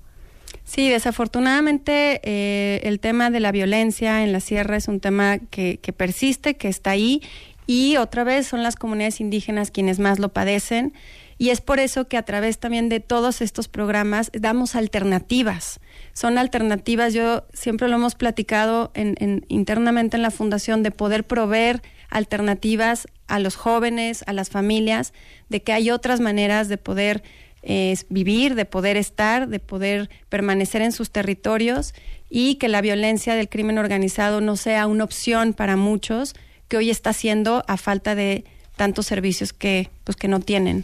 [0.64, 5.80] Sí, desafortunadamente eh, el tema de la violencia en la sierra es un tema que,
[5.82, 7.22] que persiste, que está ahí
[7.68, 10.94] y otra vez son las comunidades indígenas quienes más lo padecen
[11.38, 15.80] y es por eso que a través también de todos estos programas damos alternativas.
[16.14, 21.24] Son alternativas, yo siempre lo hemos platicado en- en- internamente en la fundación, de poder
[21.26, 25.14] proveer alternativas a los jóvenes, a las familias,
[25.50, 27.24] de que hay otras maneras de poder
[27.66, 31.94] eh, vivir, de poder estar, de poder permanecer en sus territorios
[32.30, 36.36] y que la violencia del crimen organizado no sea una opción para muchos
[36.68, 38.46] que hoy está siendo a falta de
[38.76, 40.84] tantos servicios que pues que no tienen.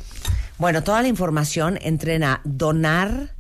[0.58, 3.34] Bueno, toda la información entren a donar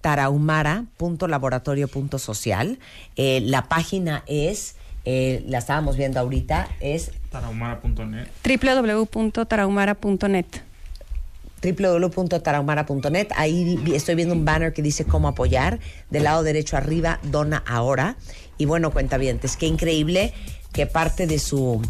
[0.00, 2.78] tarahumara.laboratorio.social.
[3.16, 8.28] Eh, la página es, eh, la estábamos viendo ahorita, es Tarahumara.net.
[8.44, 10.46] www.tarahumara.net.
[11.62, 13.28] www.tarahumara.net.
[13.34, 15.80] Ahí estoy viendo un banner que dice cómo apoyar.
[16.10, 18.16] Del lado derecho arriba, dona ahora.
[18.56, 20.34] Y bueno, cuentavientes, qué increíble
[20.78, 21.82] que parte de su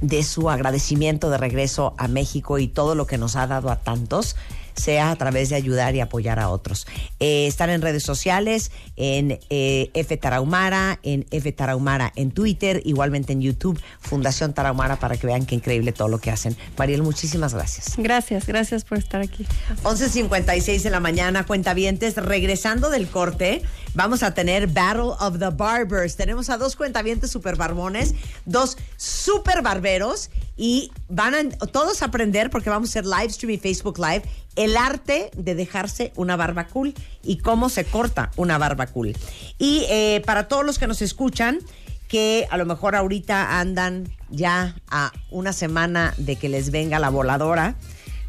[0.00, 3.76] de su agradecimiento de regreso a México y todo lo que nos ha dado a
[3.76, 4.34] tantos
[4.74, 6.88] sea a través de ayudar y apoyar a otros.
[7.20, 13.32] Eh, están en redes sociales, en eh, F Tarahumara, en F Tarahumara en Twitter, igualmente
[13.32, 16.56] en YouTube, Fundación Tarahumara, para que vean qué increíble todo lo que hacen.
[16.76, 17.94] Mariel, muchísimas gracias.
[17.96, 19.46] Gracias, gracias por estar aquí.
[19.84, 22.16] 11.56 de la mañana, cuentavientes.
[22.16, 23.62] Regresando del corte,
[23.96, 26.14] vamos a tener Battle of the Barbers.
[26.14, 28.14] Tenemos a dos cuentavientes super barbones,
[28.44, 33.58] dos super barberos y van a todos aprender, porque vamos a hacer live stream y
[33.58, 34.22] Facebook Live,
[34.54, 36.94] el arte de dejarse una barba cool
[37.24, 39.16] y cómo se corta una barba cool.
[39.58, 41.58] Y eh, para todos los que nos escuchan,
[42.06, 47.08] que a lo mejor ahorita andan ya a una semana de que les venga la
[47.08, 47.74] voladora.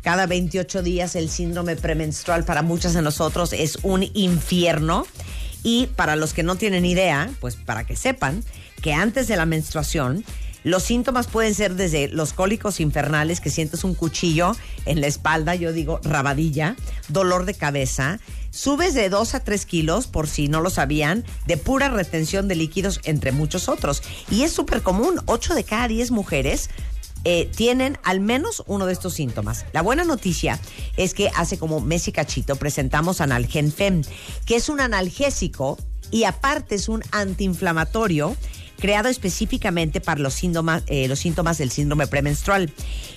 [0.02, 5.06] Cada 28 días el síndrome premenstrual para muchas de nosotros es un infierno.
[5.68, 8.42] Y para los que no tienen idea, pues para que sepan
[8.82, 10.24] que antes de la menstruación,
[10.64, 15.56] los síntomas pueden ser desde los cólicos infernales, que sientes un cuchillo en la espalda,
[15.56, 16.78] yo digo rabadilla,
[17.10, 21.58] dolor de cabeza, subes de 2 a 3 kilos, por si no lo sabían, de
[21.58, 24.04] pura retención de líquidos, entre muchos otros.
[24.32, 26.70] Y es súper común, 8 de cada 10 mujeres
[27.30, 29.66] eh, tienen al menos uno de estos síntomas.
[29.74, 30.62] La buena noticia
[30.96, 34.02] es que hace como mes y cachito presentamos Analgen Fem,
[34.46, 35.78] que es un analgésico
[36.10, 38.34] y aparte es un antiinflamatorio
[38.80, 42.72] creado específicamente para los síntomas, eh, los síntomas del síndrome premenstrual.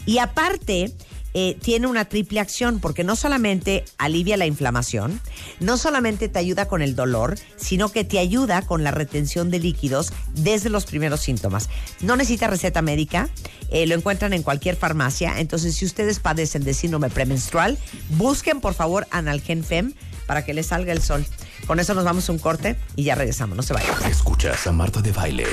[0.07, 0.93] Y aparte,
[1.35, 5.21] eh, tiene una triple acción porque no solamente alivia la inflamación,
[5.61, 9.59] no solamente te ayuda con el dolor, sino que te ayuda con la retención de
[9.59, 11.69] líquidos desde los primeros síntomas.
[12.01, 13.29] No necesita receta médica,
[13.71, 15.39] eh, lo encuentran en cualquier farmacia.
[15.39, 17.79] Entonces, si ustedes padecen de síndrome premenstrual,
[18.11, 19.95] busquen por favor Analgen Fem
[20.27, 21.25] para que le salga el sol.
[21.67, 23.57] Con eso nos vamos a un corte y ya regresamos.
[23.57, 23.95] No se vayan.
[24.09, 25.47] Escuchas a Marta de Baile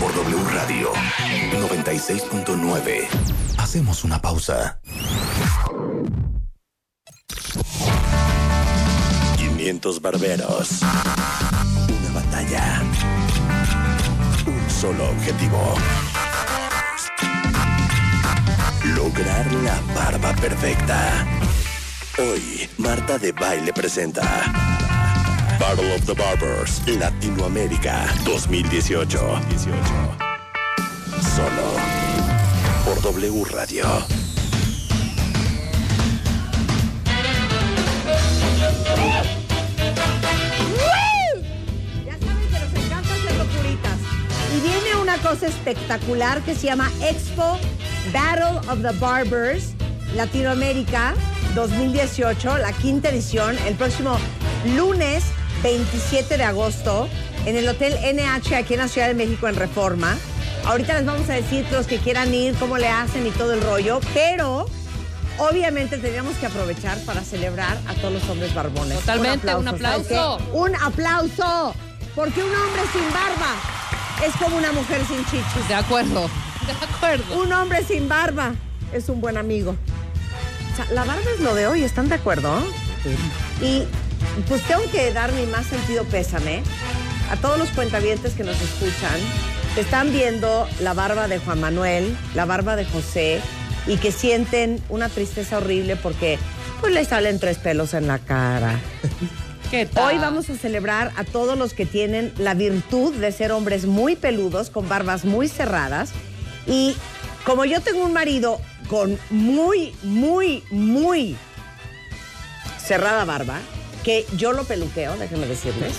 [0.00, 0.92] por W Radio
[1.52, 3.39] 96.9.
[3.60, 4.80] Hacemos una pausa.
[9.36, 10.80] 500 barberos.
[10.82, 12.82] Una batalla.
[14.46, 15.74] Un solo objetivo.
[18.96, 21.26] Lograr la barba perfecta.
[22.18, 24.22] Hoy, Marta de Baile presenta
[25.60, 29.18] Battle of the Barbers Latinoamérica 2018.
[31.36, 31.99] Solo
[32.84, 33.84] por W Radio.
[42.04, 43.98] Ya saben que nos encanta hacer locuritas.
[44.56, 47.58] Y viene una cosa espectacular que se llama Expo
[48.12, 49.72] Battle of the Barbers
[50.14, 51.14] Latinoamérica
[51.54, 54.16] 2018, la quinta edición, el próximo
[54.76, 55.24] lunes
[55.62, 57.08] 27 de agosto
[57.46, 60.16] en el Hotel NH aquí en la Ciudad de México en Reforma.
[60.66, 63.62] Ahorita les vamos a decir los que quieran ir, cómo le hacen y todo el
[63.62, 64.66] rollo, pero
[65.38, 68.98] obviamente teníamos que aprovechar para celebrar a todos los hombres barbones.
[69.00, 70.38] Totalmente, un ¿sabes aplauso.
[70.38, 70.44] qué?
[70.52, 71.74] Un aplauso,
[72.14, 73.54] porque un hombre sin barba
[74.26, 75.68] es como una mujer sin chichis.
[75.68, 76.28] De acuerdo,
[76.66, 77.40] de acuerdo.
[77.42, 78.54] Un hombre sin barba
[78.92, 79.74] es un buen amigo.
[80.72, 82.62] O sea, la barba es lo de hoy, ¿están de acuerdo?
[83.60, 83.84] Y
[84.46, 86.62] pues tengo que dar mi más sentido pésame
[87.30, 89.18] a todos los cuentavientes que nos escuchan,
[89.76, 93.40] están viendo la barba de Juan Manuel, la barba de José,
[93.86, 96.38] y que sienten una tristeza horrible porque
[96.80, 98.78] pues les salen tres pelos en la cara.
[99.70, 100.14] ¿Qué tal?
[100.14, 104.16] Hoy vamos a celebrar a todos los que tienen la virtud de ser hombres muy
[104.16, 106.10] peludos, con barbas muy cerradas.
[106.66, 106.96] Y
[107.44, 111.36] como yo tengo un marido con muy, muy, muy
[112.84, 113.60] cerrada barba,
[114.02, 115.98] que yo lo peluqueo, déjenme decirles.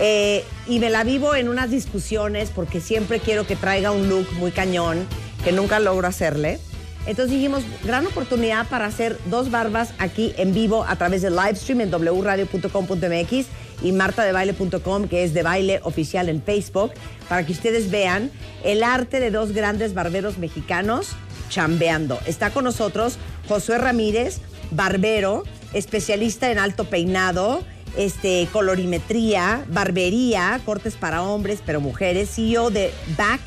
[0.00, 4.26] Eh, y me la vivo en unas discusiones porque siempre quiero que traiga un look
[4.34, 5.06] muy cañón,
[5.44, 6.58] que nunca logro hacerle.
[7.06, 11.54] Entonces dijimos, gran oportunidad para hacer dos barbas aquí en vivo a través del live
[11.54, 13.46] stream en wradio.com.mx
[13.82, 16.92] y martadebaile.com, que es de baile oficial en Facebook,
[17.28, 18.30] para que ustedes vean
[18.64, 21.10] el arte de dos grandes barberos mexicanos
[21.48, 22.18] chambeando.
[22.26, 23.18] Está con nosotros
[23.48, 24.40] Josué Ramírez,
[24.72, 25.44] barbero,
[25.74, 27.62] especialista en alto peinado,
[27.96, 33.40] este, colorimetría, barbería, cortes para hombres, pero mujeres, CEO de Back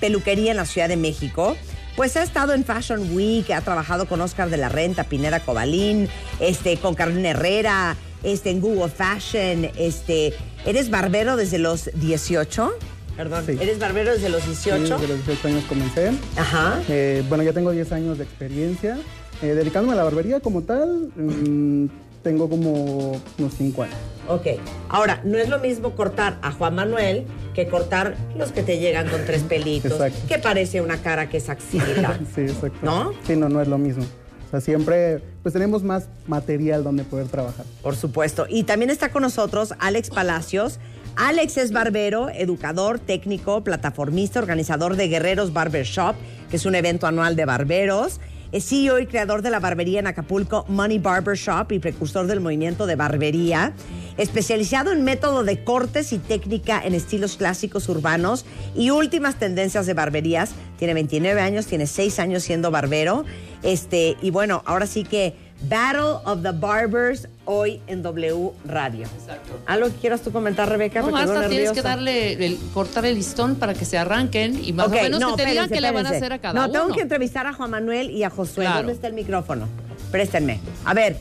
[0.00, 1.56] Peluquería en la Ciudad de México.
[1.96, 6.08] Pues ha estado en Fashion Week, ha trabajado con Oscar de la Renta, Pineda Cobalín,
[6.40, 10.34] este, con Carolina Herrera, este, en Google Fashion, este,
[10.66, 12.72] ¿eres barbero desde los 18?
[13.16, 13.56] Perdón, Sí.
[13.60, 14.86] ¿eres barbero desde los 18?
[14.86, 16.10] Sí, desde los 18 años comencé.
[16.36, 16.80] Ajá.
[16.88, 18.98] Eh, bueno, ya tengo 10 años de experiencia.
[19.40, 21.86] Eh, dedicándome a la barbería como tal, mm,
[22.24, 23.96] tengo como unos 5 años.
[24.28, 24.46] Ok.
[24.88, 29.08] Ahora, no es lo mismo cortar a Juan Manuel que cortar los que te llegan
[29.08, 30.18] con tres pelitos, Exacto.
[30.26, 32.18] que parece una cara que es axila.
[32.34, 32.78] sí, exacto.
[32.82, 33.12] ¿No?
[33.24, 34.02] Sí, no, no es lo mismo.
[34.02, 37.66] O sea, siempre, pues tenemos más material donde poder trabajar.
[37.82, 38.46] Por supuesto.
[38.48, 40.80] Y también está con nosotros Alex Palacios.
[41.16, 46.16] Alex es barbero, educador, técnico, plataformista, organizador de Guerreros Barber Shop,
[46.50, 48.20] que es un evento anual de barberos.
[48.54, 52.38] Es CEO y creador de la barbería en Acapulco, Money Barber Shop, y precursor del
[52.38, 53.72] movimiento de barbería.
[54.16, 59.94] Especializado en método de cortes y técnica en estilos clásicos urbanos y últimas tendencias de
[59.94, 60.52] barberías.
[60.78, 63.24] Tiene 29 años, tiene 6 años siendo barbero.
[63.64, 65.34] Este, y bueno, ahora sí que
[65.68, 69.06] Battle of the Barbers hoy en W Radio.
[69.18, 69.52] Exacto.
[69.66, 71.00] ¿Algo que quieras tú comentar, Rebeca?
[71.02, 71.74] No, hasta tienes nerviosa.
[71.74, 75.36] que darle, el- cortar el listón para que se arranquen y más o menos no,
[75.36, 76.72] que te digan qué le van a hacer a cada No, uno.
[76.72, 78.64] tengo que entrevistar a Juan Manuel y a Josué.
[78.64, 78.78] Claro.
[78.78, 79.68] ¿Dónde está el micrófono?
[80.10, 80.60] Préstenme.
[80.84, 81.18] A ver,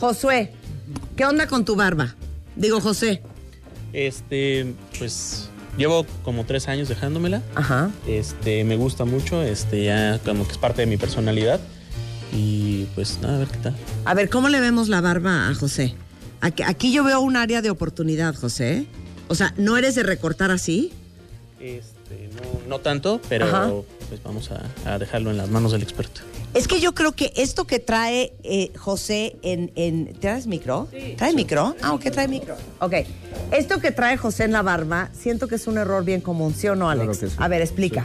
[0.00, 0.52] Josué,
[1.16, 2.14] ¿qué onda con tu barba?
[2.56, 3.22] Digo, José.
[3.92, 7.42] Este, pues llevo como tres años dejándomela.
[7.54, 7.90] Ajá.
[8.06, 11.60] Este, me gusta mucho, este, ya como que es parte de mi personalidad.
[12.34, 13.76] Y pues nada, a ver qué tal.
[14.04, 15.94] A ver, ¿cómo le vemos la barba a José?
[16.40, 18.86] Aquí, aquí yo veo un área de oportunidad, José.
[19.28, 20.92] O sea, ¿no eres de recortar así?
[21.60, 23.70] Este, no, no tanto, pero Ajá.
[24.08, 26.20] pues vamos a, a dejarlo en las manos del experto.
[26.52, 30.12] Es que yo creo que esto que trae eh, José en, en...
[30.20, 30.88] ¿Traes micro?
[31.16, 31.74] ¿Trae micro?
[31.82, 32.56] Ah, ok, trae micro.
[32.80, 32.94] Ok.
[33.50, 36.68] Esto que trae José en la barba, siento que es un error bien común, ¿sí
[36.68, 37.06] o no, Alex?
[37.06, 37.36] Claro que sí.
[37.38, 38.04] A ver, explica.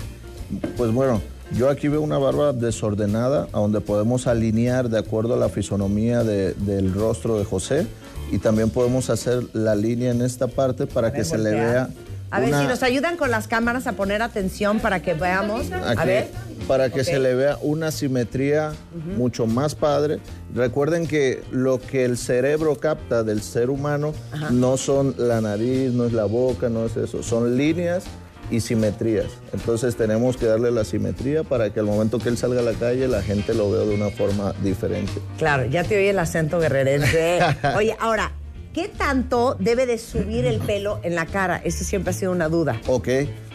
[0.78, 1.22] Pues bueno,
[1.54, 6.24] yo aquí veo una barba desordenada, a donde podemos alinear de acuerdo a la fisonomía
[6.24, 7.88] de- del rostro de José
[8.32, 11.90] y también podemos hacer la línea en esta parte para que se le vea
[12.32, 15.72] A ver si nos ayudan con las cámaras a poner atención para que veamos.
[15.72, 16.28] A ver.
[16.68, 18.74] para que se le vea una simetría
[19.18, 20.20] mucho más padre.
[20.54, 24.52] Recuerden que lo que el cerebro capta del ser humano Ajá.
[24.52, 28.04] no son la nariz, no es la boca, no es eso, son líneas
[28.52, 29.28] y simetrías.
[29.54, 32.74] Entonces tenemos que darle la simetría para que al momento que él salga a la
[32.74, 35.12] calle la gente lo vea de una forma diferente.
[35.38, 37.40] Claro, ya te oí el acento guerrerense.
[37.78, 38.32] Oye, ahora,
[38.74, 41.62] ¿qué tanto debe de subir el pelo en la cara?
[41.64, 42.80] Eso siempre ha sido una duda.
[42.88, 43.08] Ok,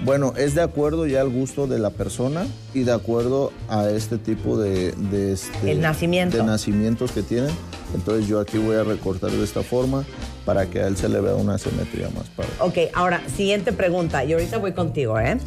[0.05, 4.19] bueno, es de acuerdo ya al gusto de la persona y de acuerdo a este
[4.19, 6.37] tipo de, de, este- El nacimiento.
[6.37, 7.51] de nacimientos que tienen.
[7.95, 10.05] Entonces yo aquí voy a recortar de esta forma
[10.45, 12.51] para que a él se le vea una simetría más padre.
[12.61, 14.25] Ok, ahora, siguiente pregunta.
[14.25, 15.39] Y ahorita voy contigo, ¿eh?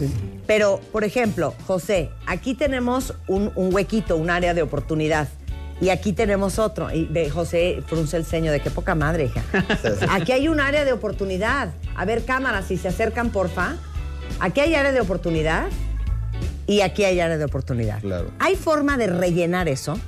[0.45, 5.27] Pero, por ejemplo, José, aquí tenemos un, un huequito, un área de oportunidad.
[5.79, 6.91] Y aquí tenemos otro.
[6.91, 9.43] Y José frunce el ceño de qué poca madre, hija.
[10.09, 11.69] Aquí hay un área de oportunidad.
[11.95, 13.75] A ver, cámaras, si se acercan, porfa.
[14.39, 15.67] Aquí hay área de oportunidad
[16.65, 18.01] y aquí hay área de oportunidad.
[18.01, 18.31] Claro.
[18.39, 19.99] ¿Hay forma de rellenar eso?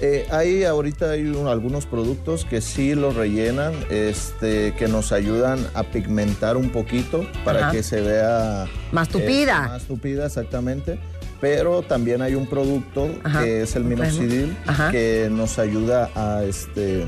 [0.00, 5.64] Eh, hay ahorita hay un- algunos productos que sí los rellenan, este, que nos ayudan
[5.74, 7.70] a pigmentar un poquito para Ajá.
[7.72, 9.60] que se vea Más eh, tupida.
[9.68, 10.98] más tupida, exactamente.
[11.40, 13.42] Pero también hay un producto Ajá.
[13.42, 14.90] que es el minoxidil Ajá.
[14.90, 17.06] que nos ayuda a este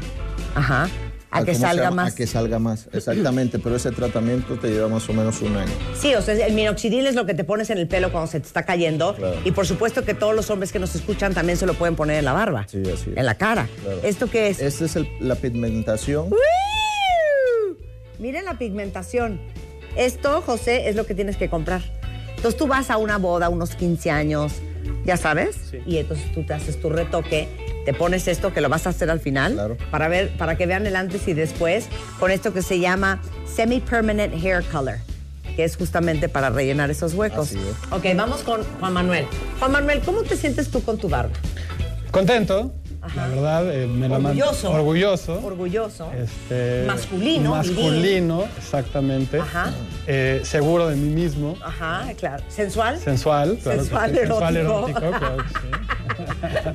[0.55, 0.89] Ajá.
[1.31, 2.13] A que ¿cómo se salga más.
[2.13, 3.59] A que salga más, exactamente.
[3.59, 5.73] pero ese tratamiento te lleva más o menos un año.
[5.99, 8.41] Sí, o sea, el minoxidil es lo que te pones en el pelo cuando se
[8.41, 9.15] te está cayendo.
[9.17, 9.37] Claro.
[9.45, 12.19] Y por supuesto que todos los hombres que nos escuchan también se lo pueden poner
[12.21, 12.65] en la barba.
[12.69, 13.17] Sí, así es.
[13.17, 13.69] En la cara.
[13.83, 14.01] Claro.
[14.03, 14.61] ¿Esto qué es?
[14.61, 16.31] Esta es el- la pigmentación.
[18.19, 19.41] Miren la pigmentación.
[19.97, 21.83] Esto, José, es lo que tienes que comprar.
[22.37, 24.53] Entonces tú vas a una boda, unos 15 años,
[25.05, 25.57] ya sabes,
[25.87, 27.49] y entonces tú te haces tu retoque,
[27.85, 30.87] te pones esto que lo vas a hacer al final para ver, para que vean
[30.87, 31.89] el antes y después
[32.19, 34.97] con esto que se llama semi permanent hair color,
[35.55, 37.49] que es justamente para rellenar esos huecos.
[37.49, 37.93] Así es.
[37.93, 39.27] Ok, vamos con Juan Manuel.
[39.59, 41.33] Juan Manuel, ¿cómo te sientes tú con tu barba?
[42.11, 42.73] Contento,
[43.15, 43.73] la verdad.
[43.75, 44.71] eh, me la man- Orgulloso.
[44.73, 45.41] Orgulloso.
[45.45, 46.11] Orgulloso.
[46.13, 49.39] Este, Masculino, Masculino, exactamente.
[49.39, 49.73] Ajá.
[50.07, 51.57] Eh, seguro de mí mismo.
[51.65, 52.43] Ajá, claro.
[52.49, 52.99] ¿Sensual?
[52.99, 53.79] Sensual, claro.
[53.79, 54.99] que Sensual, sensual, erótico.
[55.01, 56.67] erótico, claro que sí.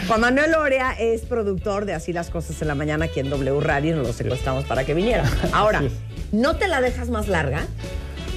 [0.08, 3.60] Juan Manuel Orea es productor de Así las cosas en la mañana aquí en W
[3.60, 5.24] Radio y nos lo secuestramos para que viniera.
[5.52, 5.82] Ahora.
[6.32, 7.62] ¿no te la dejas más larga?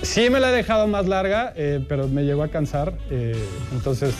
[0.01, 2.93] Sí me la he dejado más larga, eh, pero me llegó a cansar.
[3.71, 4.13] entonces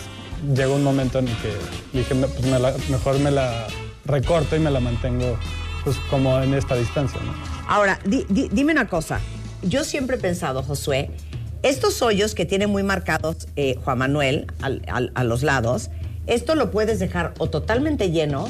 [0.54, 1.52] llegó un momento en el que
[1.92, 3.66] dije, "Me- pues me la- mejor me la
[4.04, 5.38] recorto y me la mantengo
[5.84, 7.20] pues como en esta distancia.
[7.24, 7.32] ¿no?
[7.68, 9.20] Ahora, di- di- dime una cosa.
[9.62, 11.10] Yo siempre he pensado, Josué,
[11.62, 15.90] estos hoyos que tiene muy marcados eh, Juan Manuel al- al- a los lados,
[16.26, 18.48] esto lo puedes dejar o totalmente lleno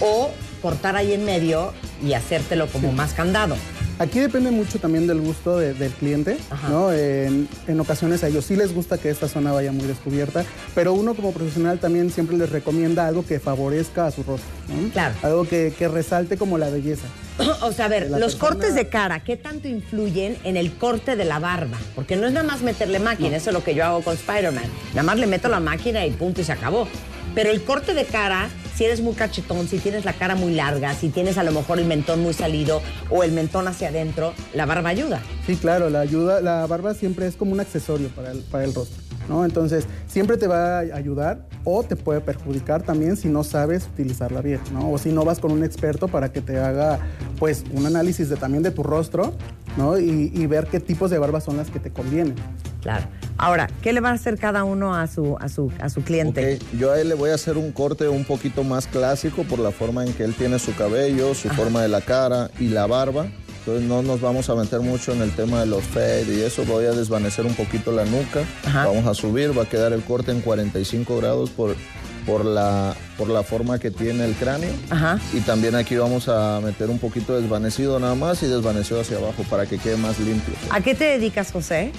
[0.00, 0.30] o
[0.62, 1.72] cortar ahí en medio
[2.04, 3.56] y hacértelo como más candado.
[3.98, 6.36] Aquí depende mucho también del gusto de- del cliente,
[6.68, 6.92] ¿no?
[6.92, 10.44] En, en ocasiones a ellos sí les gusta que esta zona vaya muy descubierta,
[10.74, 14.88] pero uno como profesional también siempre les recomienda algo que favorezca a su rostro, ¿no?
[14.90, 15.14] Claro.
[15.22, 17.06] Algo que, que resalte como la belleza.
[17.62, 21.16] O sea, a ver, los persona- cortes de cara, ¿qué tanto influyen en el corte
[21.16, 21.76] de la barba?
[21.96, 24.64] Porque no es nada más meterle máquina, eso es lo que yo hago con Spider-Man.
[24.90, 26.86] Nada más le meto la máquina y punto y se acabó.
[27.34, 30.94] Pero el corte de cara, si eres muy cachetón, si tienes la cara muy larga,
[30.94, 32.80] si tienes a lo mejor el mentón muy salido
[33.10, 35.20] o el mentón hacia adentro, la barba ayuda.
[35.48, 38.72] Sí, claro, la ayuda, la barba siempre es como un accesorio para el, para el
[38.72, 39.44] rostro, ¿no?
[39.44, 44.42] Entonces, siempre te va a ayudar o te puede perjudicar también si no sabes utilizarla
[44.42, 44.92] bien, ¿no?
[44.92, 47.00] O si no vas con un experto para que te haga,
[47.40, 49.34] pues, un análisis de, también de tu rostro,
[49.76, 49.98] ¿no?
[49.98, 52.36] Y, y ver qué tipos de barbas son las que te convienen.
[52.80, 53.06] Claro.
[53.40, 56.56] Ahora, ¿qué le va a hacer cada uno a su, a su, a su cliente?
[56.56, 59.58] Ok, Yo a él le voy a hacer un corte un poquito más clásico por
[59.58, 62.86] la forma en que él tiene su cabello, su forma de la cara y la
[62.86, 63.26] barba.
[63.58, 66.64] Entonces no nos vamos a meter mucho en el tema de los fade y eso.
[66.64, 68.44] Voy a desvanecer un poquito la nuca.
[68.72, 71.76] Vamos a subir, va a quedar el corte en 45 grados por,
[72.24, 74.70] por, la, por la forma que tiene el cráneo.
[74.88, 75.18] Ajá.
[75.34, 79.42] Y también aquí vamos a meter un poquito desvanecido nada más y desvanecido hacia abajo
[79.50, 80.54] para que quede más limpio.
[80.70, 81.92] ¿A qué te dedicas, José?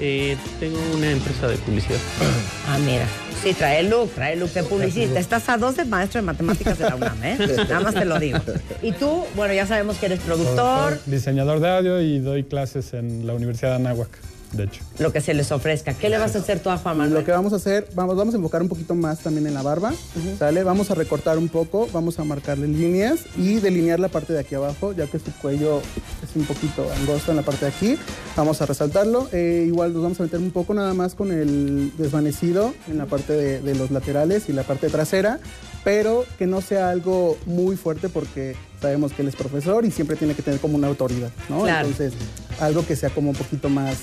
[0.00, 1.98] Eh, tengo una empresa de publicidad.
[2.66, 3.06] Ah, mira.
[3.42, 5.20] Sí, trae look, trae look de publicista.
[5.20, 7.36] Estás a dos de maestro de matemáticas de la UNAM, ¿eh?
[7.68, 8.38] Nada más te lo digo.
[8.82, 12.94] Y tú, bueno, ya sabemos que eres productor, Soy diseñador de audio y doy clases
[12.94, 14.08] en la Universidad de Anáhuac,
[14.56, 14.82] de hecho.
[14.98, 15.94] lo que se les ofrezca.
[15.94, 17.20] ¿Qué le vas a hacer tú a Juan Manuel?
[17.20, 19.62] Lo que vamos a hacer, vamos, vamos a enfocar un poquito más también en la
[19.62, 19.92] barba,
[20.38, 20.62] ¿sale?
[20.62, 24.54] Vamos a recortar un poco, vamos a marcarle líneas y delinear la parte de aquí
[24.54, 25.80] abajo, ya que su cuello
[26.22, 27.98] es un poquito angosto en la parte de aquí.
[28.36, 29.28] Vamos a resaltarlo.
[29.32, 33.06] Eh, igual nos vamos a meter un poco nada más con el desvanecido en la
[33.06, 35.38] parte de, de los laterales y la parte trasera,
[35.84, 40.16] pero que no sea algo muy fuerte porque sabemos que él es profesor y siempre
[40.16, 41.62] tiene que tener como una autoridad, ¿no?
[41.62, 41.88] Claro.
[41.88, 42.12] Entonces,
[42.60, 43.96] algo que sea como un poquito más,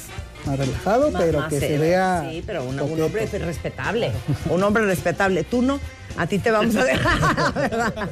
[0.46, 2.28] más relajado, Más- pero más que se vea.
[2.30, 4.12] Sí, pero una- un hombre respetable.
[4.50, 5.44] Un hombre respetable.
[5.44, 5.80] Tú no,
[6.18, 8.10] a ti te vamos a dejar, ¿verdad?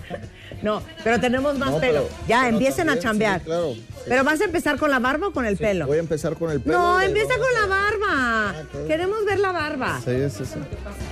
[0.62, 2.04] No, pero tenemos más No, pelo.
[2.08, 3.40] pero- ya, pero empiecen a chambear.
[3.40, 3.74] sí, claro.
[4.08, 5.86] Pero vas a empezar con la barba o con el pelo.
[5.88, 6.78] Voy a empezar con el pelo.
[6.78, 8.56] No, empieza con la barba.
[8.88, 10.00] Queremos ver la barba.
[10.04, 10.60] Sí, sí, sí.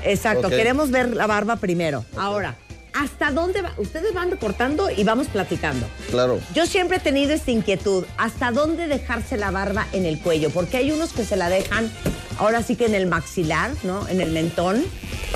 [0.04, 2.04] Exacto, queremos ver la barba primero.
[2.18, 2.56] Ahora,
[2.98, 3.74] ¿hasta dónde va?
[3.78, 5.86] Ustedes van cortando y vamos platicando.
[6.10, 6.40] Claro.
[6.56, 10.50] Yo siempre he tenido esta inquietud, ¿hasta dónde dejarse la barba en el cuello?
[10.50, 11.92] Porque hay unos que se la dejan
[12.40, 14.08] ahora sí que en el maxilar, ¿no?
[14.08, 14.84] En el mentón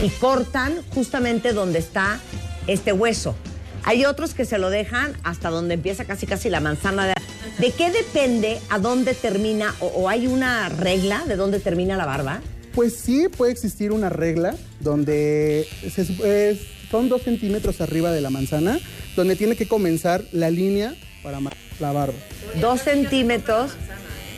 [0.02, 2.20] y cortan justamente donde está
[2.68, 3.36] este hueso.
[3.84, 7.14] Hay otros que se lo dejan hasta donde empieza casi casi la manzana de...
[7.58, 12.06] ¿De qué depende a dónde termina o, o hay una regla de dónde termina la
[12.06, 12.42] barba?
[12.74, 16.60] Pues sí, puede existir una regla donde se es-
[16.92, 18.78] son dos centímetros arriba de la manzana,
[19.16, 20.94] donde tiene que comenzar la línea
[21.24, 21.40] para
[21.80, 22.14] la barba.
[22.60, 23.72] Dos centímetros,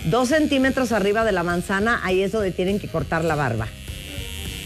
[0.06, 3.68] dos centímetros arriba de la manzana, ahí es donde tienen que cortar la barba.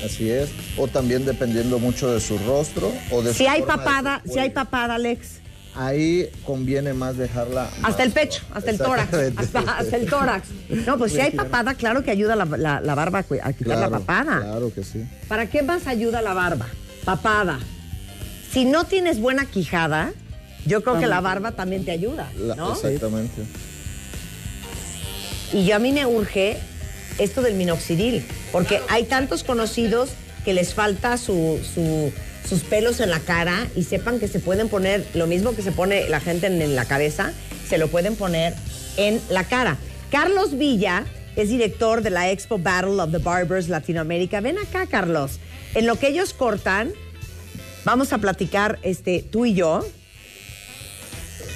[0.06, 0.50] Así es.
[0.78, 4.22] O también dependiendo mucho de su rostro o de Si su hay forma de papada,
[4.26, 5.40] su si hay papada, Alex.
[5.76, 7.70] Ahí conviene más dejarla.
[7.84, 10.48] Hasta el pecho, hasta el tórax, hasta, hasta el tórax.
[10.88, 13.90] No, pues si hay papada, claro que ayuda la, la- la barba a quitar la
[13.90, 14.40] papada.
[14.42, 15.04] Claro que sí.
[15.28, 16.68] ¿Para qué más ayuda la barba?
[17.06, 17.60] Papada.
[18.52, 20.14] Si no tienes buena quijada,
[20.66, 22.74] yo creo que la barba también te ayuda, ¿no?
[22.74, 23.42] Exactamente.
[25.54, 26.58] Y yo a mí me urge
[27.20, 30.10] esto del minoxidil, porque hay tantos conocidos
[30.46, 32.12] que les falta su- su-
[32.48, 35.72] sus pelos en la cara y sepan que se pueden poner lo mismo que se
[35.72, 37.34] pone la gente en, en la cabeza,
[37.68, 38.54] se lo pueden poner
[38.98, 39.78] en la cara.
[40.12, 41.06] Carlos Villa
[41.36, 44.40] es director de la Expo Battle of the Barbers Latinoamérica.
[44.42, 45.40] Ven acá, Carlos.
[45.76, 46.92] En lo que ellos cortan,
[47.88, 49.80] vamos a platicar este, tú y yo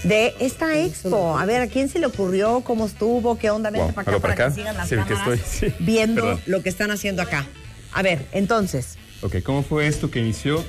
[0.05, 1.37] de esta expo.
[1.37, 2.61] A ver, ¿a quién se le ocurrió?
[2.61, 3.37] ¿Cómo estuvo?
[3.37, 3.69] ¿Qué onda?
[3.69, 4.47] Vente Wow, para acá ¿hablo para, acá?
[4.47, 5.75] que sigan las Sí, que cámaras estoy, sí.
[5.79, 6.41] viendo Perdón.
[6.45, 7.45] lo que están haciendo acá.
[7.91, 10.63] A ver, entonces, Ok, ¿cómo fue esto que inició?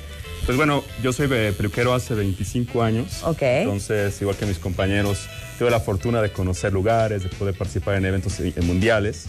[0.45, 3.23] Pues bueno, yo soy eh, peluquero hace 25 años.
[3.23, 3.41] Ok.
[3.43, 5.21] Entonces, igual que mis compañeros,
[5.59, 9.27] tuve la fortuna de conocer lugares, de poder participar en eventos eh, mundiales.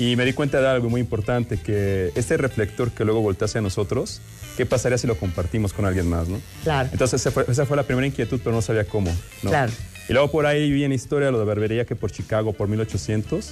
[0.00, 3.60] Y me di cuenta de algo muy importante, que este reflector que luego voltea hacia
[3.60, 4.22] nosotros,
[4.56, 6.40] ¿qué pasaría si lo compartimos con alguien más, no?
[6.64, 6.88] claro.
[6.90, 9.14] Entonces, esa fue, esa fue la primera inquietud, pero no sabía cómo.
[9.42, 9.50] ¿no?
[9.50, 9.70] Claro.
[10.08, 13.50] Y luego por ahí vi en historia lo de barbería que por Chicago, por 1800,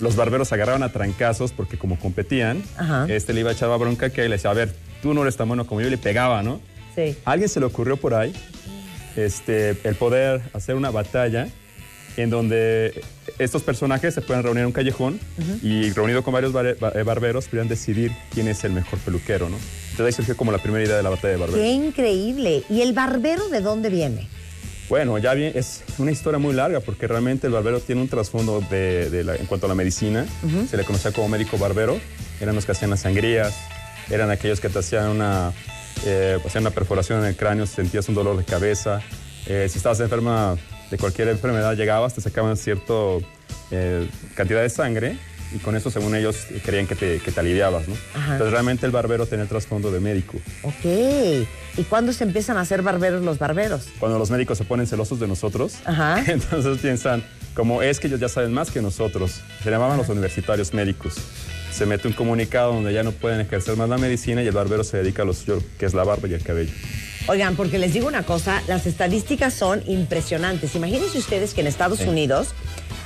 [0.00, 3.06] los barberos agarraban a trancazos porque como competían, Ajá.
[3.10, 5.36] este le iba a echar la bronca que le decía, a ver, tú no eres
[5.36, 6.60] tan bueno como yo, y le pegaba, ¿no?
[6.94, 7.18] Sí.
[7.26, 8.32] A alguien se le ocurrió por ahí
[9.16, 11.48] este, el poder hacer una batalla
[12.16, 13.02] en donde
[13.38, 15.18] estos personajes se pueden reunir en un callejón
[15.62, 19.56] y reunido con varios bar- eh, barberos pudieran decidir quién es el mejor peluquero, ¿no?
[19.90, 21.60] Entonces ahí surgió como la primera idea de la batalla de barberos.
[21.62, 22.62] Qué increíble.
[22.68, 24.28] ¿Y el barbero de dónde viene?
[24.88, 28.60] Bueno, ya bien, es una historia muy larga porque realmente el barbero tiene un trasfondo
[28.70, 30.26] de, de la- en cuanto a la medicina.
[30.68, 31.98] Se le conocía como médico barbero.
[32.40, 33.54] Eran los que hacían las sangrías,
[34.10, 35.52] eran aquellos que te hacían una,
[36.04, 39.00] eh, hacían una perforación en el cráneo si sentías un dolor de cabeza.
[39.46, 40.56] Eh, si estabas enferma
[40.92, 42.92] de cualquier enfermedad, llegabas, te sacaban cierta
[44.36, 45.16] cantidad de sangre
[45.54, 47.94] y con eso, según ellos, creían que te, que te aliviabas, ¿no?
[48.14, 48.32] Ajá.
[48.32, 50.38] Entonces realmente el barbero tenía el trasfondo de médico.
[50.62, 50.84] Ok.
[51.76, 53.88] ¿Y cuándo se empiezan a hacer barberos los barberos?
[53.98, 56.22] cuando los médicos se ponen celosos de nosotros, Ajá.
[56.30, 57.24] entonces piensan,
[57.54, 61.14] como es que ellos ya saben más que nosotros, se llamaban los universitarios médicos.
[61.72, 64.84] Se mete un comunicado donde ya no pueden ejercer más la medicina y el barbero
[64.84, 66.72] se dedica a lo suyo, que es la barba y el cabello.
[67.28, 70.74] Oigan, porque les digo una cosa, las estadísticas son impresionantes.
[70.74, 72.08] Imagínense ustedes que en Estados Sí.
[72.08, 72.48] Unidos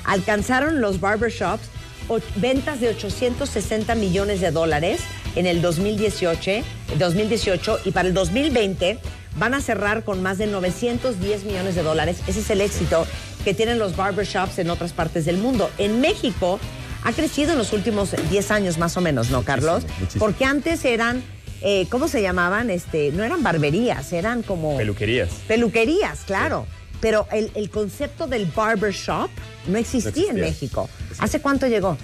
[0.05, 1.65] alcanzaron los barbershops
[2.09, 5.01] o- ventas de 860 millones de dólares
[5.35, 6.63] en el 2018,
[6.99, 8.99] 2018 y para el 2020
[9.39, 12.19] van a cerrar con más de 910 millones de dólares.
[12.27, 13.07] Ese es el éxito
[13.45, 15.71] que tienen los barbershops en otras partes del mundo.
[15.79, 16.59] En México
[17.05, 19.85] ha crecido en los últimos 10 años más o menos, ¿no, Carlos?
[20.01, 20.25] muchísimo.
[20.25, 21.23] Porque antes eran,
[21.63, 22.71] eh, ¿cómo se llamaban?
[22.71, 24.77] Este, no eran barberías, eran como...
[24.77, 25.31] Peluquerías.
[25.49, 26.67] Peluquerías, claro.
[27.01, 29.29] Pero el, el concepto del barbershop
[29.67, 30.45] no existía, en existía.
[30.45, 30.89] México.
[31.19, 31.97] ¿Hace cuánto llegó?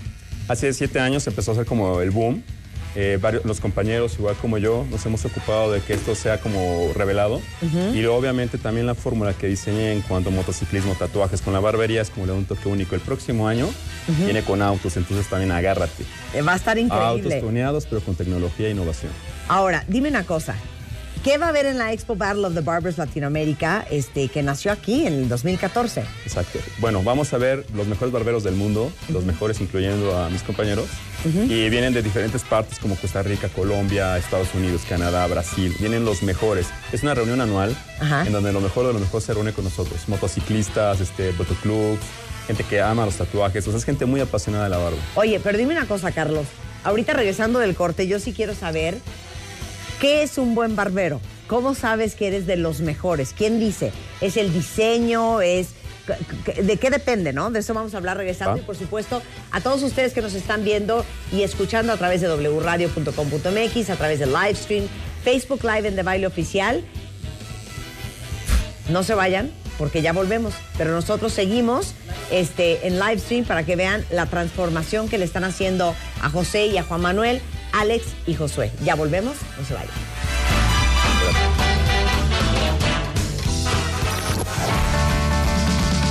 [0.48, 2.42] Hace siete años empezó a ser como el boom.
[2.94, 6.90] Eh, varios, los compañeros, igual como yo, nos hemos ocupado de que esto sea como
[6.94, 7.36] revelado.
[7.62, 7.94] Ujú.
[7.94, 11.60] Y luego, obviamente también la fórmula que diseñé en cuanto a motociclismo, tatuajes con la
[11.60, 12.94] barbería es como le da un toque único.
[12.94, 14.24] El próximo año Ujú.
[14.24, 16.04] viene con autos, entonces también agárrate.
[16.34, 17.40] Eh, Va a estar Autos increíble.
[17.40, 19.10] tuneados, pero con tecnología e innovación.
[19.52, 20.54] Ahora, dime una cosa.
[21.22, 24.72] ¿Qué va a haber en la Expo Battle of the Barbers Latinoamérica, este, que nació
[24.72, 26.04] aquí en el 2014?
[26.24, 26.58] Exacto.
[26.78, 30.86] Bueno, vamos a ver los mejores barberos del mundo, los mejores incluyendo a mis compañeros.
[31.26, 35.76] Y vienen de diferentes partes como Costa Rica, Colombia, Estados Unidos, Canadá, Brasil.
[35.78, 36.68] Vienen los mejores.
[36.90, 40.08] Es una reunión anual en donde lo mejor de lo mejor se reúne con nosotros.
[40.08, 42.00] Motociclistas, este, motoclubs,
[42.46, 44.98] gente que ama los tatuajes, o sea, es gente muy apasionada de la barba.
[45.14, 46.46] Oye, pero dime una cosa, Carlos.
[46.84, 48.98] Ahorita regresando del corte, yo sí quiero saber
[50.02, 51.20] qué es un buen barbero.
[51.46, 53.32] ¿Cómo sabes que eres de los mejores?
[53.38, 53.92] ¿Quién dice?
[54.20, 55.40] ¿Es el diseño?
[55.40, 55.68] ¿Es
[56.60, 57.52] de qué depende, no?
[57.52, 58.58] De eso vamos a hablar regresando Ah.
[58.60, 59.22] y por supuesto
[59.52, 64.18] a todos ustedes que nos están viendo y escuchando a través de wradio.com.mx, a través
[64.18, 64.86] de Livestream,
[65.22, 66.82] Facebook Live en De Baile Oficial.
[68.88, 71.94] No se vayan porque ya volvemos, pero nosotros seguimos
[72.32, 76.76] este, en Livestream para que vean la transformación que le están haciendo a José y
[76.78, 77.40] a Juan Manuel,
[77.72, 78.70] Alex y Josué.
[78.84, 79.90] Ya volvemos, no se vayan.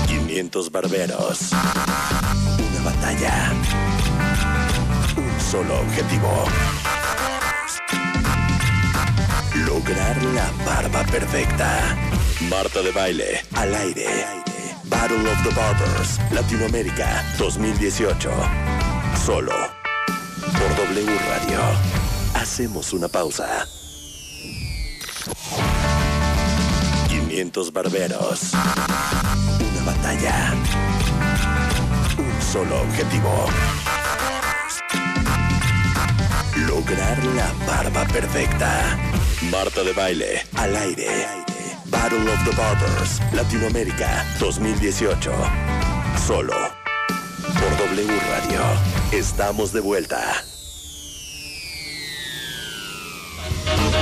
[0.07, 1.51] 500 barberos.
[1.51, 3.51] Una batalla.
[5.17, 6.45] Un solo objetivo.
[9.65, 11.97] Lograr la barba perfecta.
[12.49, 14.07] Marta de baile, al aire.
[14.85, 18.31] Battle of the Barbers, Latinoamérica 2018.
[19.25, 19.80] Solo
[20.53, 21.59] por W Radio.
[22.33, 23.67] Hacemos una pausa.
[27.07, 28.53] 500 barberos.
[28.53, 30.53] Una batalla.
[32.17, 33.47] Un solo objetivo.
[36.67, 38.97] Lograr la barba perfecta.
[39.49, 41.27] Marta de baile, al aire.
[41.85, 45.31] Battle of the Barbers, Latinoamérica 2018.
[46.25, 46.80] Solo
[47.59, 48.61] por W Radio.
[49.11, 50.21] Estamos de vuelta.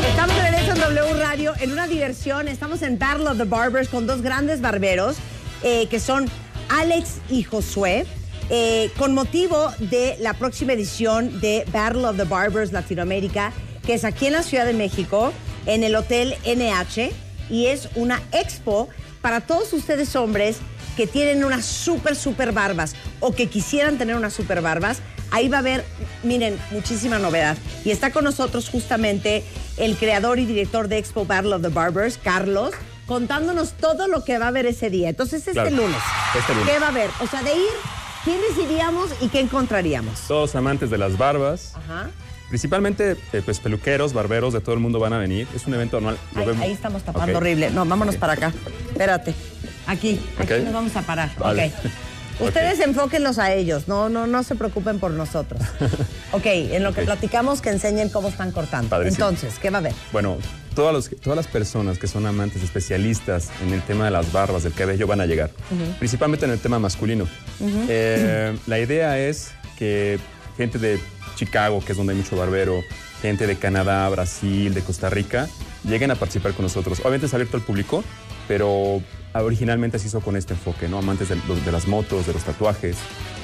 [0.09, 2.47] Estamos de regreso en W Radio en una diversión.
[2.47, 5.17] Estamos en Battle of the Barbers con dos grandes barberos
[5.63, 6.29] eh, que son
[6.69, 8.05] Alex y Josué.
[8.51, 13.53] eh, con motivo de la próxima edición de Battle of the Barbers Latinoamérica,
[13.85, 15.31] que es aquí en la Ciudad de México,
[15.67, 17.11] en el Hotel NH,
[17.51, 18.89] y es una expo
[19.21, 20.57] para todos ustedes hombres
[20.99, 24.97] que tienen unas súper, súper barbas o que quisieran tener unas súper barbas.
[25.31, 25.85] Ahí va a haber,
[26.23, 27.55] miren, muchísima novedad.
[27.85, 29.45] Y está con nosotros justamente
[29.77, 32.73] el creador y director de Expo Battle of the Barbers, Carlos,
[33.05, 35.07] contándonos todo lo que va a haber ese día.
[35.07, 36.01] Entonces, este Claro, lunes,
[36.37, 36.69] este lunes.
[36.69, 37.09] ¿qué va a haber?
[37.21, 37.69] O sea, de ir,
[38.25, 40.19] ¿quiénes iríamos y qué encontraríamos?
[40.27, 42.09] Todos amantes de las barbas, Ajá.
[42.49, 45.47] principalmente eh, pues peluqueros, barberos de todo el mundo van a venir.
[45.55, 46.17] Es un evento anual.
[46.35, 46.61] lo Ahí, vemos.
[46.61, 47.69] ahí estamos tapando horrible.
[47.69, 48.51] No, vámonos para acá.
[48.91, 49.33] Espérate.
[49.89, 51.31] Aquí, aquí nos vamos a parar.
[51.37, 51.71] Vale.
[52.39, 55.61] Ustedes enfóquenlos a ellos, no, no, no se preocupen por nosotros.
[56.31, 58.87] Ok, en lo que platicamos que enseñen cómo están cortando.
[58.87, 59.25] Padrísimo.
[59.27, 59.93] Entonces, ¿qué va a haber?
[60.11, 60.37] Bueno,
[60.75, 64.61] todas, los- todas las personas que son amantes especialistas en el tema de las barbas,
[64.61, 65.49] del cabello, van a llegar.
[65.71, 65.91] Ujú.
[65.97, 67.27] Principalmente en el tema masculino.
[67.89, 69.49] Eh, la idea es
[69.79, 70.19] que
[70.55, 70.99] gente de
[71.35, 72.83] Chicago, que es donde hay mucho barbero,
[73.23, 75.47] gente de Canadá, Brasil, de Costa Rica,
[75.83, 76.99] lleguen a participar con nosotros.
[76.99, 78.03] Obviamente es abierto al público,
[78.47, 79.01] pero
[79.33, 80.97] originalmente se hizo con este enfoque, ¿no?
[80.97, 82.97] Amantes de, las motos, de los tatuajes.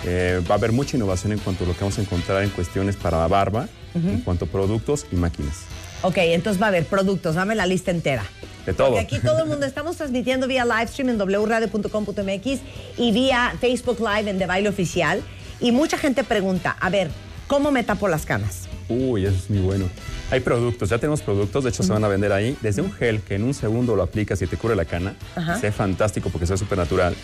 [0.03, 2.49] Eh, va a haber mucha innovación en cuanto a lo que vamos a encontrar en
[2.49, 5.61] cuestiones para la barba, en cuanto a productos y máquinas.
[6.01, 8.23] Ok, entonces va a haber productos, dame la lista entera.
[8.65, 8.89] De todo.
[8.89, 12.59] Porque aquí todo el mundo estamos transmitiendo vía livestream en wradio.com.mx
[12.97, 15.21] y vía Facebook Live en De Baile Oficial.
[15.59, 17.09] Y mucha gente pregunta, a ver,
[17.47, 18.64] ¿cómo me tapo las canas?
[18.87, 19.85] Uy, eso es muy bueno.
[20.31, 22.55] Hay productos, ya tenemos productos, de hecho se van a vender ahí.
[22.61, 25.59] Desde un gel que en un segundo lo aplicas y te cubre la cana, Ajá.
[25.59, 27.15] sea fantástico porque sea súper natural.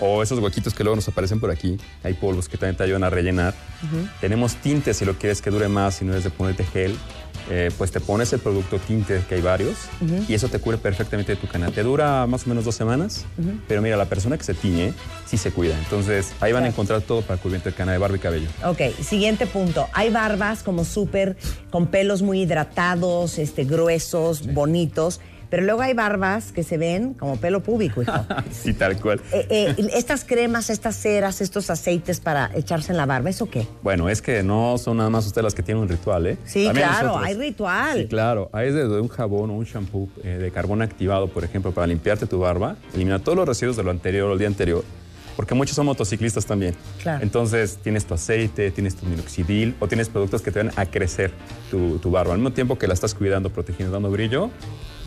[0.00, 3.04] O esos huequitos que luego nos aparecen por aquí, hay polvos que también te ayudan
[3.04, 3.54] a rellenar.
[4.20, 6.94] Tenemos tintes si lo quieres que dure más, si no es de ponerte gel.
[7.50, 9.76] Eh, pues te pones el producto tinte, que hay varios,
[10.28, 11.70] y eso te cubre perfectamente tu cana.
[11.70, 13.24] Te dura más o menos dos semanas,
[13.66, 14.92] pero mira, la persona que se tiñe
[15.26, 15.78] sí se cuida.
[15.78, 18.48] Entonces ahí van a encontrar todo para cubrirte el cana de barba y cabello.
[18.64, 19.88] Ok, siguiente punto.
[19.92, 21.36] Hay barbas como súper,
[21.70, 25.20] con pelos muy hidratados, este, gruesos, bonitos,
[25.50, 28.12] pero luego hay barbas que se ven como pelo púbico, hijo.
[28.50, 29.20] sí, tal cual.
[29.32, 33.66] Eh, eh, estas cremas, estas ceras, estos aceites para echarse en la barba, ¿eso qué?
[33.82, 36.38] Bueno, es que no son nada más ustedes las que tienen un ritual, ¿eh?
[36.44, 37.28] Sí, También claro, nosotros.
[37.28, 37.98] hay ritual.
[37.98, 38.50] Sí, claro.
[38.52, 42.26] Hay desde un jabón o un shampoo eh, de carbón activado, por ejemplo, para limpiarte
[42.26, 44.84] tu barba, eliminar todos los residuos de lo anterior o el día anterior,
[45.36, 46.74] porque muchos son motociclistas también.
[47.02, 47.22] Claro.
[47.22, 51.30] Entonces, tienes tu aceite, tienes tu minoxidil o tienes productos que te van a crecer
[51.70, 52.32] tu, tu barba.
[52.32, 54.50] Al mismo tiempo que la estás cuidando, protegiendo, dando brillo,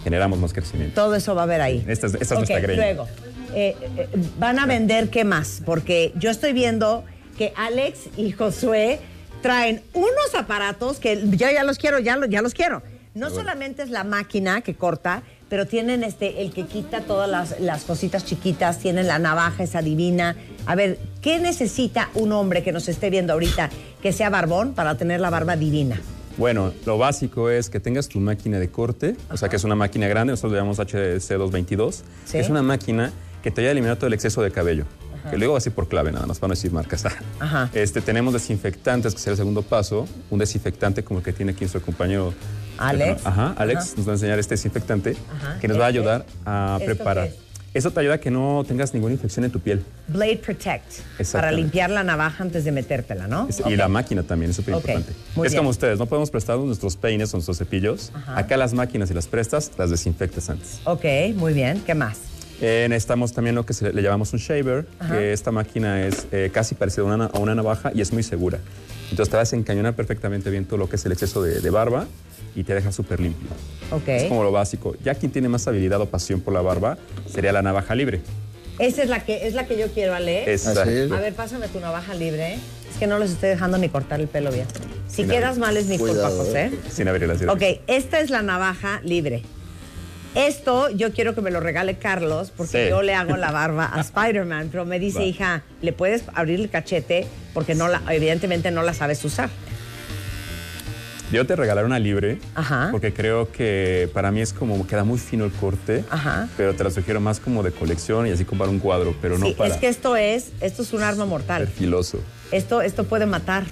[0.04, 0.96] generamos más crecimiento.
[1.02, 1.84] Todo eso va a haber ahí.
[1.88, 2.82] Esta es, esta es Ok, nuestra greña.
[2.82, 3.08] luego,
[3.54, 4.08] eh, eh,
[4.40, 7.04] van a vender qué más, porque yo estoy viendo
[7.38, 9.00] que Alex y Josué
[9.42, 12.82] traen unos aparatos que yo ya los quiero, ya, lo- ya los quiero.
[13.14, 17.60] No solamente es la máquina que corta, pero tienen este, el que quita todas las,
[17.60, 20.38] las cositas chiquitas, tienen la navaja esa divina.
[20.66, 23.70] A ver, ¿qué necesita un hombre que nos esté viendo ahorita
[24.02, 26.00] que sea barbón para tener la barba divina?
[26.38, 29.76] Bueno, lo básico es que tengas tu máquina de corte, o sea que es una
[29.76, 32.32] máquina grande, nosotros le llamamos HC222, Sí.
[32.34, 33.12] que es una máquina
[33.44, 34.86] que te ayuda a eliminar todo el exceso de cabello.
[35.30, 37.06] que luego así por clave nada más, para no decir marcas.
[37.40, 37.70] Ajá.
[37.74, 40.08] Este, tenemos desinfectantes, que será el segundo paso.
[40.32, 42.34] Un desinfectante como el que tiene aquí nuestro compañero.
[42.80, 43.24] Alex.
[43.24, 45.16] Ajá, Alex nos va a enseñar este desinfectante
[45.62, 47.30] que nos va a ayudar a ¿Esto preparar.
[47.74, 49.82] Eso te ayuda a que no tengas ninguna infección en tu piel.
[50.10, 50.84] Blade Protect.
[51.32, 53.48] Para limpiar la navaja antes de metértela, ¿no?
[53.48, 53.62] Es-.
[53.66, 55.14] Y la máquina también es súper importante.
[55.36, 55.60] muy Es bien.
[55.62, 58.12] como ustedes, no podemos prestar nuestros peines o nuestros cepillos.
[58.14, 58.38] Ajá.
[58.40, 60.82] Acá las máquinas y las prestas, las desinfectas antes.
[60.84, 61.82] Ok, muy bien.
[61.86, 62.18] ¿Qué más?
[62.60, 65.18] Eh, necesitamos también lo que se le, llamamos un shaver, Ajá.
[65.18, 68.22] que esta máquina es eh, casi parecida a una, a una navaja y es muy
[68.24, 68.60] segura.
[69.10, 71.70] Entonces te vas a encañonar perfectamente bien todo lo que es el exceso de, de
[71.70, 72.06] barba
[72.56, 73.50] y te deja súper limpio.
[73.92, 74.08] Ok.
[74.08, 74.96] Es como lo básico.
[75.04, 76.98] Ya quien tiene más habilidad o pasión por la barba
[77.32, 78.22] sería la navaja libre.
[78.80, 80.52] Esa es la que, es la que yo quiero, Ale.
[80.52, 80.66] Es.
[80.66, 82.56] A ver, pásame tu navaja libre.
[82.90, 84.66] Es que no les estoy dejando ni cortar el pelo bien.
[85.08, 85.60] Si Sin quedas abrir.
[85.62, 86.72] mal es mi culpa, José.
[86.90, 87.40] Sin abrirlas.
[87.40, 89.44] sin Ok, esta es la navaja libre.
[90.34, 92.90] Esto yo quiero que me lo regale Carlos porque Sí.
[92.90, 95.26] yo le hago la barba a Spider-Man, pero me dice, Va.
[95.26, 97.28] hija, ¿le puedes abrir el cachete?
[97.54, 99.50] Porque no la, evidentemente no la sabes usar.
[101.32, 102.90] Yo te regalaré una libre Ajá.
[102.92, 106.50] porque creo que para mí es como queda muy fino el corte, Ajá.
[106.58, 109.38] pero te la sugiero más como de colección y así como para un cuadro, pero
[109.38, 111.68] no para es que esto es, esto es un arma mortal.
[111.68, 112.20] filoso.
[112.52, 113.66] Esto, esto puede matar.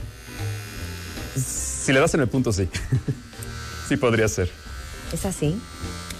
[1.35, 2.69] Si le das en el punto, sí.
[3.89, 4.49] sí podría ser.
[5.11, 5.59] ¿Es así?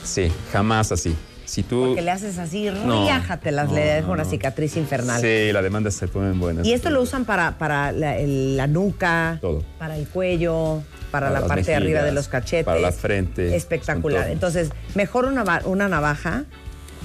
[0.03, 1.16] Sí, jamás así.
[1.49, 1.85] Si tú...
[1.88, 5.19] Porque le haces así, No, riájatelas, no, le dejo no, una cicatriz infernal.
[5.19, 6.65] Sí, las demandas se ponen buenas.
[6.67, 9.63] Y esto lo usan para, para la, el- la nuca, Todo.
[9.80, 12.65] para el cuello, para, Para la parte de arriba de los cachetes.
[12.65, 14.30] para la frente, Espectacular.
[14.30, 16.43] Entonces, mejor una, una navaja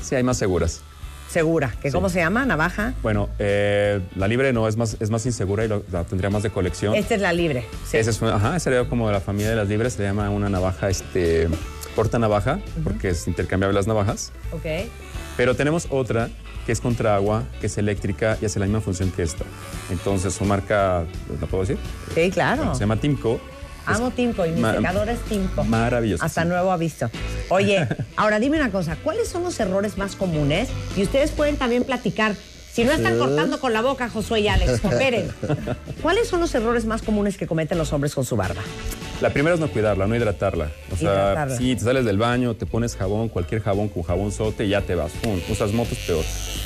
[0.02, 0.82] Sí, hay más seguras.
[1.30, 1.72] segura.
[1.80, 2.44] ¿Que ¿Cómo se llama?
[2.44, 2.92] ¿Navaja?
[3.02, 6.42] Bueno, eh, la libre no es más, es más insegura y lo- la tendría más
[6.42, 6.94] de colección.
[6.94, 7.64] Esta es la libre.
[7.90, 7.96] Sí.
[7.96, 10.50] Esa es una, ajá, sería como de la familia de las libres, se llama una
[10.50, 11.48] navaja, este,
[11.94, 14.32] corta navaja, porque es intercambiable las navajas.
[14.52, 14.88] Ok.
[15.36, 16.28] Pero tenemos otra
[16.66, 19.44] que es contra agua, que es eléctrica y hace la misma función que esta.
[19.90, 21.04] Entonces, su marca,
[21.40, 21.78] ¿la puedo decir?
[22.14, 22.74] Sí, claro.
[22.74, 23.40] Se llama Timco.
[23.86, 25.62] Amo Timco y mi secador es Timco.
[25.64, 26.24] Maravilloso.
[26.24, 27.10] Hasta nuevo aviso.
[27.50, 30.70] Oye, ahora dime una cosa, ¿cuáles son los errores más comunes?
[30.96, 32.34] Y ustedes pueden también platicar.
[32.74, 33.18] Si no están Sí.
[33.20, 35.30] cortando con la boca, Josué y Alex, cooperen.
[36.02, 38.62] ¿Cuáles son los errores más comunes que cometen los hombres con su barba?
[39.20, 40.70] La primera es no cuidarla, no hidratarla.
[40.90, 41.56] O sea, Hidratarla.
[41.56, 44.80] si te sales del baño, te pones jabón, cualquier jabón con jabón sote y ya
[44.80, 45.12] te vas.
[45.22, 46.24] Pum, usas motos, peor.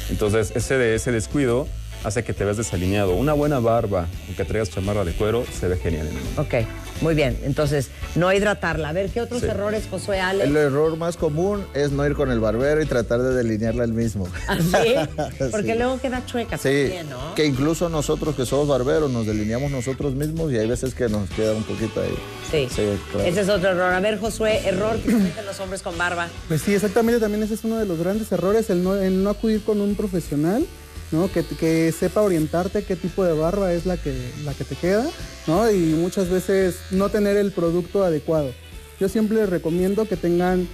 [0.08, 1.68] Entonces, ese, de, ese descuido
[2.04, 3.14] hace que te veas desalineado.
[3.14, 6.42] Una buena barba, aunque traigas chamarra de cuero, se ve genial en el mundo.
[6.42, 6.54] Ok,
[7.02, 7.38] muy bien.
[7.44, 8.88] Entonces, no hidratarla.
[8.90, 9.46] A ver, ¿qué otros Sí.
[9.46, 10.48] errores, Josué, Alex?
[10.48, 13.92] El error más común es no ir con el barbero y tratar de delinearla el
[13.92, 14.26] mismo.
[14.26, 14.94] ¿Sí?
[15.50, 15.78] Porque Sí.
[15.78, 17.34] luego queda chueca Sí, también, ¿no?
[17.34, 21.28] que incluso nosotros que somos barberos nos delineamos nosotros mismos y hay veces que nos
[21.30, 22.14] queda un poquito ahí.
[22.50, 22.68] Sí.
[23.12, 23.26] claro.
[23.28, 23.92] Ese es otro error.
[23.92, 26.28] A ver, Josué, error que cometen los hombres con barba.
[26.48, 29.30] Pues sí, exactamente, también ese es uno de los grandes errores, el no, el no
[29.30, 30.64] acudir con un profesional,
[31.12, 31.30] ¿no?
[31.32, 34.14] Que, que sepa orientarte qué tipo de barba es la que,
[34.44, 35.06] la que te queda,
[35.46, 35.70] ¿no?
[35.70, 38.52] Y muchas veces no tener el producto adecuado.
[39.00, 40.68] Yo siempre les recomiendo que tengan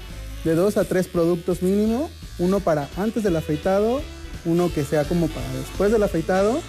[0.44, 4.01] de dos a tres productos mínimo, uno para antes del afeitado,
[4.44, 6.61] uno que sea como para después del afeitado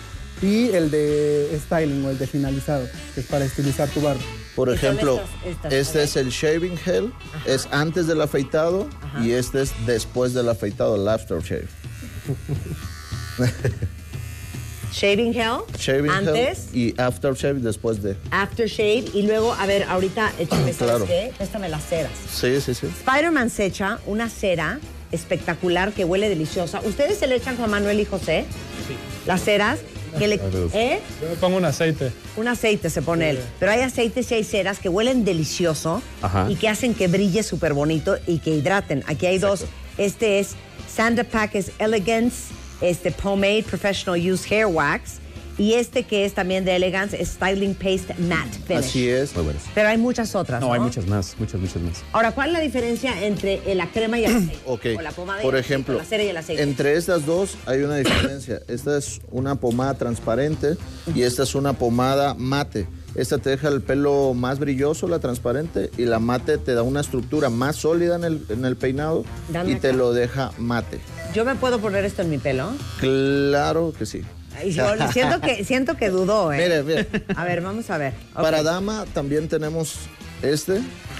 [0.42, 4.22] y el de styling o el de finalizado, que es para estilizar tu barba.
[4.56, 7.12] Por ejemplo, estas- estas, este es el shaving gel,
[7.46, 8.88] es antes del afeitado
[9.22, 11.68] y este es después del afeitado, el aftershave.
[14.92, 15.58] Shaving gel.
[15.78, 18.16] Shaving antes, y aftershave después de.
[18.32, 19.06] aftershave.
[19.14, 21.06] Y luego, a ver, ahorita échame, ¿sabes Claro.
[21.06, 21.34] qué?
[21.36, 22.12] Préstame las ceras.
[22.32, 22.88] Sí, sí, sí.
[22.88, 24.80] Spider-Man se echa una cera
[25.12, 26.80] espectacular que huele deliciosa.
[26.86, 28.46] ¿Ustedes se le echan Juan Manuel y José?
[28.88, 28.96] Sí.
[29.26, 29.80] Las ceras.
[30.18, 31.02] Que le, ¿eh?
[31.22, 32.10] Yo me pongo un aceite.
[32.38, 33.40] Un aceite se pone él.
[33.60, 36.48] Pero hay aceites y hay ceras que huelen delicioso Ajá.
[36.50, 39.04] y que hacen que brille súper bonito y que hidraten.
[39.08, 39.66] Aquí hay dos.
[39.98, 40.52] Este es
[40.90, 45.20] Sandapac es Elegance, este Pomade Professional Use Hair Wax.
[45.58, 48.84] Y este que es también de Elegance es Styling Paste Matte Finish.
[48.84, 49.34] Así es.
[49.36, 49.64] Muy buenas.
[49.74, 50.60] Pero hay muchas otras.
[50.60, 52.04] No, hay muchas más, muchas, muchas más.
[52.12, 54.58] Ahora, ¿cuál es la diferencia entre la crema y el aceite?
[54.66, 54.86] Ok.
[54.98, 56.62] O la pomada y Por ejemplo, o la cera y el aceite.
[56.62, 58.60] entre estas dos hay una diferencia.
[58.68, 60.76] Esta es una pomada transparente
[61.16, 62.88] y esta es una pomada mate.
[63.16, 67.00] Esta te deja el pelo más brilloso, la transparente, y la mate te da una
[67.00, 71.00] estructura más sólida en el, en el peinado Dame y te lo deja mate.
[71.36, 72.72] ¿Yo me puedo poner esto en mi pelo?
[72.98, 74.22] Claro que sí.
[74.70, 76.60] Yo siento que, siento que dudó, ¿eh?
[76.64, 77.08] Mire, mire.
[77.36, 78.14] A ver, vamos a ver.
[78.34, 79.96] Para dama también tenemos
[80.42, 80.80] este,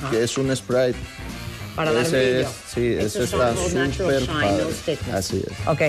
[0.10, 0.96] que es un Sprite.
[1.76, 2.48] Para dar Ese brillo.
[2.48, 3.56] es- sí, son está
[3.92, 4.64] súper padre.
[5.14, 5.68] Así es.
[5.68, 5.82] Ok,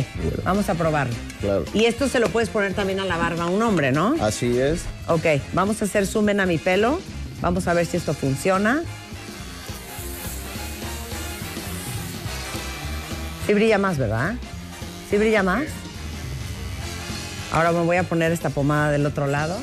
[0.43, 1.15] vamos a probarlo.
[1.41, 1.65] Claro.
[1.73, 4.17] Y esto se lo puedes poner también a la barba a un hombre, ¿no?
[4.21, 4.81] Así es.
[5.07, 6.99] Ok, vamos a hacer zoom in a mi pelo.
[7.41, 8.83] Vamos a ver si esto funciona.
[13.47, 14.35] Sí brilla más, ¿verdad?
[15.09, 15.65] ¿Sí brilla más?
[17.53, 19.57] Ahora me voy a poner esta pomada del otro lado.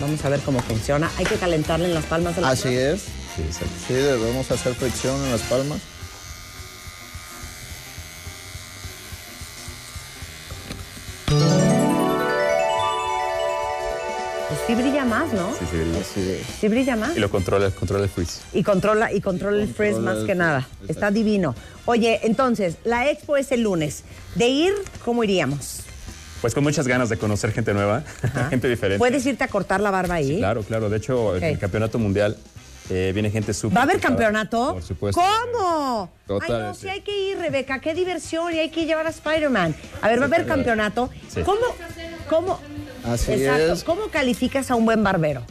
[0.00, 1.08] Vamos a ver cómo funciona.
[1.16, 3.04] Hay que calentarle en las palmas de la Así es.
[3.86, 5.78] Sí, debemos hacer fricción en las palmas.
[15.34, 15.52] ¿No?
[15.58, 16.04] Sí, sí, brilla.
[16.60, 17.16] Sí brilla más.
[17.16, 18.40] Y lo controla, controla el freeze.
[18.52, 20.68] Y controla, y controla el frizz controla más el que nada.
[20.88, 21.54] Está divino.
[21.84, 24.04] Oye, entonces, la expo es el lunes.
[24.34, 24.74] De ir,
[25.04, 25.80] ¿cómo iríamos?
[26.40, 28.02] Pues con muchas ganas de conocer gente nueva,
[28.50, 28.98] gente diferente.
[28.98, 30.38] ¿Puedes irte a cortar la barba ahí?
[30.38, 30.90] Claro, claro.
[30.90, 32.36] De hecho, el campeonato mundial
[32.90, 33.76] eh, viene gente súper.
[33.78, 34.74] ¿Va a haber campeonato?
[34.74, 35.20] Por supuesto.
[35.20, 36.10] ¿Cómo?
[36.42, 37.80] Ay, no, sí hay que ir, Rebeca.
[37.80, 38.52] Qué diversión.
[38.54, 39.74] Y hay que llevar a Spider-Man.
[40.02, 41.08] A ver, va a haber campeonato.
[41.28, 41.40] Sí.
[41.42, 41.60] ¿Cómo?
[42.28, 42.60] ¿Cómo?
[43.04, 43.72] Así Exacto.
[43.74, 43.84] es.
[43.84, 45.42] ¿Cómo calificas a un buen barbero?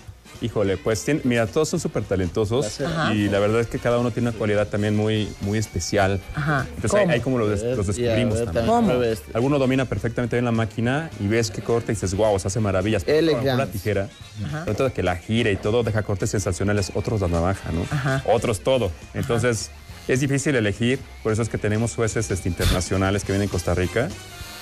[0.41, 3.13] Híjole, pues tiene- mira, todos son súper talentosos Ajá.
[3.13, 6.19] y la verdad es que cada uno tiene una cualidad también muy, muy especial.
[6.35, 6.65] Ajá.
[6.75, 7.13] Entonces ahí, ¿Cómo?
[7.13, 8.65] ahí como los, des- los descubrimos a también.
[8.65, 8.91] ¿Cómo?
[9.34, 12.59] Alguno domina perfectamente bien la máquina y ves que corta y dices, wow, se hace
[12.59, 13.03] maravillas.
[13.07, 13.55] Elegante.
[13.55, 14.09] La tijera,
[14.45, 14.63] Ajá.
[14.65, 16.91] pero todo que la gira y todo deja cortes sensacionales.
[16.93, 17.85] Otros la navaja, ¿no?
[18.34, 18.91] Otros todo.
[19.13, 19.69] Entonces
[20.09, 23.73] es difícil elegir, por eso es que tenemos jueces este, internacionales que vienen de Costa
[23.75, 24.09] Rica,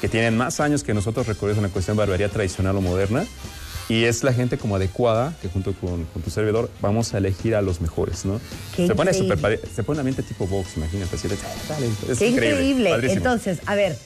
[0.02, 3.23] que tienen más años que nosotros recorridos en la cuestión de barbería tradicional o moderna.
[3.90, 7.56] Y es la gente como adecuada que junto con, con tu servidor vamos a elegir
[7.56, 8.40] a los mejores, ¿no?
[8.76, 11.15] Qué se pone padre- se pone un ambiente tipo box, imagínate.
[11.15, 11.36] Así de,
[11.68, 12.94] dale, es Qué increíble.
[13.11, 13.98] Entonces, a ver,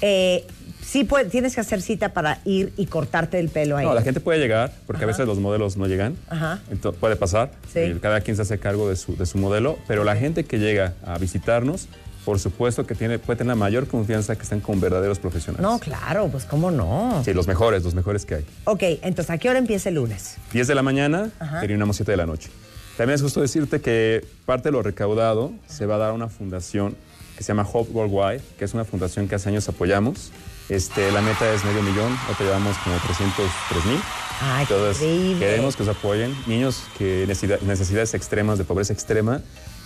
[0.00, 0.44] eh,
[0.84, 3.86] sí puede- tienes que hacer cita para ir y cortarte el pelo ahí.
[3.86, 6.16] No, la gente puede llegar, porque a veces los modelos no llegan.
[6.28, 6.60] Ajá.
[6.70, 7.52] Entonces, puede pasar.
[7.72, 7.80] Sí.
[7.80, 10.58] y cada quien se hace cargo de su, de su modelo, pero la gente que
[10.58, 11.86] llega a visitarnos,
[12.24, 15.62] por supuesto que tiene, puede tener la mayor confianza que están con verdaderos profesionales.
[15.62, 17.22] No, claro, pues cómo no.
[17.24, 18.46] Sí, los mejores, los mejores que hay.
[18.64, 20.36] Ok, entonces, ¿a qué hora empieza el lunes?
[20.52, 21.60] 10 de la mañana, Ajá.
[21.60, 22.50] terminamos 7 de la noche.
[22.96, 26.28] También es justo decirte que parte de lo recaudado se va a dar a una
[26.28, 26.94] fundación
[27.38, 30.30] que se llama Hope Worldwide, que es una fundación que hace años apoyamos.
[30.68, 33.98] Este, la meta es medio millón, ahorita llevamos como 303 mil.
[34.42, 34.98] Ay, Entonces,
[35.38, 36.34] queremos que os apoyen.
[36.46, 39.40] Niños que necesidades extremas, de pobreza extrema,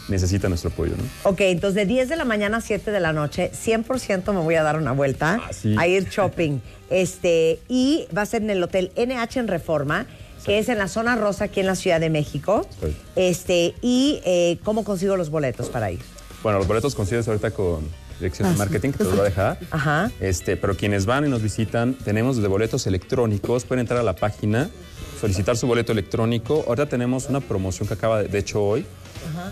[0.08, 1.30] necesitan nuestro apoyo, ¿no?
[1.30, 4.54] Ok, entonces de 10 de la mañana a 7 de la noche, 100% me voy
[4.56, 5.74] a dar una vuelta Ah, sí.
[5.78, 6.58] a ir shopping.
[6.90, 10.06] Este, y va a ser en el Hotel NH en Reforma,
[10.44, 12.68] que es en la zona rosa aquí en la Ciudad de México.
[13.16, 16.00] Este, y eh, ¿cómo consigo los boletos para ir?
[16.42, 17.88] Bueno, los boletos consigues ahorita con
[18.20, 18.58] dirección Ah, de sí.
[18.58, 19.58] marketing, que te los va a dejar.
[19.70, 20.10] Ajá.
[20.20, 24.14] Este, pero quienes van y nos visitan, tenemos de boletos electrónicos, pueden entrar a la
[24.14, 24.68] página,
[25.20, 26.64] solicitar su boleto electrónico.
[26.68, 28.84] Ahorita tenemos una promoción que acaba de, de hecho hoy,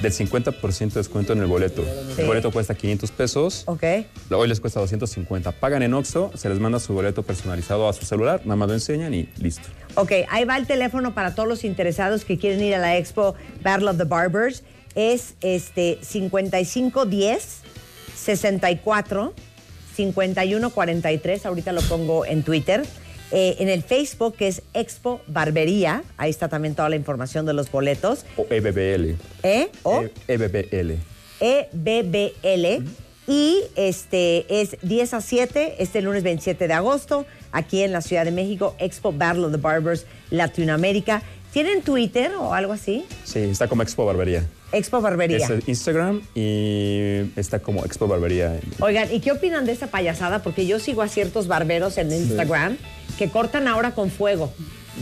[0.01, 1.83] del 50% de descuento en el boleto.
[2.15, 2.23] Sí.
[2.23, 3.63] El boleto cuesta 500 pesos.
[3.67, 3.83] Ok.
[4.31, 5.53] Hoy les cuesta 250.
[5.53, 8.75] Pagan en Oxxo, se les manda su boleto personalizado a su celular, nada más lo
[8.75, 9.69] enseñan y listo.
[9.95, 13.35] Ok, ahí va el teléfono para todos los interesados que quieren ir a la expo
[13.63, 14.63] Battle of the Barbers.
[14.95, 17.61] Es este 5510
[18.15, 19.35] 64
[19.95, 21.47] 5143.
[21.47, 22.85] Ahorita lo pongo en Twitter.
[23.33, 26.03] Eh, en el Facebook, que es Expo Barbería.
[26.19, 28.27] Ahí está también toda la información de los boletos.
[28.37, 29.17] O E EBBL.
[29.43, 29.69] ¿Eh?
[29.85, 30.99] O E- EBBL.
[31.41, 32.85] EBBL.
[33.27, 38.25] Y este es 10 a 7, este lunes 27 de agosto, aquí en la Ciudad
[38.25, 41.23] de México, Expo Battle of the Barbers Latinoamérica.
[41.53, 43.05] ¿Tienen Twitter o algo así?
[43.25, 44.47] Sí, está como Expo Barbería.
[44.73, 45.37] Expo Barbería.
[45.37, 48.59] Es el Instagram y está como Expo Barbería.
[48.81, 50.43] Oigan, ¿y qué opinan de esa payasada?
[50.43, 52.79] Porque yo sigo a ciertos barberos en Instagram
[53.19, 54.51] que cortan ahora con fuego.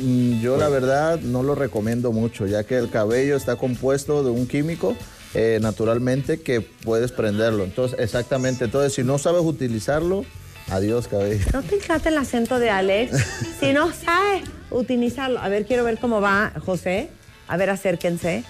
[0.02, 4.30] Mm, Yo la verdad no lo recomiendo mucho, ya que el cabello está compuesto de
[4.30, 4.96] un químico
[5.34, 7.62] eh, naturalmente que puedes prenderlo.
[7.62, 10.24] Entonces, exactamente, entonces si no sabes utilizarlo,
[10.70, 11.44] adiós cabello.
[11.52, 13.16] ¿No te encanta el acento de Alex?
[13.60, 15.38] si no sabes utilizarlo.
[15.40, 17.08] A ver, quiero ver cómo va José.
[17.48, 18.44] A ver, acérquense.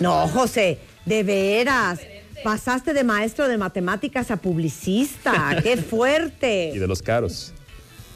[0.00, 2.00] No, José, de veras.
[2.44, 5.56] Pasaste de maestro de matemáticas a publicista.
[5.62, 6.72] ¡Qué Y fuerte!
[6.78, 7.52] de los caros.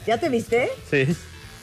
[0.07, 0.69] ¿Ya te viste?
[0.89, 1.05] Sí.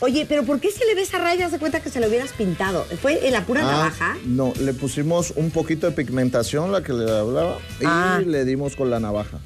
[0.00, 1.48] Oye, pero ¿por qué se le ve esa raya?
[1.50, 2.84] Se cuenta que se lo hubieras pintado.
[3.02, 4.16] ¿Fue en la pura Ah, navaja?
[4.26, 8.20] No, le pusimos un poquito de pigmentación, la que le hablaba, y Ah.
[8.24, 9.38] le dimos con la navaja.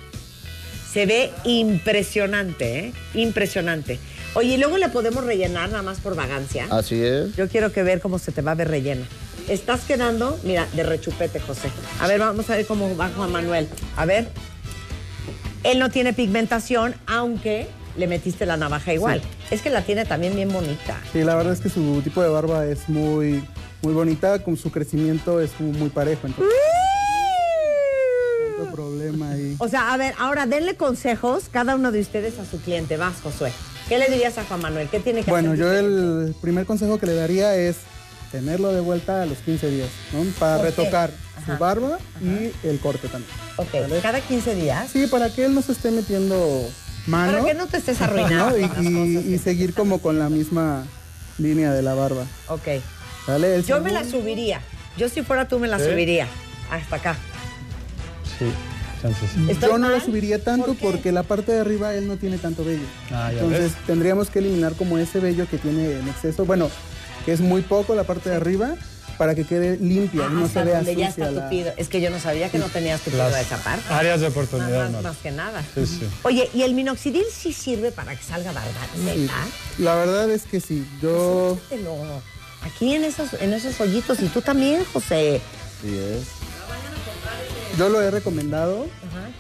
[0.93, 2.93] Se ve impresionante, ¿eh?
[3.15, 3.99] Impresionante.
[4.35, 6.67] Oye, y luego le podemos rellenar nada más por vagancia.
[6.71, 7.35] Así es.
[7.35, 9.07] Yo quiero que ver cómo se te va a ver rellena.
[9.49, 11.71] Estás quedando, mira, de rechupete, José.
[11.99, 13.69] A ver, vamos a ver cómo va Juan Manuel.
[13.97, 14.29] A ver.
[15.65, 19.23] Él no tiene pigmentación, aunque le metiste la navaja igual.
[19.51, 21.01] Es que la tiene también bien bonita.
[21.13, 23.43] Sí, la verdad es que su tipo de barba es muy,
[23.81, 26.27] muy bonita, con su crecimiento es muy, muy parejo.
[26.27, 26.55] Entonces,
[29.59, 32.97] O sea, a ver, ahora denle consejos cada uno de ustedes a su cliente.
[32.97, 33.53] Vas, Josué.
[33.89, 34.89] ¿Qué le dirías a Juan Manuel?
[34.89, 35.65] ¿Qué tiene que Bueno, hacer?
[35.65, 37.77] yo el primer consejo que le daría es
[38.31, 40.25] tenerlo de vuelta a los 15 días, ¿no?
[40.39, 41.53] Para retocar Ajá.
[41.53, 43.31] su barba y el corte también.
[43.57, 44.89] Ok, ¿cada 15 días?
[44.91, 46.67] Sí, para que él no se esté metiendo
[47.07, 47.33] mano.
[47.33, 49.05] Para que no te estés arruinando ¿no?
[49.05, 50.87] Y, seguir como con la misma
[51.39, 52.25] línea de la barba.
[52.49, 52.69] Ok.
[53.27, 53.57] ¿Sale?
[53.57, 54.63] El Yo me la subiría.
[54.97, 56.27] Yo si fuera tú me la subiría.
[56.71, 57.17] Hasta acá.
[58.39, 58.47] Sí,
[59.03, 59.31] chances.
[59.49, 59.99] ¿Estoy Yo no mal?
[59.99, 62.85] lo subiría tanto porque la parte de arriba él no tiene tanto vello.
[63.11, 63.87] Ah, Entonces ves.
[63.87, 66.45] tendríamos que eliminar como ese vello que tiene en exceso.
[66.45, 66.71] Bueno,
[67.27, 68.75] que es muy poco la parte de arriba
[69.19, 71.73] para que quede limpia y no se vea donde ya sucia está la- tupido.
[71.77, 73.85] Es que yo no sabía que no tenías tupido Las esa parte.
[73.93, 75.63] áreas de oportunidad, Más, que nada.
[75.75, 76.09] Sí, sí.
[76.23, 78.71] Oye, ¿y el minoxidil sí sirve para que salga barba?
[79.15, 79.29] Sí.
[79.79, 80.87] La verdad es que sí.
[81.03, 81.95] Yo Mételo.
[82.63, 84.21] Aquí en esos, en esos hoyitos.
[84.21, 85.41] Y tú también, José.
[85.83, 86.27] Sí es.
[87.79, 88.87] Yo lo he recomendado.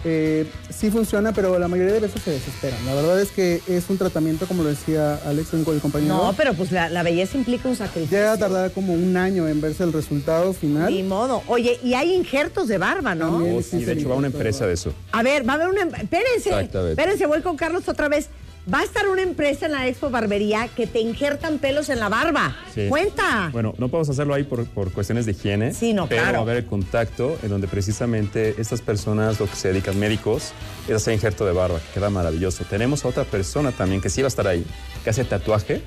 [0.05, 2.85] Eh, sí funciona, pero la mayoría de veces se desesperan.
[2.87, 6.15] La verdad es que es un tratamiento, como lo decía Alex, el compañero.
[6.17, 8.17] No, pero pues la, la belleza implica un sacrificio.
[8.19, 10.93] Llega a tardar como un año en verse el resultado final.
[10.93, 11.43] Ni modo.
[11.47, 13.33] Oye, y hay injertos de barba, ¿no?
[13.33, 13.57] También.
[13.59, 14.93] Oh, sí, de hecho va una empresa de eso.
[15.13, 15.83] A ver, va a haber una...
[15.83, 16.93] em- Espérense, Exactamente.
[17.01, 18.29] espérense, voy con Carlos otra vez.
[18.73, 22.09] Va a estar una empresa en la Expo Barbería que te injertan pelos en la
[22.09, 22.57] barba.
[22.73, 22.87] Sí.
[22.89, 23.51] Cuenta.
[23.53, 25.75] Bueno, no podemos hacerlo ahí por, por cuestiones de higiene.
[25.75, 26.35] Sí, no, pero claro.
[26.35, 30.53] va a haber el contacto en donde precisamente estas personas, lo que se dedican médicos,
[30.87, 32.65] es hacer injerto de barba, que queda maravilloso.
[32.71, 34.65] Tenemos a otra persona también que sí va a estar ahí,
[35.03, 35.83] que hace tatuaje.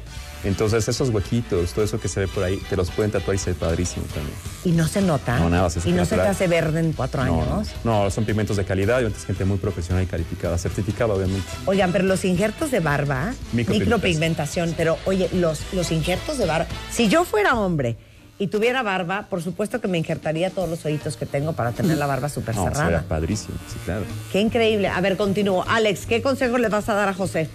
[0.45, 3.39] Entonces esos huequitos, todo eso que se ve por ahí, te los pueden tatuar y
[3.39, 4.35] ser padrísimo también.
[4.63, 5.39] Y no se nota.
[5.39, 7.69] No, nada, se Y no se te hace verde en cuatro No, años.
[7.83, 11.47] no, no, son pigmentos de calidad y es gente muy profesional y calificada, certificada obviamente.
[11.65, 14.73] Oigan, pero los injertos de barba, Micropigmentación.
[14.77, 17.97] pero oye, los, los injertos de barba, si yo fuera hombre
[18.37, 21.97] y tuviera barba, por supuesto que me injertaría todos los ojitos que tengo para tener
[21.97, 23.03] la barba súper No, cerrada.
[23.07, 24.03] padrísimo, sí, claro.
[24.31, 24.89] Qué increíble.
[24.89, 25.63] A ver, continúo.
[25.67, 27.49] Alex, ¿qué consejo le vas a dar a José?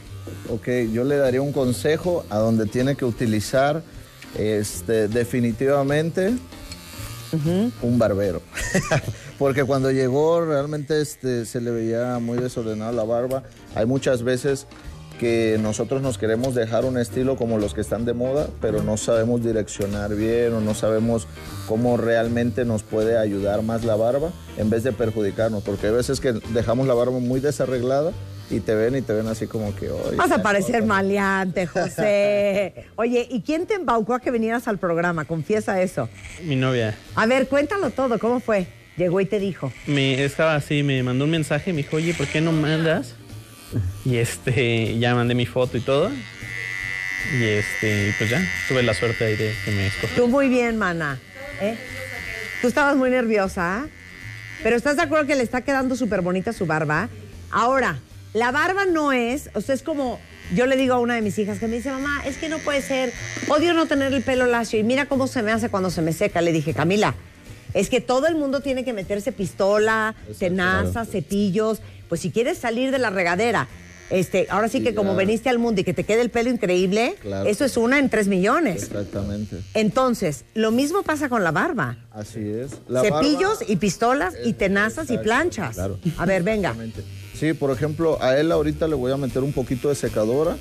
[0.48, 3.82] Ok, yo le daría un consejo a donde tiene que utilizar
[4.36, 6.34] este, definitivamente
[7.82, 8.42] un barbero.
[9.38, 13.44] Porque cuando llegó realmente este, se le veía muy desordenada la barba.
[13.74, 14.66] Hay muchas veces
[15.18, 18.96] que nosotros nos queremos dejar un estilo como los que están de moda, pero no
[18.96, 21.26] sabemos direccionar bien o no sabemos
[21.68, 25.62] cómo realmente nos puede ayudar más la barba en vez de perjudicarnos.
[25.62, 28.12] Porque hay veces que dejamos la barba muy desarreglada
[28.50, 29.90] y te ven y te ven así como que...
[29.90, 30.86] "Oye, Vas a parecer corta".
[30.86, 32.86] maleante, José.
[32.96, 35.24] Oye, ¿y quién te embaucó a que vinieras al programa?
[35.24, 36.08] Confiesa eso.
[36.44, 36.96] Mi novia.
[37.14, 38.18] A ver, cuéntalo todo.
[38.18, 38.66] ¿Cómo fue?
[38.96, 39.72] Llegó y te dijo.
[39.86, 43.14] Me estaba así, me mandó un mensaje, me dijo, oye, ¿por qué no mandas?
[44.04, 46.10] Y este, ya mandé mi foto y todo.
[47.38, 50.16] Y este, y pues ya, tuve la suerte ahí de que me escogió.
[50.16, 51.18] Tú muy bien, mana.
[51.60, 51.76] ¿eh?
[52.60, 53.86] Tú estabas muy nerviosa,
[54.62, 57.08] pero ¿estás de acuerdo que le está quedando súper bonita su barba?
[57.50, 57.98] Ahora,
[58.34, 60.20] la barba no es, o sea, es como,
[60.54, 62.58] yo le digo a una de mis hijas que me dice, mamá, es que no
[62.58, 63.12] puede ser,
[63.48, 66.12] odio no tener el pelo lacio y mira cómo se me hace cuando se me
[66.12, 66.40] seca.
[66.40, 67.14] Le dije, Camila,
[67.74, 72.90] es que todo el mundo tiene que meterse pistola, tenaza, cepillos, pues si quieres salir
[72.90, 73.68] de la regadera.
[74.10, 77.14] Este, ahora sí que como veniste al mundo y que te quede el pelo increíble,
[77.22, 77.48] Claro.
[77.48, 78.82] eso es una en tres millones.
[78.82, 79.56] Exactamente.
[79.74, 81.96] Entonces, lo mismo pasa con la barba.
[82.10, 82.72] Así es.
[82.88, 85.76] La Cepillos barba- y pistolas y tenazas y planchas.
[85.76, 86.00] claro.
[86.18, 86.74] A ver, venga.
[87.40, 90.58] Sí, por ejemplo, a él ahorita le voy a meter un poquito de secadora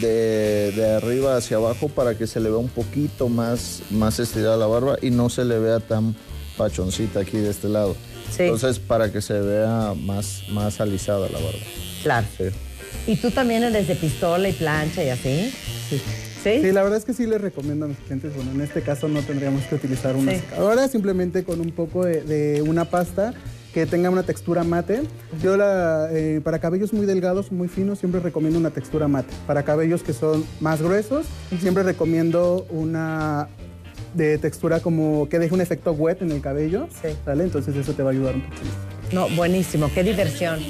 [0.00, 4.56] de, de arriba hacia abajo para que se le vea un poquito más, más estirada
[4.56, 6.16] la barba y no se le vea tan
[6.56, 7.94] pachoncita aquí de este lado.
[8.34, 8.44] Sí.
[8.44, 11.58] Entonces, para que se vea más, más alisada la barba.
[12.02, 12.26] Claro.
[12.38, 12.44] Sí.
[13.06, 15.52] ¿Y tú también eres de pistola y plancha y así?
[15.90, 16.00] Sí.
[16.42, 16.60] ¿Sí?
[16.62, 19.08] Sí, la verdad es que sí les recomiendo a mis clientes, bueno, en este caso
[19.08, 20.38] no tendríamos que utilizar una Sí.
[20.40, 23.34] secadora, simplemente con un poco de, de una pasta
[23.74, 25.02] que tenga una textura mate.
[25.42, 29.34] Yo la, eh, para cabellos muy delgados, muy finos, siempre recomiendo una textura mate.
[29.48, 31.26] Para cabellos que son más gruesos,
[31.60, 33.48] siempre recomiendo una
[34.14, 36.86] de textura como que deje un efecto wet en el cabello,
[37.24, 37.42] ¿sale?
[37.42, 38.62] Entonces eso te va a ayudar un poquito.
[39.10, 40.60] No, buenísimo, qué diversión.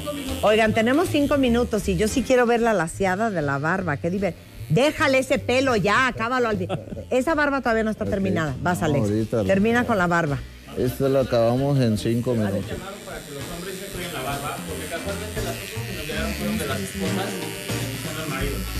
[0.42, 4.10] Oigan, tenemos cinco minutos y yo sí quiero ver la laseada de la barba, qué
[4.10, 4.42] diversión.
[4.70, 6.66] Déjale ese pelo ya, acábalo al...
[7.10, 8.56] Esa barba todavía no está terminada.
[8.62, 9.28] Vas, No, Alex.
[9.46, 10.38] Termina con la barba.
[10.78, 12.64] Esto lo acabamos en cinco minutos.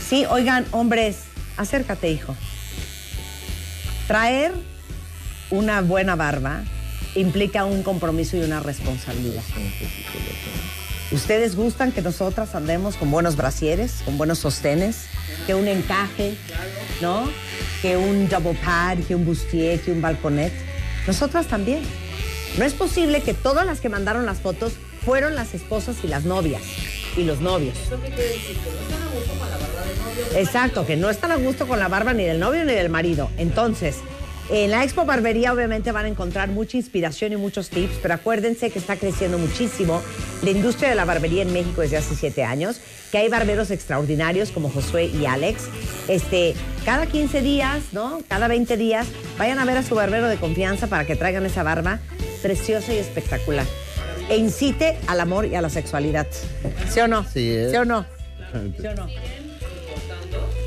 [0.09, 1.19] Sí, oigan, hombres,
[1.57, 2.35] acércate, hijo.
[4.07, 4.53] Traer
[5.51, 6.65] una buena barba
[7.15, 9.43] implica un compromiso y una responsabilidad.
[11.13, 15.07] ¿Ustedes gustan que nosotras andemos con buenos brasieres, con buenos sostenes,
[15.47, 16.37] que un encaje,
[17.01, 17.29] ¿no?
[17.83, 20.53] Que un double pad, que un bustier, que un balconet.
[21.07, 21.83] Nosotras también.
[22.59, 24.75] No es posible que todas las que mandaron las fotos
[25.05, 26.63] fueron las esposas y las novias
[27.17, 27.77] y los novios.
[30.35, 33.31] Exacto, que no están a gusto con la barba ni del novio ni del marido.
[33.39, 33.97] Entonces,
[34.51, 38.71] En la Expo Barbería obviamente van a encontrar mucha inspiración y muchos tips, pero acuérdense
[38.71, 40.03] que está creciendo muchísimo
[40.43, 42.79] la industria de la barbería en México desde hace siete años,
[43.11, 45.65] que hay barberos extraordinarios como Josué y Alex.
[46.09, 46.55] Este,
[46.85, 48.21] cada 15 días, ¿no?
[48.29, 49.07] Cada 20 días,
[49.39, 52.01] vayan a ver a su barbero de confianza para que traigan esa barba
[52.43, 53.67] preciosa y espectacular.
[54.29, 56.27] E incite al amor y a la sexualidad.
[56.91, 57.25] ¿Sí o no?
[57.25, 57.71] Sí, es.
[57.71, 58.05] ¿Sí o no?
[58.79, 59.09] ¿Sí o no?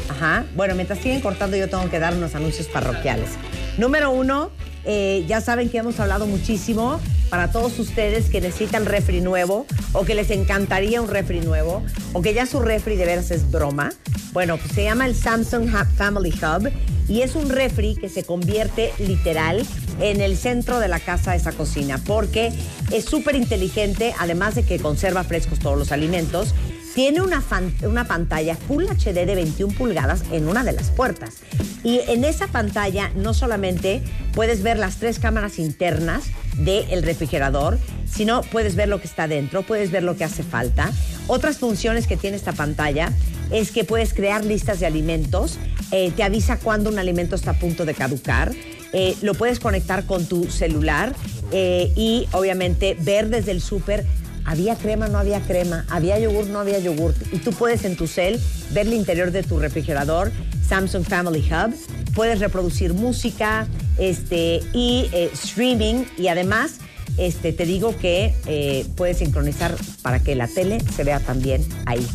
[0.09, 0.45] Ajá.
[0.55, 3.29] Bueno, mientras siguen cortando, yo tengo que dar unos anuncios parroquiales.
[3.77, 4.51] Número uno,
[4.85, 10.05] eh, ya saben que hemos hablado muchísimo para todos ustedes que necesitan refri nuevo o
[10.05, 13.91] que les encantaría un refri nuevo o que ya su refri de veras es broma.
[14.31, 16.71] Bueno, pues se llama el Samsung Family Hub
[17.09, 19.65] y es un refri que se convierte literal
[19.99, 22.51] en el centro de la casa esa cocina porque
[22.91, 26.53] es súper inteligente, además de que conserva frescos todos los alimentos.
[26.97, 27.43] Tiene una,
[27.83, 31.35] una pantalla Full HD de 21 pulgadas en una de las puertas.
[31.83, 34.01] Y en esa pantalla no solamente
[34.33, 36.23] puedes ver las tres cámaras internas
[36.57, 37.77] del refrigerador,
[38.11, 40.91] sino puedes ver lo que está dentro, puedes ver lo que hace falta.
[41.27, 43.13] Otras funciones que tiene esta pantalla
[43.51, 45.59] es que puedes crear listas de alimentos,
[45.91, 48.55] eh, te avisa cuando un alimento está a punto de caducar,
[48.91, 51.13] eh, lo puedes conectar con tu celular
[51.51, 54.03] eh, y obviamente ver desde el súper
[54.47, 57.13] había crema, no había crema, había yogur, no había yogur.
[57.33, 58.39] Y tú puedes en tu cel
[58.71, 60.31] ver el interior de tu refrigerador,
[60.67, 61.75] Samsung Family Hub.
[62.15, 63.67] Puedes reproducir música
[63.99, 66.05] este, y eh, streaming.
[66.17, 66.77] Y además,
[67.17, 72.07] este, te digo que eh, puedes sincronizar para que la tele se vea también ahí.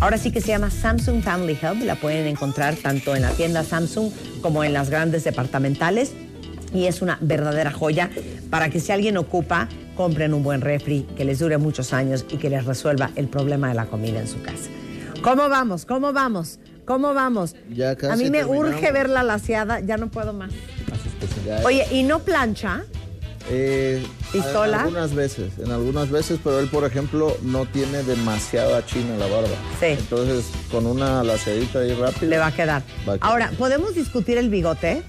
[0.00, 1.84] Ahora sí que se llama Samsung Family Hub.
[1.84, 6.12] La pueden encontrar tanto en la tienda Samsung como en las grandes departamentales
[6.74, 8.10] y es una verdadera joya
[8.50, 12.36] para que si alguien ocupa, compren un buen refri que les dure muchos años y
[12.36, 14.68] que les resuelva el problema de la comida en su casa.
[15.22, 15.86] ¿Cómo vamos?
[15.86, 16.58] ¿Cómo vamos?
[16.84, 17.54] ¿Cómo vamos?
[17.70, 18.74] Ya casi A mí me terminamos.
[18.74, 20.52] urge ver la laseada, ya no puedo más.
[21.64, 22.82] Oye, ¿y no plancha?
[23.50, 24.02] Eh,
[24.32, 24.78] ¿Pistola?
[24.78, 29.26] en Algunas veces, en algunas veces, pero él, por ejemplo, no tiene demasiada china la
[29.26, 29.48] barba.
[29.80, 29.86] Sí.
[29.86, 32.26] Entonces, con una laceadita ahí rápida.
[32.26, 32.82] Le va a quedar.
[33.08, 33.30] Va a quedar.
[33.30, 35.02] Ahora, ¿podemos discutir el bigote?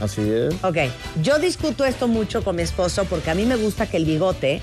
[0.00, 0.54] Así es.
[0.62, 0.76] Ok,
[1.22, 4.60] yo discuto esto mucho con mi esposo porque a mí me gusta que el bigote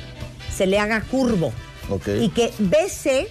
[0.56, 1.52] se le haga curvo
[1.90, 2.08] Ok.
[2.22, 3.28] y que bese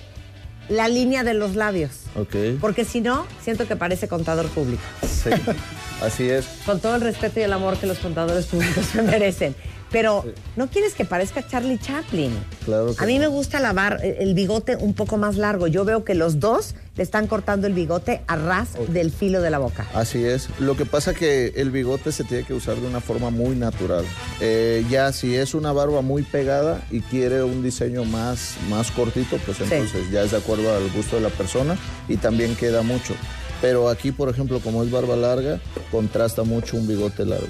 [0.68, 1.90] la línea de los labios.
[2.16, 2.34] Ok.
[2.60, 4.82] Porque si no, siento que parece contador público.
[5.02, 5.30] Sí.
[6.02, 6.46] Así es.
[6.66, 9.54] Con todo el respeto y el amor que los contadores públicos se merecen.
[9.92, 10.24] Pero
[10.56, 12.32] no quieres que parezca Charlie Chaplin.
[12.64, 13.20] Claro que A mí no.
[13.20, 15.66] me gusta lavar el bigote un poco más largo.
[15.68, 19.50] Yo veo que los dos le están cortando el bigote a ras del filo de
[19.50, 19.86] la boca.
[19.94, 20.48] Así es.
[20.58, 24.04] Lo que pasa que el bigote se tiene que usar de una forma muy natural.
[24.40, 29.38] Eh, ya si es una barba muy pegada y quiere un diseño más, más cortito,
[29.38, 31.76] pues entonces ya es de acuerdo al gusto de la persona
[32.08, 33.14] y también queda mucho.
[33.62, 35.60] Pero aquí, por ejemplo, como es barba larga,
[35.92, 37.46] contrasta mucho un bigote largo.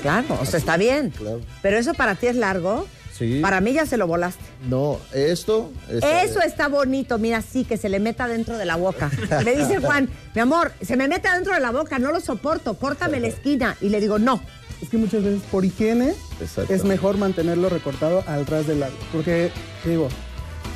[0.00, 1.10] Claro, o sea, está bien.
[1.10, 1.42] Claro.
[1.60, 2.86] Pero eso para ti es largo.
[3.20, 3.38] Sí.
[3.40, 4.42] Para mí ya se lo volaste.
[4.68, 5.70] No, esto...
[5.88, 9.10] está- Eso está bonito, mira, sí, que se le meta dentro de la boca.
[9.44, 12.74] Me dice Juan, mi amor, se me mete dentro de la boca, no lo soporto,
[12.74, 13.76] córtame la esquina.
[13.80, 14.40] Y le digo, no.
[14.82, 16.14] Es que muchas veces por higiene
[16.70, 18.96] es mejor mantenerlo recortado al ras del labio.
[19.12, 19.52] Porque,
[19.84, 20.08] digo,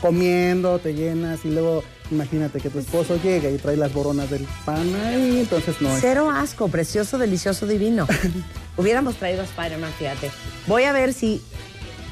[0.02, 4.46] comiendo, te llenas y luego imagínate que tu esposo llega y trae las boronas del
[4.66, 6.02] pan ahí, entonces no es.
[6.02, 8.06] Cero asco, precioso, delicioso, divino.
[8.76, 10.30] Hubiéramos traído a Spider-Man, fíjate.
[10.66, 11.40] Voy a ver si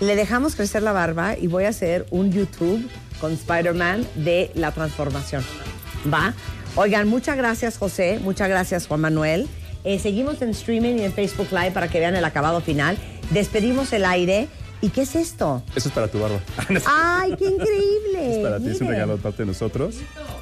[0.03, 4.73] le dejamos crecer la barba y voy a hacer un YouTube con Spider-Man de la
[4.73, 5.45] transformación.
[6.13, 6.35] ¿Va?
[6.75, 8.19] Oigan, muchas gracias, José.
[8.21, 9.49] Muchas gracias, Juan Manuel.
[9.85, 12.99] Eh, seguimos en streaming y en Facebook Live para que vean el acabado final.
[13.31, 14.49] Despedimos el aire.
[14.81, 15.63] ¿Y qué es esto?
[15.77, 16.41] Eso es para tu barba.
[16.87, 18.39] ¡Ay, qué increíble!
[18.39, 19.95] es para ti, es un regalo de parte de nosotros,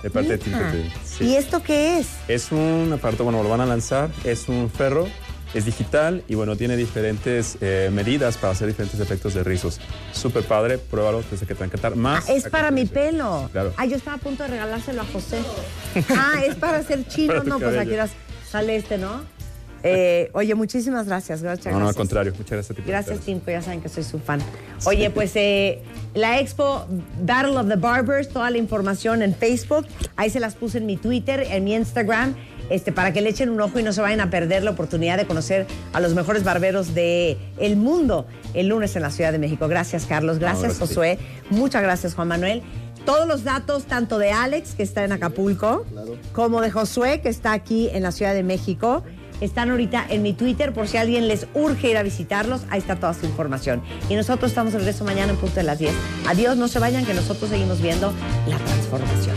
[0.03, 0.49] de parte de ti.
[0.49, 0.73] Mira.
[1.05, 1.25] Sí.
[1.25, 2.07] ¿Y esto qué es?
[2.27, 5.09] Es un aparato, bueno, lo van a lanzar, es un ferro,
[5.55, 9.81] es digital y bueno, tiene diferentes eh, medidas para hacer diferentes efectos de rizos.
[10.13, 11.97] Súper padre, pruébalo, sé que te va a encantar.
[11.97, 12.29] Más.
[12.29, 13.49] Ah, es para mi pelo.
[13.53, 13.73] Claro.
[13.77, 15.39] Ah, yo estaba a punto de regalárselo a José.
[16.11, 17.35] Ah, es para hacer chino.
[17.35, 18.13] Para no, pues aquí las-
[18.49, 19.23] sale este, ¿no?
[19.83, 21.43] Eh, oye, muchísimas gracias.
[21.43, 21.73] Gracias.
[21.73, 22.33] No, no, al contrario.
[22.33, 22.83] Muchas gracias a ti.
[22.87, 23.21] Gracias.
[23.25, 23.51] Cinco.
[23.51, 24.41] Ya saben que soy su fan.
[24.85, 25.83] Oye, pues eh,
[26.15, 26.87] la expo
[27.23, 29.87] Battle of the Barbers, toda la información en Facebook.
[30.17, 32.35] Ahí se las puse en mi Twitter, en mi Instagram,
[32.71, 35.19] este, para que le echen un ojo y no se vayan a perder la oportunidad
[35.19, 39.39] de conocer a los mejores barberos del el mundo el lunes en la Ciudad de
[39.39, 39.69] México.
[39.69, 40.39] Gracias, Carlos.
[40.39, 40.79] Gracias.
[40.79, 41.19] Josué.
[41.51, 42.63] Muchas gracias, Juan Manuel.
[43.05, 45.85] Todos los datos, tanto de Alex, que está en Acapulco,
[46.33, 49.03] como de Josué, que está aquí en la Ciudad de México,
[49.41, 52.63] están ahorita en mi Twitter por si a alguien les urge ir a visitarlos.
[52.69, 53.83] Ahí está toda su información.
[54.09, 55.93] Y nosotros estamos de regreso mañana en punto de las 10.
[56.29, 58.13] Adiós, no se vayan, que nosotros seguimos viendo
[58.47, 59.37] la transformación.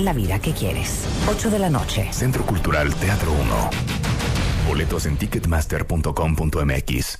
[0.00, 1.06] la vida que quieres.
[1.28, 2.12] 8 de la noche.
[2.12, 3.70] Centro Cultural Teatro 1.
[4.68, 7.18] Boletos en ticketmaster.com.mx.